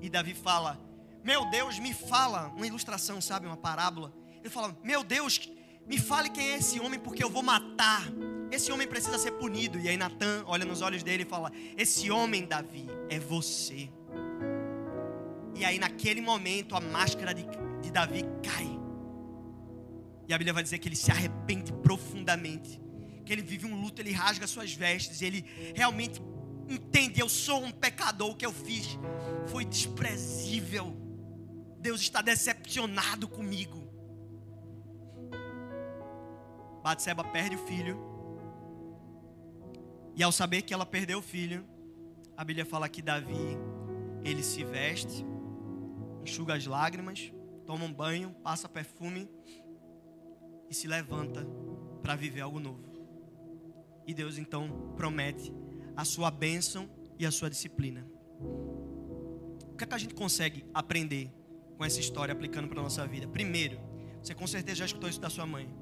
e 0.01 0.09
Davi 0.09 0.33
fala: 0.33 0.81
Meu 1.25 1.51
Deus, 1.51 1.79
me 1.81 1.93
fala, 1.93 2.53
uma 2.57 2.67
ilustração, 2.67 3.21
sabe, 3.21 3.47
uma 3.47 3.57
parábola. 3.57 4.15
Ele 4.39 4.49
fala: 4.49 4.79
Meu 4.85 5.03
Deus, 5.03 5.51
me 5.87 5.99
fale 5.99 6.31
quem 6.31 6.53
é 6.53 6.59
esse 6.59 6.79
homem, 6.79 7.01
porque 7.01 7.23
eu 7.23 7.29
vou 7.29 7.43
matar. 7.43 8.05
Esse 8.53 8.71
homem 8.71 8.87
precisa 8.87 9.19
ser 9.19 9.33
punido. 9.33 9.79
E 9.79 9.89
aí 9.89 9.97
Natan 9.97 10.45
olha 10.47 10.65
nos 10.65 10.83
olhos 10.83 11.03
dele 11.03 11.25
e 11.25 11.27
fala: 11.27 11.51
Esse 11.77 12.13
homem, 12.13 12.47
Davi, 12.47 12.87
é 13.09 13.19
você. 13.19 13.91
E 15.55 15.65
aí, 15.65 15.79
naquele 15.79 16.21
momento, 16.21 16.75
a 16.75 16.81
máscara 16.81 17.35
de, 17.35 17.45
de 17.83 17.91
Davi 17.91 18.23
cai. 18.43 18.69
E 20.29 20.33
a 20.33 20.39
Bíblia 20.39 20.53
vai 20.53 20.63
dizer 20.63 20.79
que 20.79 20.89
ele 20.89 20.97
se 20.97 21.11
arrepende 21.11 21.73
profundamente. 21.73 22.81
Que 23.25 23.33
ele 23.33 23.43
vive 23.43 23.67
um 23.67 23.81
luto, 23.81 24.01
ele 24.01 24.13
rasga 24.13 24.47
suas 24.47 24.73
vestes. 24.73 25.23
Ele 25.23 25.45
realmente 25.75 26.21
entende: 26.69 27.21
eu 27.21 27.29
sou 27.29 27.63
um 27.63 27.71
pecador, 27.71 28.31
o 28.31 28.37
que 28.37 28.47
eu 28.47 28.53
fiz 28.53 28.99
foi 29.49 29.65
desprezível. 29.65 30.97
Deus 31.79 32.01
está 32.01 32.23
decepcionado 32.23 33.27
comigo. 33.27 33.89
Batseba 36.83 37.25
perde 37.25 37.57
o 37.57 37.67
filho. 37.67 37.99
E 40.15 40.23
ao 40.23 40.33
saber 40.33 40.63
que 40.63 40.75
ela 40.75 40.85
perdeu 40.85 41.19
o 41.19 41.23
filho, 41.23 41.65
a 42.37 42.45
Bíblia 42.45 42.65
fala 42.65 42.89
que 42.89 43.03
Davi 43.03 43.59
ele 44.25 44.43
se 44.43 44.65
veste, 44.65 45.25
enxuga 46.23 46.55
as 46.55 46.67
lágrimas, 46.67 47.33
toma 47.67 47.85
um 47.85 47.93
banho, 47.93 48.35
passa 48.43 48.69
perfume 48.69 49.29
e 50.69 50.75
se 50.75 50.87
levanta 50.87 51.47
para 52.03 52.17
viver 52.17 52.41
algo 52.41 52.59
novo. 52.59 52.91
E 54.07 54.15
Deus 54.15 54.39
então 54.39 54.93
promete 54.97 55.53
a 55.97 56.05
sua 56.05 56.31
bênção 56.31 56.89
e 57.19 57.27
a 57.27 57.31
sua 57.31 57.51
disciplina. 57.51 58.07
O 58.41 59.77
que 59.77 59.85
é 59.85 59.87
que 59.87 59.95
a 59.95 59.99
gente 59.99 60.15
consegue 60.15 60.65
aprender 60.75 61.33
com 61.77 61.85
essa 61.85 62.01
história 62.01 62.33
aplicando 62.33 62.69
para 62.69 62.81
a 62.81 62.83
nossa 62.83 63.07
vida? 63.07 63.29
Primeiro, 63.29 63.79
você 64.23 64.35
com 64.35 64.47
certeza 64.47 64.79
já 64.79 64.85
escutou 64.87 65.09
isso 65.09 65.21
da 65.21 65.31
sua 65.31 65.47
mãe. 65.47 65.73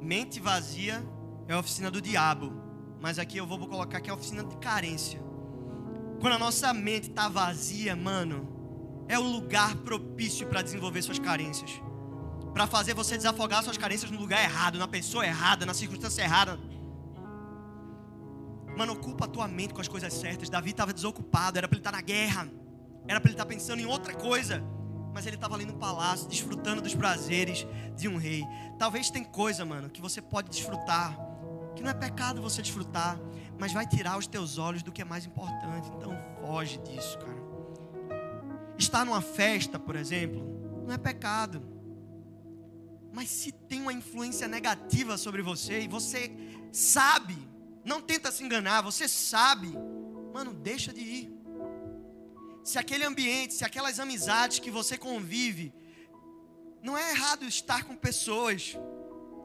Mente 0.00 0.40
vazia 0.40 1.04
é 1.48 1.52
a 1.54 1.58
oficina 1.58 1.90
do 1.90 2.00
diabo, 2.00 2.52
mas 3.00 3.18
aqui 3.18 3.38
eu 3.38 3.46
vou 3.46 3.58
colocar 3.66 4.00
que 4.00 4.10
é 4.10 4.12
a 4.12 4.16
oficina 4.16 4.44
de 4.44 4.56
carência. 4.56 5.20
Quando 6.20 6.34
a 6.34 6.38
nossa 6.38 6.72
mente 6.72 7.10
está 7.10 7.28
vazia, 7.28 7.94
mano, 7.96 8.53
é 9.08 9.18
o 9.18 9.22
lugar 9.22 9.74
propício 9.76 10.46
para 10.46 10.62
desenvolver 10.62 11.02
suas 11.02 11.18
carências. 11.18 11.70
Para 12.52 12.66
fazer 12.66 12.94
você 12.94 13.16
desafogar 13.16 13.62
suas 13.62 13.76
carências 13.76 14.10
no 14.10 14.18
lugar 14.18 14.42
errado, 14.42 14.78
na 14.78 14.86
pessoa 14.86 15.26
errada, 15.26 15.66
na 15.66 15.74
circunstância 15.74 16.22
errada. 16.22 16.58
Mano, 18.76 18.92
ocupa 18.92 19.24
a 19.24 19.28
tua 19.28 19.46
mente 19.46 19.74
com 19.74 19.80
as 19.80 19.88
coisas 19.88 20.12
certas. 20.12 20.48
Davi 20.48 20.70
estava 20.70 20.92
desocupado, 20.92 21.58
era 21.58 21.68
para 21.68 21.76
ele 21.76 21.80
estar 21.80 21.90
tá 21.90 21.96
na 21.96 22.02
guerra, 22.02 22.48
era 23.06 23.20
para 23.20 23.28
ele 23.28 23.34
estar 23.34 23.44
tá 23.44 23.48
pensando 23.48 23.80
em 23.80 23.86
outra 23.86 24.14
coisa. 24.14 24.62
Mas 25.12 25.26
ele 25.26 25.36
estava 25.36 25.54
ali 25.54 25.64
no 25.64 25.74
palácio, 25.74 26.28
desfrutando 26.28 26.82
dos 26.82 26.94
prazeres 26.94 27.66
de 27.96 28.08
um 28.08 28.16
rei. 28.16 28.44
Talvez 28.78 29.10
tem 29.10 29.22
coisa, 29.22 29.64
mano, 29.64 29.88
que 29.88 30.00
você 30.00 30.20
pode 30.20 30.50
desfrutar, 30.50 31.16
que 31.76 31.82
não 31.82 31.90
é 31.90 31.94
pecado 31.94 32.42
você 32.42 32.62
desfrutar, 32.62 33.18
mas 33.58 33.72
vai 33.72 33.86
tirar 33.86 34.18
os 34.18 34.26
teus 34.26 34.58
olhos 34.58 34.82
do 34.82 34.90
que 34.90 35.02
é 35.02 35.04
mais 35.04 35.24
importante. 35.24 35.88
Então 35.96 36.16
foge 36.40 36.78
disso, 36.78 37.16
cara. 37.18 37.43
Estar 38.78 39.04
numa 39.04 39.20
festa, 39.22 39.78
por 39.78 39.96
exemplo, 39.96 40.84
não 40.86 40.94
é 40.94 40.98
pecado. 40.98 41.62
Mas 43.12 43.28
se 43.30 43.52
tem 43.52 43.80
uma 43.80 43.92
influência 43.92 44.48
negativa 44.48 45.16
sobre 45.16 45.42
você 45.42 45.82
e 45.82 45.88
você 45.88 46.32
sabe 46.72 47.54
não 47.84 48.00
tenta 48.00 48.32
se 48.32 48.42
enganar, 48.42 48.80
você 48.80 49.06
sabe. 49.06 49.68
Mano, 50.32 50.54
deixa 50.54 50.92
de 50.92 51.00
ir. 51.00 51.30
Se 52.64 52.78
aquele 52.78 53.04
ambiente, 53.04 53.52
se 53.52 53.64
aquelas 53.64 54.00
amizades 54.00 54.58
que 54.58 54.70
você 54.70 54.96
convive, 54.96 55.72
não 56.82 56.96
é 56.96 57.10
errado 57.10 57.44
estar 57.44 57.84
com 57.84 57.94
pessoas. 57.94 58.76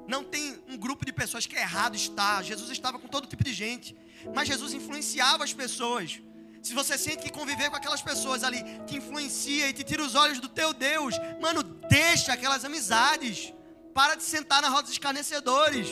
Não 0.07 0.23
tem 0.23 0.57
um 0.69 0.77
grupo 0.77 1.05
de 1.05 1.11
pessoas 1.11 1.45
que 1.45 1.55
é 1.55 1.61
errado 1.61 1.95
estar. 1.95 2.41
Jesus 2.43 2.69
estava 2.69 2.97
com 2.97 3.09
todo 3.09 3.27
tipo 3.27 3.43
de 3.43 3.53
gente, 3.53 3.95
mas 4.33 4.47
Jesus 4.47 4.73
influenciava 4.73 5.43
as 5.43 5.53
pessoas. 5.53 6.21
Se 6.69 6.75
você 6.75 6.99
sente 6.99 7.23
que 7.23 7.31
conviver 7.31 7.67
com 7.71 7.77
aquelas 7.77 7.99
pessoas 7.99 8.43
ali 8.43 8.63
te 8.85 8.95
influencia 8.95 9.67
e 9.67 9.73
te 9.73 9.83
tira 9.83 10.03
os 10.03 10.13
olhos 10.13 10.39
do 10.39 10.47
teu 10.47 10.71
Deus, 10.71 11.15
mano, 11.41 11.63
deixa 11.63 12.31
aquelas 12.31 12.63
amizades. 12.63 13.51
Para 13.91 14.13
de 14.13 14.21
sentar 14.21 14.61
na 14.61 14.69
roda 14.69 14.83
dos 14.83 14.91
escarnecedores. 14.91 15.87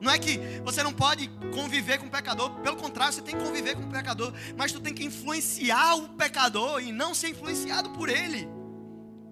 Não 0.00 0.10
é 0.10 0.18
que 0.18 0.38
você 0.64 0.82
não 0.82 0.94
pode 0.94 1.28
conviver 1.52 1.98
com 1.98 2.06
o 2.06 2.10
pecador, 2.10 2.58
pelo 2.62 2.74
contrário, 2.74 3.12
você 3.12 3.20
tem 3.20 3.36
que 3.36 3.44
conviver 3.44 3.74
com 3.74 3.82
o 3.82 3.90
pecador, 3.90 4.32
mas 4.56 4.72
tu 4.72 4.80
tem 4.80 4.94
que 4.94 5.04
influenciar 5.04 5.96
o 5.96 6.08
pecador 6.14 6.80
e 6.80 6.90
não 6.90 7.12
ser 7.12 7.28
influenciado 7.28 7.90
por 7.90 8.08
ele. 8.08 8.48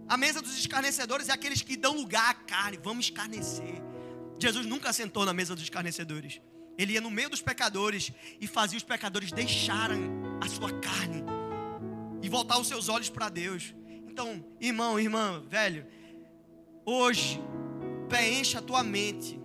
A 0.07 0.18
mesa 0.18 0.43
dos 0.43 0.59
escarnecedores 0.59 1.30
é 1.30 1.32
aqueles 1.32 1.62
que 1.62 1.74
dão 1.74 1.97
lugar 1.97 2.28
à 2.28 2.34
carne, 2.34 2.78
vamos 2.82 3.07
escarnecer. 3.07 3.82
Jesus 4.38 4.66
nunca 4.66 4.93
sentou 4.93 5.24
na 5.24 5.32
mesa 5.32 5.55
dos 5.55 5.64
escarnecedores. 5.64 6.38
Ele 6.76 6.93
ia 6.93 7.01
no 7.01 7.11
meio 7.11 7.30
dos 7.30 7.40
pecadores 7.40 8.12
e 8.38 8.47
fazia 8.47 8.76
os 8.76 8.84
pecadores 8.84 9.32
deixarem 9.32 10.32
a 10.43 10.49
sua 10.49 10.72
carne 10.80 11.22
e 12.22 12.28
voltar 12.28 12.59
os 12.59 12.68
seus 12.68 12.88
olhos 12.88 13.09
para 13.09 13.28
Deus. 13.28 13.74
Então, 14.09 14.45
irmão, 14.61 14.99
irmã, 14.99 15.43
velho, 15.49 15.86
hoje 16.84 17.40
preencha 18.09 18.59
a 18.59 18.62
tua 18.62 18.82
mente 18.82 19.43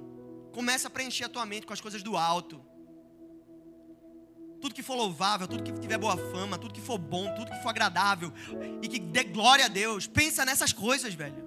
Começa 0.57 0.87
a 0.87 0.89
preencher 0.89 1.25
a 1.25 1.29
tua 1.29 1.45
mente 1.45 1.67
com 1.67 1.73
as 1.73 1.79
coisas 1.79 2.01
do 2.01 2.17
alto. 2.17 2.59
Tudo 4.59 4.73
que 4.73 4.81
for 4.81 4.95
louvável, 4.95 5.47
tudo 5.47 5.61
que 5.61 5.71
tiver 5.71 5.99
boa 5.99 6.17
fama, 6.17 6.57
tudo 6.57 6.73
que 6.73 6.81
for 6.81 6.97
bom, 6.97 7.31
tudo 7.35 7.51
que 7.51 7.61
for 7.61 7.69
agradável 7.69 8.33
e 8.81 8.87
que 8.87 8.97
dê 8.97 9.23
glória 9.23 9.65
a 9.65 9.67
Deus. 9.67 10.07
Pensa 10.07 10.43
nessas 10.43 10.73
coisas, 10.73 11.13
velho. 11.13 11.45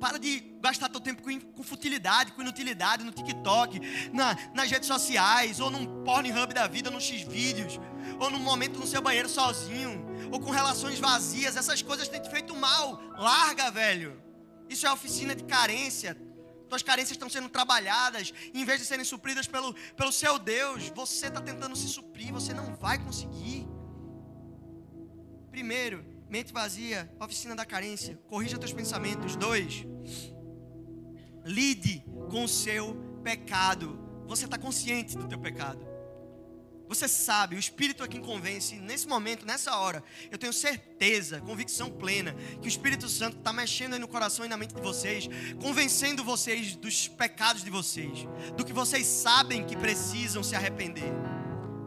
Para 0.00 0.18
de 0.18 0.40
gastar 0.60 0.88
teu 0.88 1.00
tempo 1.00 1.22
com, 1.22 1.62
futilidade, 1.62 2.32
com 2.32 2.42
inutilidade 2.42 3.04
no 3.04 3.12
TikTok, 3.12 3.80
na, 4.12 4.36
nas 4.54 4.70
redes 4.70 4.86
sociais, 4.86 5.60
ou 5.60 5.70
num 5.70 6.04
Pornhub 6.04 6.52
da 6.52 6.66
vida, 6.66 6.90
no 6.90 7.00
X-Vídeos, 7.00 7.80
ou 8.20 8.30
num 8.30 8.38
momento 8.38 8.78
no 8.78 8.86
seu 8.86 9.00
banheiro 9.00 9.28
sozinho, 9.28 10.04
ou 10.30 10.40
com 10.40 10.50
relações 10.50 10.98
vazias. 10.98 11.56
Essas 11.56 11.82
coisas 11.82 12.08
têm 12.08 12.20
te 12.20 12.30
feito 12.30 12.54
mal. 12.54 13.00
Larga, 13.16 13.70
velho. 13.70 14.22
Isso 14.68 14.86
é 14.86 14.92
oficina 14.92 15.34
de 15.34 15.44
carência. 15.44 16.16
Tuas 16.68 16.82
carências 16.82 17.12
estão 17.12 17.30
sendo 17.30 17.48
trabalhadas, 17.48 18.32
em 18.52 18.64
vez 18.64 18.80
de 18.80 18.86
serem 18.86 19.04
supridas 19.04 19.46
pelo, 19.46 19.72
pelo 19.94 20.10
seu 20.10 20.38
Deus, 20.38 20.88
você 20.88 21.28
está 21.28 21.40
tentando 21.40 21.76
se 21.76 21.88
suprir, 21.88 22.32
você 22.32 22.52
não 22.52 22.74
vai 22.74 22.98
conseguir. 22.98 23.66
Primeiro, 25.50 26.04
mente 26.28 26.52
vazia, 26.52 27.10
oficina 27.20 27.54
da 27.54 27.64
carência, 27.64 28.18
corrija 28.28 28.58
teus 28.58 28.72
pensamentos. 28.72 29.36
Dois, 29.36 29.86
lide 31.44 32.04
com 32.30 32.44
o 32.44 32.48
seu 32.48 32.94
pecado. 33.22 33.98
Você 34.26 34.44
está 34.44 34.58
consciente 34.58 35.16
do 35.16 35.28
teu 35.28 35.38
pecado. 35.38 35.86
Você 36.88 37.08
sabe, 37.08 37.56
o 37.56 37.58
Espírito 37.58 38.04
é 38.04 38.08
quem 38.08 38.20
convence. 38.20 38.76
Nesse 38.76 39.08
momento, 39.08 39.44
nessa 39.44 39.76
hora, 39.76 40.04
eu 40.30 40.38
tenho 40.38 40.52
certeza, 40.52 41.40
convicção 41.40 41.90
plena, 41.90 42.32
que 42.60 42.66
o 42.66 42.68
Espírito 42.68 43.08
Santo 43.08 43.38
está 43.38 43.52
mexendo 43.52 43.94
aí 43.94 43.98
no 43.98 44.06
coração 44.06 44.44
e 44.44 44.48
na 44.48 44.56
mente 44.56 44.74
de 44.74 44.80
vocês, 44.80 45.28
convencendo 45.60 46.22
vocês 46.22 46.76
dos 46.76 47.08
pecados 47.08 47.64
de 47.64 47.70
vocês, 47.70 48.26
do 48.56 48.64
que 48.64 48.72
vocês 48.72 49.04
sabem 49.04 49.66
que 49.66 49.76
precisam 49.76 50.44
se 50.44 50.54
arrepender. 50.54 51.12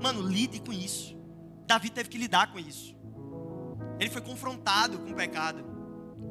Mano, 0.02 0.22
lide 0.22 0.60
com 0.60 0.74
isso. 0.74 1.18
Davi 1.66 1.90
teve 1.90 2.10
que 2.10 2.18
lidar 2.18 2.52
com 2.52 2.60
isso. 2.60 2.99
Ele 4.00 4.10
foi 4.10 4.22
confrontado 4.22 5.00
com 5.00 5.12
o 5.12 5.16
pecado. 5.16 5.64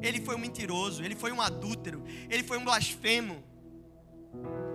Ele 0.01 0.21
foi 0.21 0.35
um 0.35 0.39
mentiroso, 0.39 1.03
ele 1.03 1.15
foi 1.15 1.31
um 1.31 1.41
adúltero, 1.41 2.03
ele 2.29 2.43
foi 2.43 2.57
um 2.57 2.63
blasfemo. 2.63 3.43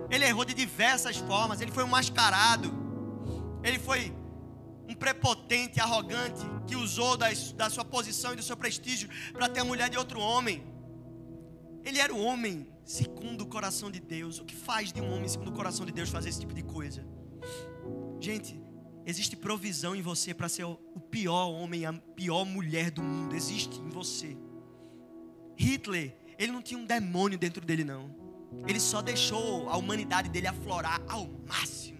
Ele 0.09 0.23
errou 0.25 0.45
de 0.45 0.53
diversas 0.53 1.17
formas, 1.17 1.61
ele 1.61 1.71
foi 1.71 1.83
um 1.83 1.87
mascarado. 1.87 2.71
Ele 3.63 3.79
foi 3.79 4.13
um 4.87 4.93
prepotente, 4.93 5.79
arrogante, 5.79 6.41
que 6.67 6.75
usou 6.75 7.17
das, 7.17 7.51
da 7.53 7.69
sua 7.69 7.83
posição 7.83 8.33
e 8.33 8.35
do 8.35 8.43
seu 8.43 8.55
prestígio 8.55 9.09
para 9.33 9.49
ter 9.49 9.61
a 9.61 9.65
mulher 9.65 9.89
de 9.89 9.97
outro 9.97 10.19
homem. 10.19 10.63
Ele 11.83 11.99
era 11.99 12.13
o 12.13 12.19
homem 12.19 12.67
segundo 12.83 13.41
o 13.41 13.47
coração 13.47 13.89
de 13.89 13.99
Deus. 13.99 14.39
O 14.39 14.45
que 14.45 14.55
faz 14.55 14.93
de 14.93 15.01
um 15.01 15.11
homem 15.11 15.27
segundo 15.27 15.49
o 15.49 15.53
coração 15.53 15.85
de 15.85 15.91
Deus 15.91 16.09
fazer 16.09 16.29
esse 16.29 16.39
tipo 16.39 16.53
de 16.53 16.63
coisa? 16.63 17.05
Gente, 18.19 18.59
existe 19.05 19.35
provisão 19.35 19.95
em 19.95 20.01
você 20.01 20.33
para 20.33 20.49
ser 20.49 20.63
o 20.63 20.77
pior 21.09 21.47
homem, 21.47 21.85
a 21.85 21.93
pior 21.93 22.45
mulher 22.45 22.91
do 22.91 23.01
mundo. 23.01 23.35
Existe 23.35 23.79
em 23.79 23.89
você. 23.89 24.37
Hitler, 25.55 26.15
ele 26.37 26.51
não 26.51 26.61
tinha 26.61 26.79
um 26.79 26.85
demônio 26.85 27.37
dentro 27.37 27.65
dele, 27.65 27.83
não. 27.83 28.13
Ele 28.67 28.79
só 28.79 29.01
deixou 29.01 29.69
a 29.69 29.77
humanidade 29.77 30.29
dele 30.29 30.47
aflorar 30.47 31.01
ao 31.07 31.27
máximo 31.47 31.95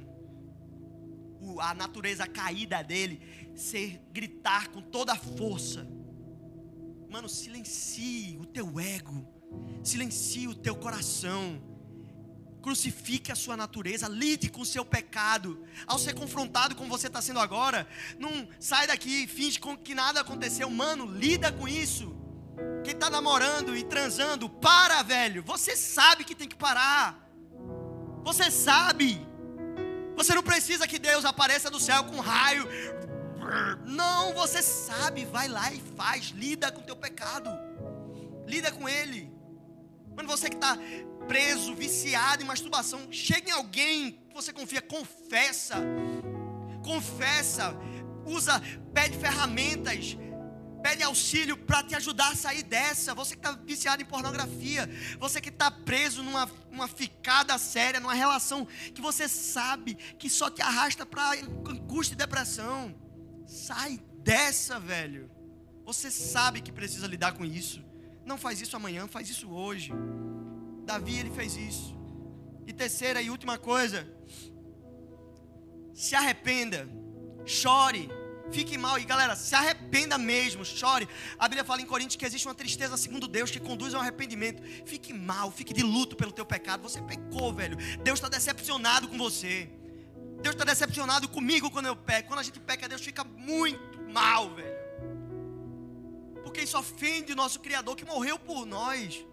a 1.60 1.74
natureza 1.74 2.28
caída 2.28 2.82
dele, 2.84 3.22
ser 3.54 4.02
gritar 4.12 4.70
com 4.70 4.82
toda 4.82 5.14
a 5.14 5.18
força. 5.18 5.88
Mano, 7.10 7.30
silencie 7.30 8.38
o 8.38 8.46
teu 8.46 8.80
ego, 8.80 9.26
silencie 9.84 10.48
o 10.48 10.56
teu 10.56 10.76
coração. 10.76 11.62
Crucifique 12.66 13.32
a 13.32 13.36
sua 13.36 13.56
natureza, 13.56 14.08
lide 14.08 14.50
com 14.50 14.62
o 14.62 14.66
seu 14.66 14.84
pecado. 14.84 15.64
Ao 15.86 16.00
ser 16.00 16.16
confrontado 16.16 16.76
como 16.76 16.90
você 16.90 17.06
está 17.06 17.22
sendo 17.22 17.40
agora, 17.40 17.88
não 18.18 18.48
sai 18.60 18.88
daqui 18.88 19.28
finge 19.28 19.60
que 19.84 19.94
nada 19.94 20.22
aconteceu. 20.22 20.68
Mano, 20.68 21.06
lida 21.06 21.52
com 21.52 21.68
isso. 21.68 22.16
Quem 22.84 22.96
está 22.96 23.08
namorando 23.08 23.78
e 23.78 23.84
transando, 23.84 24.50
para, 24.50 25.04
velho. 25.04 25.44
Você 25.44 25.76
sabe 25.76 26.24
que 26.24 26.34
tem 26.34 26.48
que 26.48 26.56
parar. 26.56 27.30
Você 28.24 28.50
sabe. 28.50 29.22
Você 30.16 30.34
não 30.34 30.42
precisa 30.42 30.88
que 30.88 30.98
Deus 30.98 31.24
apareça 31.24 31.70
do 31.70 31.80
céu 31.80 32.04
com 32.06 32.20
raio. 32.20 32.68
Não, 33.86 34.34
você 34.34 34.64
sabe, 34.64 35.24
vai 35.26 35.48
lá 35.48 35.72
e 35.72 35.80
faz, 35.96 36.30
lida 36.30 36.72
com 36.72 36.82
o 36.82 36.84
teu 36.84 36.96
pecado. 36.96 37.48
Lida 38.48 38.72
com 38.72 38.90
ele. 38.90 39.32
Quando 40.16 40.28
você 40.28 40.50
que 40.50 40.56
está 40.56 40.80
preso, 41.28 41.76
viciado 41.76 42.44
em 42.44 42.46
masturbação, 42.46 43.08
chega 43.12 43.50
em 43.50 43.54
alguém 43.54 44.24
que 44.30 44.34
você 44.34 44.52
confia, 44.54 44.82
confessa. 44.82 45.76
Confessa. 46.84 47.76
Usa, 48.26 48.62
pede 48.94 49.18
ferramentas 49.18 50.18
pede 50.86 51.02
auxílio 51.02 51.58
para 51.58 51.82
te 51.82 51.96
ajudar 51.96 52.30
a 52.30 52.36
sair 52.36 52.62
dessa. 52.62 53.16
Você 53.16 53.36
que 53.36 53.40
está 53.40 53.54
viciado 53.54 54.04
em 54.04 54.06
pornografia, 54.06 54.88
você 55.20 55.42
que 55.42 55.50
está 55.50 55.72
preso 55.72 56.22
numa 56.22 56.48
uma 56.72 56.88
ficada 56.88 57.58
séria, 57.58 58.00
numa 58.00 58.14
relação 58.14 58.68
que 58.94 59.02
você 59.02 59.28
sabe 59.28 59.96
que 59.96 60.30
só 60.30 60.48
te 60.48 60.62
arrasta 60.62 61.04
para 61.04 61.40
angústia 61.68 62.14
e 62.14 62.18
depressão. 62.18 62.94
Sai 63.48 64.00
dessa, 64.22 64.80
velho, 64.80 65.32
você 65.84 66.12
sabe 66.12 66.62
que 66.62 66.72
precisa 66.72 67.08
lidar 67.08 67.32
com 67.32 67.44
isso. 67.44 67.84
Não 68.24 68.38
faz 68.38 68.62
isso 68.62 68.76
amanhã, 68.76 69.08
faz 69.08 69.28
isso 69.28 69.50
hoje. 69.50 69.92
Davi, 70.86 71.18
ele 71.18 71.32
fez 71.32 71.58
isso. 71.58 71.96
E 72.68 72.72
terceira 72.72 73.22
e 73.22 73.30
última 73.30 73.58
coisa, 73.58 74.08
se 75.94 76.16
arrependa, 76.16 76.88
chore, 77.46 78.10
fique 78.52 78.78
mal. 78.78 79.00
E 79.00 79.06
galera, 79.06 79.36
se 79.36 79.56
arrependa 79.56 80.18
mesmo, 80.18 80.64
chore. 80.64 81.08
A 81.40 81.48
Bíblia 81.48 81.66
fala 81.66 81.82
em 81.82 81.86
Coríntios 81.86 82.16
que 82.16 82.26
existe 82.26 82.48
uma 82.48 82.56
tristeza 82.56 82.98
segundo 82.98 83.28
Deus 83.28 83.52
que 83.52 83.60
conduz 83.60 83.94
ao 83.94 84.02
arrependimento. 84.02 84.62
Fique 84.86 85.14
mal, 85.14 85.52
fique 85.52 85.74
de 85.74 85.84
luto 85.84 86.16
pelo 86.16 86.32
teu 86.32 86.46
pecado. 86.46 86.84
Você 86.84 87.02
pecou, 87.02 87.54
velho. 87.54 87.78
Deus 88.04 88.20
está 88.20 88.30
decepcionado 88.30 89.08
com 89.08 89.18
você. 89.18 89.70
Deus 90.42 90.54
está 90.54 90.66
decepcionado 90.66 91.28
comigo 91.28 91.72
quando 91.72 91.88
eu 91.88 91.96
peco. 91.96 92.28
Quando 92.28 92.40
a 92.40 92.44
gente 92.44 92.60
peca, 92.60 92.88
Deus 92.88 93.02
fica 93.02 93.24
muito 93.24 94.00
mal, 94.12 94.54
velho. 94.54 94.76
Porque 96.44 96.62
isso 96.62 96.78
ofende 96.78 97.34
o 97.34 97.36
nosso 97.36 97.60
Criador 97.60 97.96
que 97.96 98.06
morreu 98.06 98.38
por 98.38 98.66
nós 98.66 99.26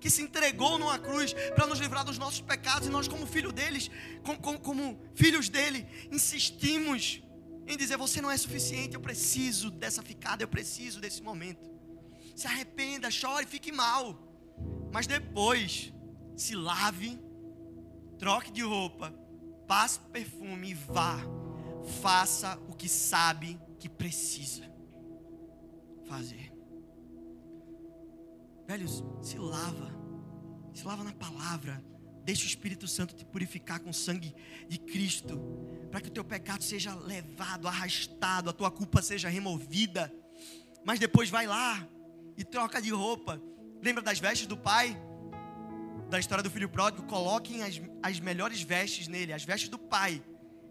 que 0.00 0.10
se 0.10 0.22
entregou 0.22 0.78
numa 0.78 0.98
cruz 0.98 1.32
para 1.54 1.66
nos 1.66 1.78
livrar 1.78 2.04
dos 2.04 2.18
nossos 2.18 2.40
pecados, 2.40 2.88
e 2.88 2.90
nós, 2.90 3.08
como 3.08 3.26
deles, 3.52 3.90
como, 4.22 4.38
como, 4.38 4.58
como, 4.58 5.00
filhos 5.14 5.48
dele, 5.48 5.86
insistimos 6.12 7.22
em 7.66 7.76
dizer: 7.76 7.96
Você 7.96 8.20
não 8.20 8.30
é 8.30 8.36
suficiente, 8.36 8.94
eu 8.94 9.00
preciso 9.00 9.70
dessa 9.70 10.02
ficada, 10.02 10.42
eu 10.42 10.48
preciso 10.48 11.00
desse 11.00 11.22
momento. 11.22 11.70
Se 12.34 12.46
arrependa, 12.46 13.10
chore, 13.10 13.46
fique 13.46 13.72
mal, 13.72 14.18
mas 14.92 15.06
depois 15.06 15.92
se 16.36 16.54
lave, 16.54 17.18
troque 18.18 18.52
de 18.52 18.62
roupa, 18.62 19.10
passe 19.66 19.98
perfume 20.12 20.70
e 20.70 20.74
vá, 20.74 21.18
faça 22.02 22.58
o 22.68 22.74
que 22.74 22.88
sabe 22.88 23.58
que 23.78 23.88
precisa 23.88 24.70
fazer. 26.06 26.55
Velhos, 28.66 29.04
se 29.22 29.38
lava. 29.38 29.94
Se 30.74 30.84
lava 30.84 31.04
na 31.04 31.12
palavra. 31.12 31.82
Deixa 32.24 32.44
o 32.44 32.46
Espírito 32.46 32.88
Santo 32.88 33.14
te 33.14 33.24
purificar 33.24 33.80
com 33.80 33.90
o 33.90 33.94
sangue 33.94 34.34
de 34.68 34.78
Cristo. 34.78 35.40
Para 35.90 36.00
que 36.00 36.08
o 36.08 36.12
teu 36.12 36.24
pecado 36.24 36.62
seja 36.62 36.94
levado, 36.94 37.68
arrastado, 37.68 38.50
a 38.50 38.52
tua 38.52 38.70
culpa 38.70 39.00
seja 39.00 39.28
removida. 39.28 40.12
Mas 40.84 40.98
depois 40.98 41.30
vai 41.30 41.46
lá 41.46 41.86
e 42.36 42.44
troca 42.44 42.82
de 42.82 42.90
roupa. 42.90 43.40
Lembra 43.82 44.02
das 44.02 44.18
vestes 44.18 44.46
do 44.46 44.56
pai? 44.56 45.00
Da 46.10 46.18
história 46.18 46.42
do 46.42 46.50
filho 46.50 46.68
pródigo? 46.68 47.06
Coloquem 47.06 47.62
as, 47.62 47.80
as 48.02 48.18
melhores 48.20 48.60
vestes 48.62 49.08
nele, 49.08 49.32
as 49.32 49.44
vestes 49.44 49.68
do 49.68 49.78
pai 49.78 50.22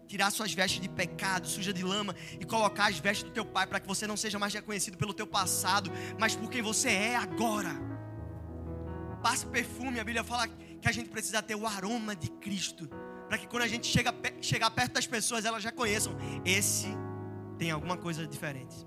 tirar 0.06 0.30
suas 0.30 0.52
vestes 0.52 0.80
de 0.80 0.88
pecado, 0.88 1.46
suja 1.46 1.72
de 1.72 1.82
lama 1.82 2.14
e 2.40 2.44
colocar 2.44 2.88
as 2.88 2.98
vestes 2.98 3.24
do 3.24 3.30
teu 3.30 3.44
pai 3.44 3.66
para 3.66 3.80
que 3.80 3.86
você 3.86 4.06
não 4.06 4.16
seja 4.16 4.38
mais 4.38 4.54
reconhecido 4.54 4.96
pelo 4.96 5.12
teu 5.12 5.26
passado, 5.26 5.90
mas 6.18 6.34
por 6.34 6.50
quem 6.50 6.62
você 6.62 6.90
é 6.90 7.16
agora. 7.16 7.74
Passe 9.22 9.46
perfume, 9.46 9.98
a 9.98 10.04
Bíblia 10.04 10.22
fala 10.22 10.46
que 10.48 10.88
a 10.88 10.92
gente 10.92 11.08
precisa 11.10 11.42
ter 11.42 11.54
o 11.54 11.66
aroma 11.66 12.14
de 12.14 12.30
Cristo, 12.30 12.88
para 13.28 13.38
que 13.38 13.46
quando 13.46 13.64
a 13.64 13.68
gente 13.68 13.86
chega 13.86 14.14
chegar 14.40 14.70
perto 14.70 14.92
das 14.92 15.06
pessoas, 15.06 15.44
elas 15.44 15.62
já 15.62 15.72
conheçam, 15.72 16.16
esse 16.44 16.86
tem 17.58 17.70
alguma 17.70 17.96
coisa 17.96 18.26
diferente. 18.26 18.86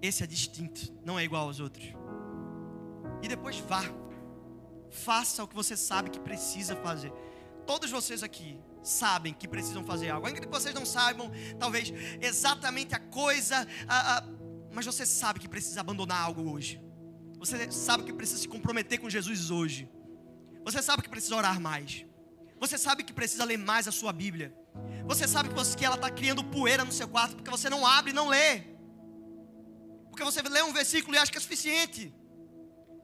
Esse 0.00 0.22
é 0.22 0.26
distinto, 0.26 0.92
não 1.04 1.18
é 1.18 1.24
igual 1.24 1.46
aos 1.46 1.60
outros. 1.60 1.86
E 3.22 3.28
depois 3.28 3.58
vá. 3.58 3.82
Faça 4.90 5.42
o 5.42 5.48
que 5.48 5.54
você 5.54 5.76
sabe 5.76 6.10
que 6.10 6.20
precisa 6.20 6.76
fazer. 6.76 7.12
Todos 7.66 7.90
vocês 7.90 8.22
aqui, 8.22 8.58
sabem 8.88 9.32
que 9.34 9.48
precisam 9.48 9.84
fazer 9.84 10.10
algo. 10.10 10.26
Ainda 10.26 10.40
que 10.40 10.48
vocês 10.48 10.74
não 10.74 10.86
saibam, 10.86 11.30
talvez, 11.58 11.92
exatamente 12.20 12.94
a 12.94 12.98
coisa, 12.98 13.66
a, 13.88 14.18
a, 14.18 14.24
mas 14.72 14.86
você 14.86 15.04
sabe 15.06 15.40
que 15.40 15.48
precisa 15.48 15.80
abandonar 15.80 16.20
algo 16.22 16.50
hoje. 16.50 16.80
Você 17.38 17.70
sabe 17.70 18.04
que 18.04 18.12
precisa 18.12 18.40
se 18.40 18.48
comprometer 18.48 18.98
com 18.98 19.10
Jesus 19.10 19.50
hoje. 19.50 19.90
Você 20.64 20.82
sabe 20.82 21.02
que 21.02 21.08
precisa 21.08 21.36
orar 21.36 21.60
mais. 21.60 22.04
Você 22.58 22.78
sabe 22.78 23.04
que 23.04 23.12
precisa 23.12 23.44
ler 23.44 23.58
mais 23.58 23.86
a 23.86 23.92
sua 23.92 24.12
Bíblia. 24.12 24.54
Você 25.06 25.28
sabe 25.28 25.48
que, 25.50 25.54
você, 25.54 25.76
que 25.76 25.84
ela 25.84 25.96
está 25.96 26.10
criando 26.10 26.42
poeira 26.42 26.84
no 26.84 26.92
seu 26.92 27.08
quarto 27.08 27.36
porque 27.36 27.50
você 27.50 27.70
não 27.70 27.86
abre 27.86 28.10
e 28.10 28.14
não 28.14 28.28
lê. 28.28 28.62
Porque 30.10 30.24
você 30.24 30.42
lê 30.42 30.62
um 30.62 30.72
versículo 30.72 31.14
e 31.14 31.18
acha 31.18 31.30
que 31.30 31.38
é 31.38 31.40
suficiente. 31.40 32.12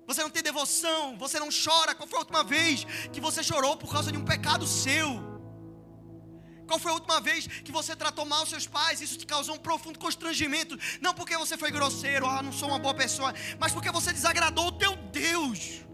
Você 0.07 0.23
não 0.23 0.31
tem 0.31 0.43
devoção, 0.43 1.17
você 1.19 1.39
não 1.39 1.49
chora. 1.51 1.95
Qual 1.95 2.09
foi 2.09 2.19
a 2.19 2.23
última 2.23 2.43
vez 2.43 2.85
que 3.13 3.21
você 3.21 3.43
chorou 3.43 3.77
por 3.77 3.93
causa 3.93 4.11
de 4.11 4.19
um 4.19 4.25
pecado 4.25 4.67
seu? 4.67 5.32
Qual 6.73 6.81
foi 6.81 6.91
a 6.91 6.95
última 6.95 7.21
vez 7.21 7.47
que 7.47 7.71
você 7.71 7.95
tratou 7.95 8.25
mal 8.25 8.47
seus 8.47 8.67
pais? 8.67 9.03
Isso 9.03 9.19
te 9.19 9.27
causou 9.27 9.57
um 9.57 9.59
profundo 9.59 9.99
constrangimento. 9.99 10.75
Não 11.03 11.13
porque 11.13 11.37
você 11.37 11.55
foi 11.55 11.71
grosseiro, 11.71 12.27
ah, 12.27 12.43
não 12.43 12.51
sou 12.51 12.67
uma 12.67 12.79
boa 12.79 12.95
pessoa, 12.95 13.35
mas 13.61 13.73
porque 13.73 13.91
você 13.91 14.11
desagradou 14.11 14.69
o 14.69 14.73
teu 14.73 14.97
Deus. 14.97 15.85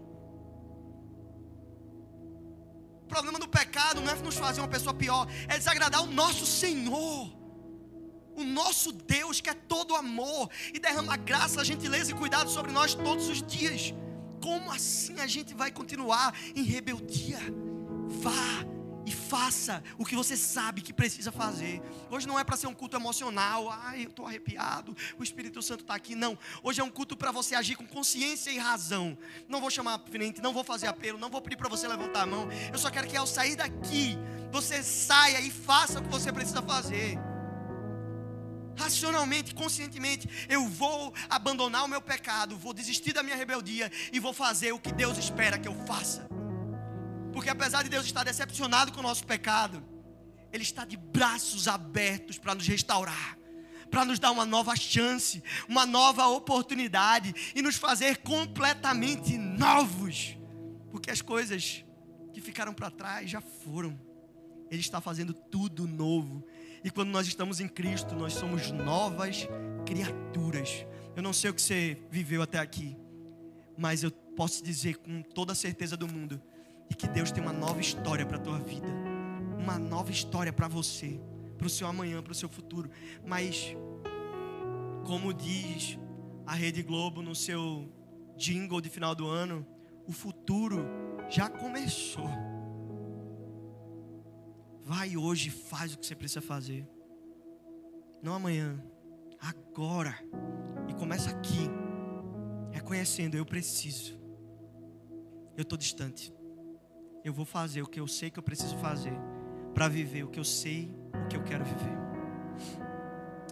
O 3.03 3.07
problema 3.09 3.37
do 3.37 3.45
pecado 3.45 3.99
não 3.99 4.09
é 4.09 4.15
nos 4.15 4.35
fazer 4.35 4.61
uma 4.61 4.69
pessoa 4.69 4.93
pior, 4.93 5.27
é 5.49 5.57
desagradar 5.57 6.01
o 6.01 6.05
nosso 6.05 6.45
Senhor. 6.45 7.29
O 8.37 8.43
nosso 8.45 8.93
Deus 8.93 9.41
que 9.41 9.49
é 9.49 9.53
todo 9.53 9.97
amor 9.97 10.49
e 10.73 10.79
derrama 10.79 11.17
graça, 11.17 11.65
gentileza 11.65 12.11
e 12.11 12.15
cuidado 12.15 12.49
sobre 12.49 12.71
nós 12.71 12.95
todos 12.95 13.27
os 13.27 13.43
dias. 13.43 13.93
Como 14.41 14.71
assim 14.71 15.19
a 15.19 15.27
gente 15.27 15.53
vai 15.53 15.71
continuar 15.71 16.33
em 16.55 16.63
rebeldia? 16.63 17.41
Vá 18.07 18.78
e 19.05 19.11
faça 19.11 19.83
o 19.97 20.05
que 20.05 20.15
você 20.15 20.35
sabe 20.35 20.81
que 20.81 20.93
precisa 20.93 21.31
fazer. 21.31 21.81
Hoje 22.09 22.27
não 22.27 22.37
é 22.37 22.43
para 22.43 22.57
ser 22.57 22.67
um 22.67 22.73
culto 22.73 22.95
emocional, 22.95 23.69
ai, 23.69 24.05
eu 24.05 24.09
estou 24.09 24.25
arrepiado, 24.25 24.95
o 25.17 25.23
Espírito 25.23 25.61
Santo 25.61 25.81
está 25.81 25.95
aqui. 25.95 26.15
Não, 26.15 26.37
hoje 26.63 26.81
é 26.81 26.83
um 26.83 26.89
culto 26.89 27.15
para 27.15 27.31
você 27.31 27.55
agir 27.55 27.75
com 27.75 27.85
consciência 27.85 28.51
e 28.51 28.57
razão. 28.57 29.17
Não 29.47 29.61
vou 29.61 29.69
chamar 29.69 29.95
a 29.95 29.99
frente, 29.99 30.41
não 30.41 30.53
vou 30.53 30.63
fazer 30.63 30.87
apelo, 30.87 31.17
não 31.17 31.29
vou 31.29 31.41
pedir 31.41 31.57
para 31.57 31.69
você 31.69 31.87
levantar 31.87 32.23
a 32.23 32.25
mão. 32.25 32.47
Eu 32.71 32.77
só 32.77 32.89
quero 32.89 33.07
que 33.07 33.17
ao 33.17 33.27
sair 33.27 33.55
daqui, 33.55 34.17
você 34.51 34.83
saia 34.83 35.39
e 35.41 35.51
faça 35.51 35.99
o 35.99 36.03
que 36.03 36.09
você 36.09 36.31
precisa 36.31 36.61
fazer. 36.61 37.17
Racionalmente, 38.75 39.53
conscientemente, 39.53 40.29
eu 40.47 40.65
vou 40.67 41.13
abandonar 41.29 41.83
o 41.83 41.87
meu 41.87 42.01
pecado, 42.01 42.57
vou 42.57 42.73
desistir 42.73 43.11
da 43.11 43.21
minha 43.21 43.35
rebeldia 43.35 43.91
e 44.13 44.19
vou 44.19 44.33
fazer 44.33 44.71
o 44.71 44.79
que 44.79 44.93
Deus 44.93 45.17
espera 45.17 45.59
que 45.59 45.67
eu 45.67 45.75
faça. 45.85 46.38
Porque 47.31 47.49
apesar 47.49 47.83
de 47.83 47.89
Deus 47.89 48.05
estar 48.05 48.23
decepcionado 48.23 48.91
com 48.91 48.99
o 48.99 49.03
nosso 49.03 49.25
pecado, 49.25 49.83
Ele 50.51 50.63
está 50.63 50.85
de 50.85 50.97
braços 50.97 51.67
abertos 51.67 52.37
para 52.37 52.55
nos 52.55 52.67
restaurar, 52.67 53.37
para 53.89 54.05
nos 54.05 54.19
dar 54.19 54.31
uma 54.31 54.45
nova 54.45 54.75
chance, 54.75 55.43
uma 55.67 55.85
nova 55.85 56.27
oportunidade 56.27 57.33
e 57.55 57.61
nos 57.61 57.75
fazer 57.75 58.17
completamente 58.17 59.37
novos. 59.37 60.37
Porque 60.91 61.11
as 61.11 61.21
coisas 61.21 61.83
que 62.33 62.41
ficaram 62.41 62.73
para 62.73 62.89
trás 62.89 63.29
já 63.29 63.41
foram. 63.41 63.99
Ele 64.71 64.81
está 64.81 65.01
fazendo 65.01 65.33
tudo 65.33 65.87
novo. 65.87 66.45
E 66.83 66.89
quando 66.89 67.09
nós 67.09 67.27
estamos 67.27 67.59
em 67.59 67.67
Cristo, 67.67 68.15
nós 68.15 68.33
somos 68.33 68.71
novas 68.71 69.47
criaturas. 69.85 70.85
Eu 71.15 71.23
não 71.23 71.33
sei 71.33 71.49
o 71.49 71.53
que 71.53 71.61
você 71.61 72.01
viveu 72.09 72.41
até 72.41 72.59
aqui, 72.59 72.95
mas 73.77 74.03
eu 74.03 74.11
posso 74.11 74.63
dizer 74.63 74.97
com 74.97 75.21
toda 75.21 75.51
a 75.51 75.55
certeza 75.55 75.97
do 75.97 76.07
mundo 76.07 76.41
e 76.89 76.95
que 76.95 77.07
Deus 77.07 77.31
tem 77.31 77.41
uma 77.41 77.53
nova 77.53 77.79
história 77.79 78.25
para 78.25 78.37
a 78.37 78.41
tua 78.41 78.59
vida, 78.59 78.87
uma 79.57 79.77
nova 79.77 80.11
história 80.11 80.51
para 80.51 80.67
você, 80.67 81.19
para 81.57 81.67
o 81.67 81.69
seu 81.69 81.87
amanhã, 81.87 82.21
para 82.21 82.31
o 82.31 82.35
seu 82.35 82.49
futuro. 82.49 82.89
Mas, 83.25 83.75
como 85.05 85.33
diz 85.33 85.99
a 86.45 86.53
Rede 86.53 86.81
Globo 86.81 87.21
no 87.21 87.35
seu 87.35 87.87
jingle 88.35 88.81
de 88.81 88.89
final 88.89 89.13
do 89.13 89.27
ano, 89.27 89.65
o 90.07 90.11
futuro 90.11 90.85
já 91.29 91.49
começou. 91.49 92.29
Vai 94.81 95.15
hoje, 95.15 95.51
faz 95.51 95.93
o 95.93 95.99
que 95.99 96.05
você 96.07 96.15
precisa 96.15 96.41
fazer. 96.41 96.87
Não 98.23 98.33
amanhã, 98.33 98.83
agora. 99.39 100.17
E 100.87 100.93
começa 100.95 101.29
aqui, 101.29 101.69
reconhecendo: 102.71 103.35
eu 103.35 103.45
preciso. 103.45 104.17
Eu 105.55 105.61
estou 105.61 105.77
distante 105.77 106.33
eu 107.23 107.33
vou 107.33 107.45
fazer 107.45 107.81
o 107.81 107.87
que 107.87 107.99
eu 107.99 108.07
sei 108.07 108.29
que 108.29 108.39
eu 108.39 108.43
preciso 108.43 108.77
fazer 108.77 109.13
para 109.73 109.87
viver 109.87 110.23
o 110.23 110.27
que 110.27 110.39
eu 110.39 110.43
sei, 110.43 110.91
o 111.13 111.27
que 111.27 111.35
eu 111.35 111.43
quero 111.43 111.63
viver. 111.63 111.97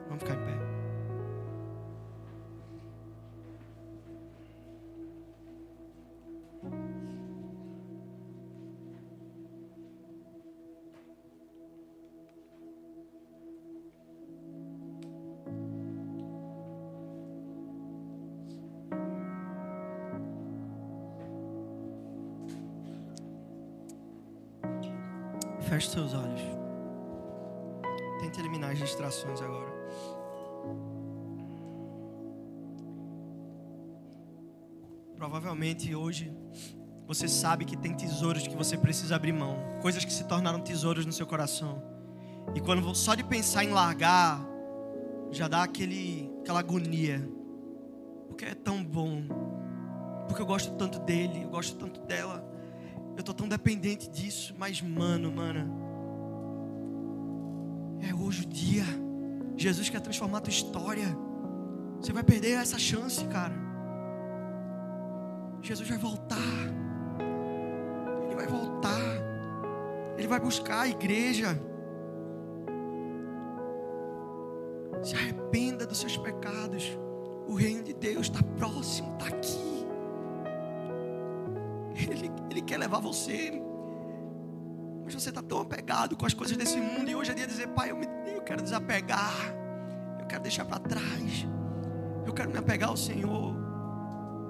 Vamos 0.08 0.24
ficar 0.24 0.36
em 0.36 0.46
pé. 0.46 0.67
Hoje 35.96 36.32
você 37.08 37.28
sabe 37.28 37.66
que 37.66 37.76
tem 37.76 37.96
tesouros 37.96 38.48
que 38.48 38.56
você 38.56 38.78
precisa 38.78 39.16
abrir 39.16 39.34
mão, 39.34 39.58
coisas 39.82 40.06
que 40.06 40.14
se 40.14 40.24
tornaram 40.26 40.60
tesouros 40.60 41.04
no 41.04 41.12
seu 41.12 41.26
coração. 41.26 41.82
E 42.54 42.62
quando 42.62 42.94
só 42.94 43.16
de 43.16 43.24
pensar 43.24 43.64
em 43.64 43.70
largar, 43.70 44.40
já 45.32 45.48
dá 45.48 45.64
aquele, 45.64 46.32
aquela 46.42 46.60
agonia. 46.60 47.28
Porque 48.28 48.46
é 48.46 48.54
tão 48.54 48.84
bom. 48.84 49.24
Porque 50.28 50.40
eu 50.40 50.46
gosto 50.46 50.76
tanto 50.76 51.00
dele, 51.00 51.42
eu 51.44 51.50
gosto 51.50 51.76
tanto 51.76 52.02
dela. 52.02 52.48
Eu 53.18 53.24
tô 53.24 53.34
tão 53.34 53.48
dependente 53.48 54.08
disso, 54.08 54.54
mas 54.60 54.80
mano, 54.80 55.32
mano, 55.32 55.74
é 58.08 58.14
hoje 58.14 58.44
o 58.44 58.48
dia. 58.48 58.86
Jesus 59.56 59.90
quer 59.90 60.02
transformar 60.02 60.38
a 60.38 60.42
tua 60.42 60.52
história. 60.52 61.18
Você 62.00 62.14
vai 62.14 62.24
perder 62.24 62.52
essa 62.52 62.78
chance, 62.78 63.26
cara. 63.26 63.67
Jesus 65.62 65.88
vai 65.90 65.98
voltar. 65.98 66.38
Ele 68.26 68.36
vai 68.36 68.48
voltar. 68.48 69.02
Ele 70.18 70.28
vai 70.28 70.40
buscar 70.40 70.82
a 70.82 70.88
igreja. 70.88 71.60
Se 75.04 75.16
arrependa 75.16 75.86
dos 75.86 76.00
seus 76.00 76.18
pecados. 76.18 76.98
O 77.48 77.56
reino 77.56 77.84
de 77.84 77.94
Deus 77.94 78.28
está 78.28 78.44
próximo, 78.58 79.14
está 79.14 79.28
aqui. 79.28 79.78
Ele, 82.12 82.32
ele 82.52 82.62
quer 82.62 82.78
levar 82.78 83.00
você. 83.00 83.62
Mas 85.04 85.14
você 85.14 85.30
está 85.30 85.42
tão 85.42 85.62
apegado 85.62 86.18
com 86.18 86.26
as 86.26 86.34
coisas 86.34 86.58
desse 86.58 86.78
mundo. 86.78 87.10
E 87.10 87.16
hoje 87.16 87.32
é 87.32 87.34
dia 87.34 87.48
de 87.48 87.54
dizer: 87.54 87.68
Pai, 87.70 87.92
eu, 87.92 87.98
me, 87.98 88.06
eu 88.28 88.42
quero 88.42 88.62
desapegar. 88.62 89.56
Eu 90.20 90.26
quero 90.28 90.44
deixar 90.44 90.66
para 90.66 90.80
trás. 90.80 91.48
Eu 92.26 92.34
quero 92.34 92.52
me 92.52 92.58
apegar 92.58 92.90
ao 92.90 92.98
Senhor. 92.98 93.57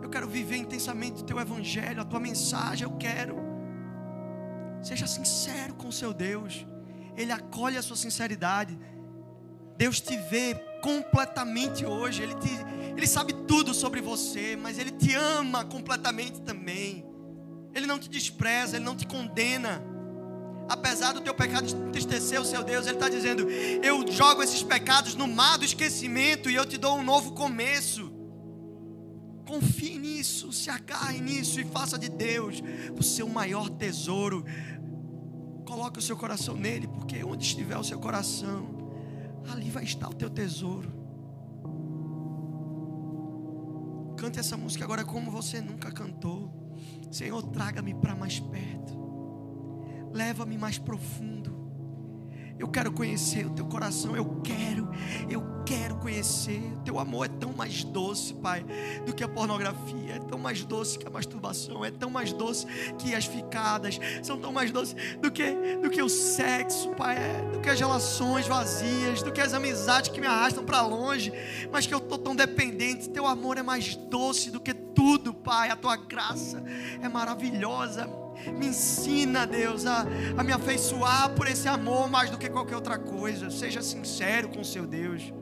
Eu 0.07 0.11
quero 0.11 0.27
viver 0.29 0.55
intensamente 0.55 1.21
o 1.21 1.25
teu 1.25 1.37
evangelho, 1.37 1.99
a 1.99 2.05
tua 2.05 2.17
mensagem. 2.17 2.85
Eu 2.85 2.95
quero. 2.95 3.35
Seja 4.81 5.05
sincero 5.05 5.73
com 5.73 5.89
o 5.89 5.91
seu 5.91 6.13
Deus. 6.13 6.65
Ele 7.17 7.33
acolhe 7.33 7.75
a 7.75 7.81
sua 7.81 7.97
sinceridade. 7.97 8.79
Deus 9.75 9.99
te 9.99 10.15
vê 10.15 10.55
completamente 10.81 11.85
hoje. 11.85 12.23
Ele, 12.23 12.35
te, 12.35 12.49
ele 12.95 13.05
sabe 13.05 13.33
tudo 13.33 13.73
sobre 13.73 13.99
você, 13.99 14.55
mas 14.55 14.79
Ele 14.79 14.91
te 14.91 15.13
ama 15.13 15.65
completamente 15.65 16.39
também. 16.39 17.05
Ele 17.75 17.85
não 17.85 17.99
te 17.99 18.09
despreza, 18.09 18.77
Ele 18.77 18.85
não 18.85 18.95
te 18.95 19.05
condena. 19.05 19.83
Apesar 20.69 21.11
do 21.11 21.19
teu 21.19 21.33
pecado 21.33 21.67
entristecer 21.67 22.39
o 22.39 22.45
seu 22.45 22.63
Deus, 22.63 22.87
Ele 22.87 22.95
está 22.95 23.09
dizendo: 23.09 23.45
Eu 23.83 24.09
jogo 24.09 24.41
esses 24.41 24.63
pecados 24.63 25.15
no 25.15 25.27
mar 25.27 25.57
do 25.57 25.65
esquecimento 25.65 26.49
e 26.49 26.55
eu 26.55 26.65
te 26.65 26.77
dou 26.77 26.97
um 26.97 27.03
novo 27.03 27.33
começo. 27.33 28.16
Confie 29.47 29.97
nisso, 29.97 30.51
se 30.51 30.69
agarre 30.69 31.21
nisso 31.21 31.61
e 31.61 31.63
faça 31.63 31.97
de 31.97 32.09
Deus 32.09 32.61
o 32.97 33.01
seu 33.01 33.29
maior 33.29 33.69
tesouro. 33.69 34.43
Coloque 35.65 35.99
o 35.99 36.01
seu 36.01 36.17
coração 36.17 36.55
nele, 36.55 36.87
porque 36.87 37.23
onde 37.23 37.45
estiver 37.45 37.77
o 37.77 37.83
seu 37.83 37.99
coração, 37.99 38.67
ali 39.49 39.69
vai 39.69 39.85
estar 39.85 40.09
o 40.09 40.13
teu 40.13 40.29
tesouro. 40.29 40.91
Cante 44.17 44.39
essa 44.39 44.57
música 44.57 44.83
agora 44.83 45.05
como 45.05 45.31
você 45.31 45.61
nunca 45.61 45.91
cantou. 45.91 46.51
Senhor, 47.09 47.41
traga-me 47.43 47.93
para 47.93 48.15
mais 48.15 48.39
perto. 48.39 48.97
Leva-me 50.11 50.57
mais 50.57 50.77
profundo. 50.77 51.56
Eu 52.59 52.67
quero 52.67 52.91
conhecer 52.91 53.45
o 53.45 53.51
teu 53.51 53.65
coração, 53.65 54.15
eu 54.15 54.41
quero, 54.43 54.89
eu 55.29 55.63
quero 55.63 55.95
conhecer. 55.97 56.59
O 56.77 56.79
teu 56.79 56.97
amor 56.97 57.25
é 57.25 57.29
tão 57.29 57.53
mais 57.53 57.83
doce, 57.83 58.33
Pai, 58.33 58.65
do 59.05 59.13
que 59.13 59.23
a 59.23 59.27
pornografia, 59.27 60.15
é 60.15 60.19
tão 60.19 60.39
mais 60.39 60.63
doce 60.63 60.97
que 60.97 61.07
a 61.07 61.09
masturbação, 61.09 61.85
é 61.85 61.91
tão 61.91 62.09
mais 62.09 62.33
doce 62.33 62.65
que 62.97 63.13
as 63.13 63.25
ficadas, 63.25 63.99
são 64.23 64.39
tão 64.39 64.51
mais 64.51 64.71
doces 64.71 64.95
do 65.21 65.29
que, 65.31 65.51
do 65.81 65.89
que 65.89 66.01
o 66.01 66.09
sexo, 66.09 66.89
Pai, 66.95 67.17
é, 67.17 67.51
do 67.51 67.59
que 67.59 67.69
as 67.69 67.79
relações 67.79 68.47
vazias, 68.47 69.21
do 69.21 69.31
que 69.31 69.41
as 69.41 69.53
amizades 69.53 70.09
que 70.09 70.19
me 70.19 70.27
arrastam 70.27 70.65
para 70.65 70.81
longe, 70.81 71.31
mas 71.71 71.85
que 71.85 71.93
eu 71.93 71.99
estou 71.99 72.17
tão 72.17 72.35
dependente. 72.35 73.09
Teu 73.09 73.27
amor 73.27 73.57
é 73.57 73.63
mais 73.63 73.95
doce 73.95 74.49
do 74.49 74.59
que 74.59 74.73
tudo, 74.73 75.33
Pai, 75.33 75.69
a 75.69 75.75
tua 75.75 75.95
graça 75.95 76.63
é 77.01 77.07
maravilhosa. 77.07 78.26
Me 78.57 78.67
ensina, 78.67 79.45
Deus, 79.45 79.85
a, 79.85 80.05
a 80.37 80.43
me 80.43 80.51
afeiçoar 80.51 81.31
por 81.31 81.47
esse 81.47 81.67
amor 81.67 82.09
mais 82.09 82.29
do 82.29 82.37
que 82.37 82.49
qualquer 82.49 82.75
outra 82.75 82.97
coisa. 82.97 83.49
Seja 83.49 83.81
sincero 83.81 84.49
com 84.49 84.61
o 84.61 84.65
seu 84.65 84.85
Deus. 84.85 85.33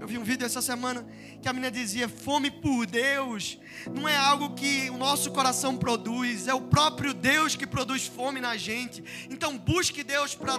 Eu 0.00 0.06
vi 0.06 0.16
um 0.16 0.24
vídeo 0.24 0.46
essa 0.46 0.62
semana 0.62 1.06
que 1.42 1.48
a 1.48 1.52
menina 1.52 1.70
dizia: 1.70 2.08
fome 2.08 2.50
por 2.50 2.86
Deus 2.86 3.58
não 3.94 4.08
é 4.08 4.16
algo 4.16 4.54
que 4.54 4.88
o 4.88 4.96
nosso 4.96 5.30
coração 5.30 5.76
produz, 5.76 6.48
é 6.48 6.54
o 6.54 6.62
próprio 6.62 7.12
Deus 7.12 7.54
que 7.54 7.66
produz 7.66 8.06
fome 8.06 8.40
na 8.40 8.56
gente. 8.56 9.04
Então 9.28 9.58
busque 9.58 10.02
Deus 10.02 10.34
para 10.34 10.54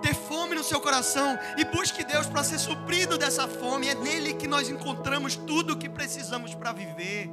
ter 0.00 0.14
fome 0.14 0.54
no 0.54 0.62
seu 0.62 0.80
coração 0.80 1.36
e 1.58 1.64
busque 1.64 2.04
Deus 2.04 2.28
para 2.28 2.44
ser 2.44 2.60
suprido 2.60 3.18
dessa 3.18 3.48
fome. 3.48 3.88
É 3.88 3.94
nele 3.96 4.34
que 4.34 4.46
nós 4.46 4.68
encontramos 4.68 5.34
tudo 5.34 5.72
o 5.72 5.76
que 5.76 5.88
precisamos 5.88 6.54
para 6.54 6.72
viver. 6.72 7.28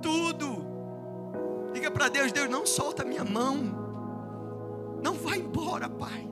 Tudo. 0.00 0.67
Diga 1.78 1.92
para 1.92 2.08
Deus: 2.08 2.32
Deus, 2.32 2.50
não 2.50 2.66
solta 2.66 3.04
minha 3.04 3.24
mão. 3.24 4.98
Não 5.00 5.14
vai 5.14 5.38
embora, 5.38 5.88
Pai. 5.88 6.28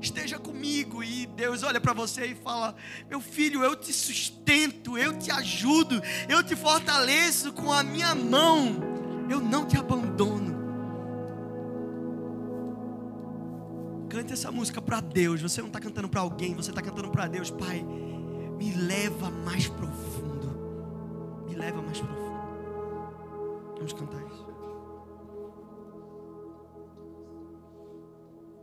Esteja 0.00 0.38
comigo. 0.38 1.04
E 1.04 1.26
Deus 1.26 1.62
olha 1.62 1.78
para 1.78 1.92
você 1.92 2.28
e 2.28 2.34
fala: 2.34 2.74
Meu 3.06 3.20
filho, 3.20 3.62
eu 3.62 3.76
te 3.76 3.92
sustento, 3.92 4.96
eu 4.96 5.18
te 5.18 5.30
ajudo, 5.30 6.00
eu 6.26 6.42
te 6.42 6.56
fortaleço 6.56 7.52
com 7.52 7.70
a 7.70 7.82
minha 7.82 8.14
mão. 8.14 8.78
Eu 9.28 9.40
não 9.40 9.66
te 9.66 9.76
abandono. 9.76 10.56
Cante 14.08 14.32
essa 14.32 14.50
música 14.50 14.80
para 14.80 15.02
Deus. 15.02 15.42
Você 15.42 15.60
não 15.60 15.68
está 15.68 15.80
cantando 15.80 16.08
para 16.08 16.22
alguém, 16.22 16.54
você 16.54 16.70
está 16.70 16.80
cantando 16.80 17.10
para 17.10 17.26
Deus. 17.26 17.50
Pai, 17.50 17.84
me 18.56 18.72
leva 18.72 19.28
mais 19.28 19.68
profundo. 19.68 21.44
Me 21.46 21.54
leva 21.54 21.82
mais 21.82 22.00
profundo. 22.00 22.38
Vamos 23.76 23.92
cantar 23.92 24.22
isso. 24.22 24.47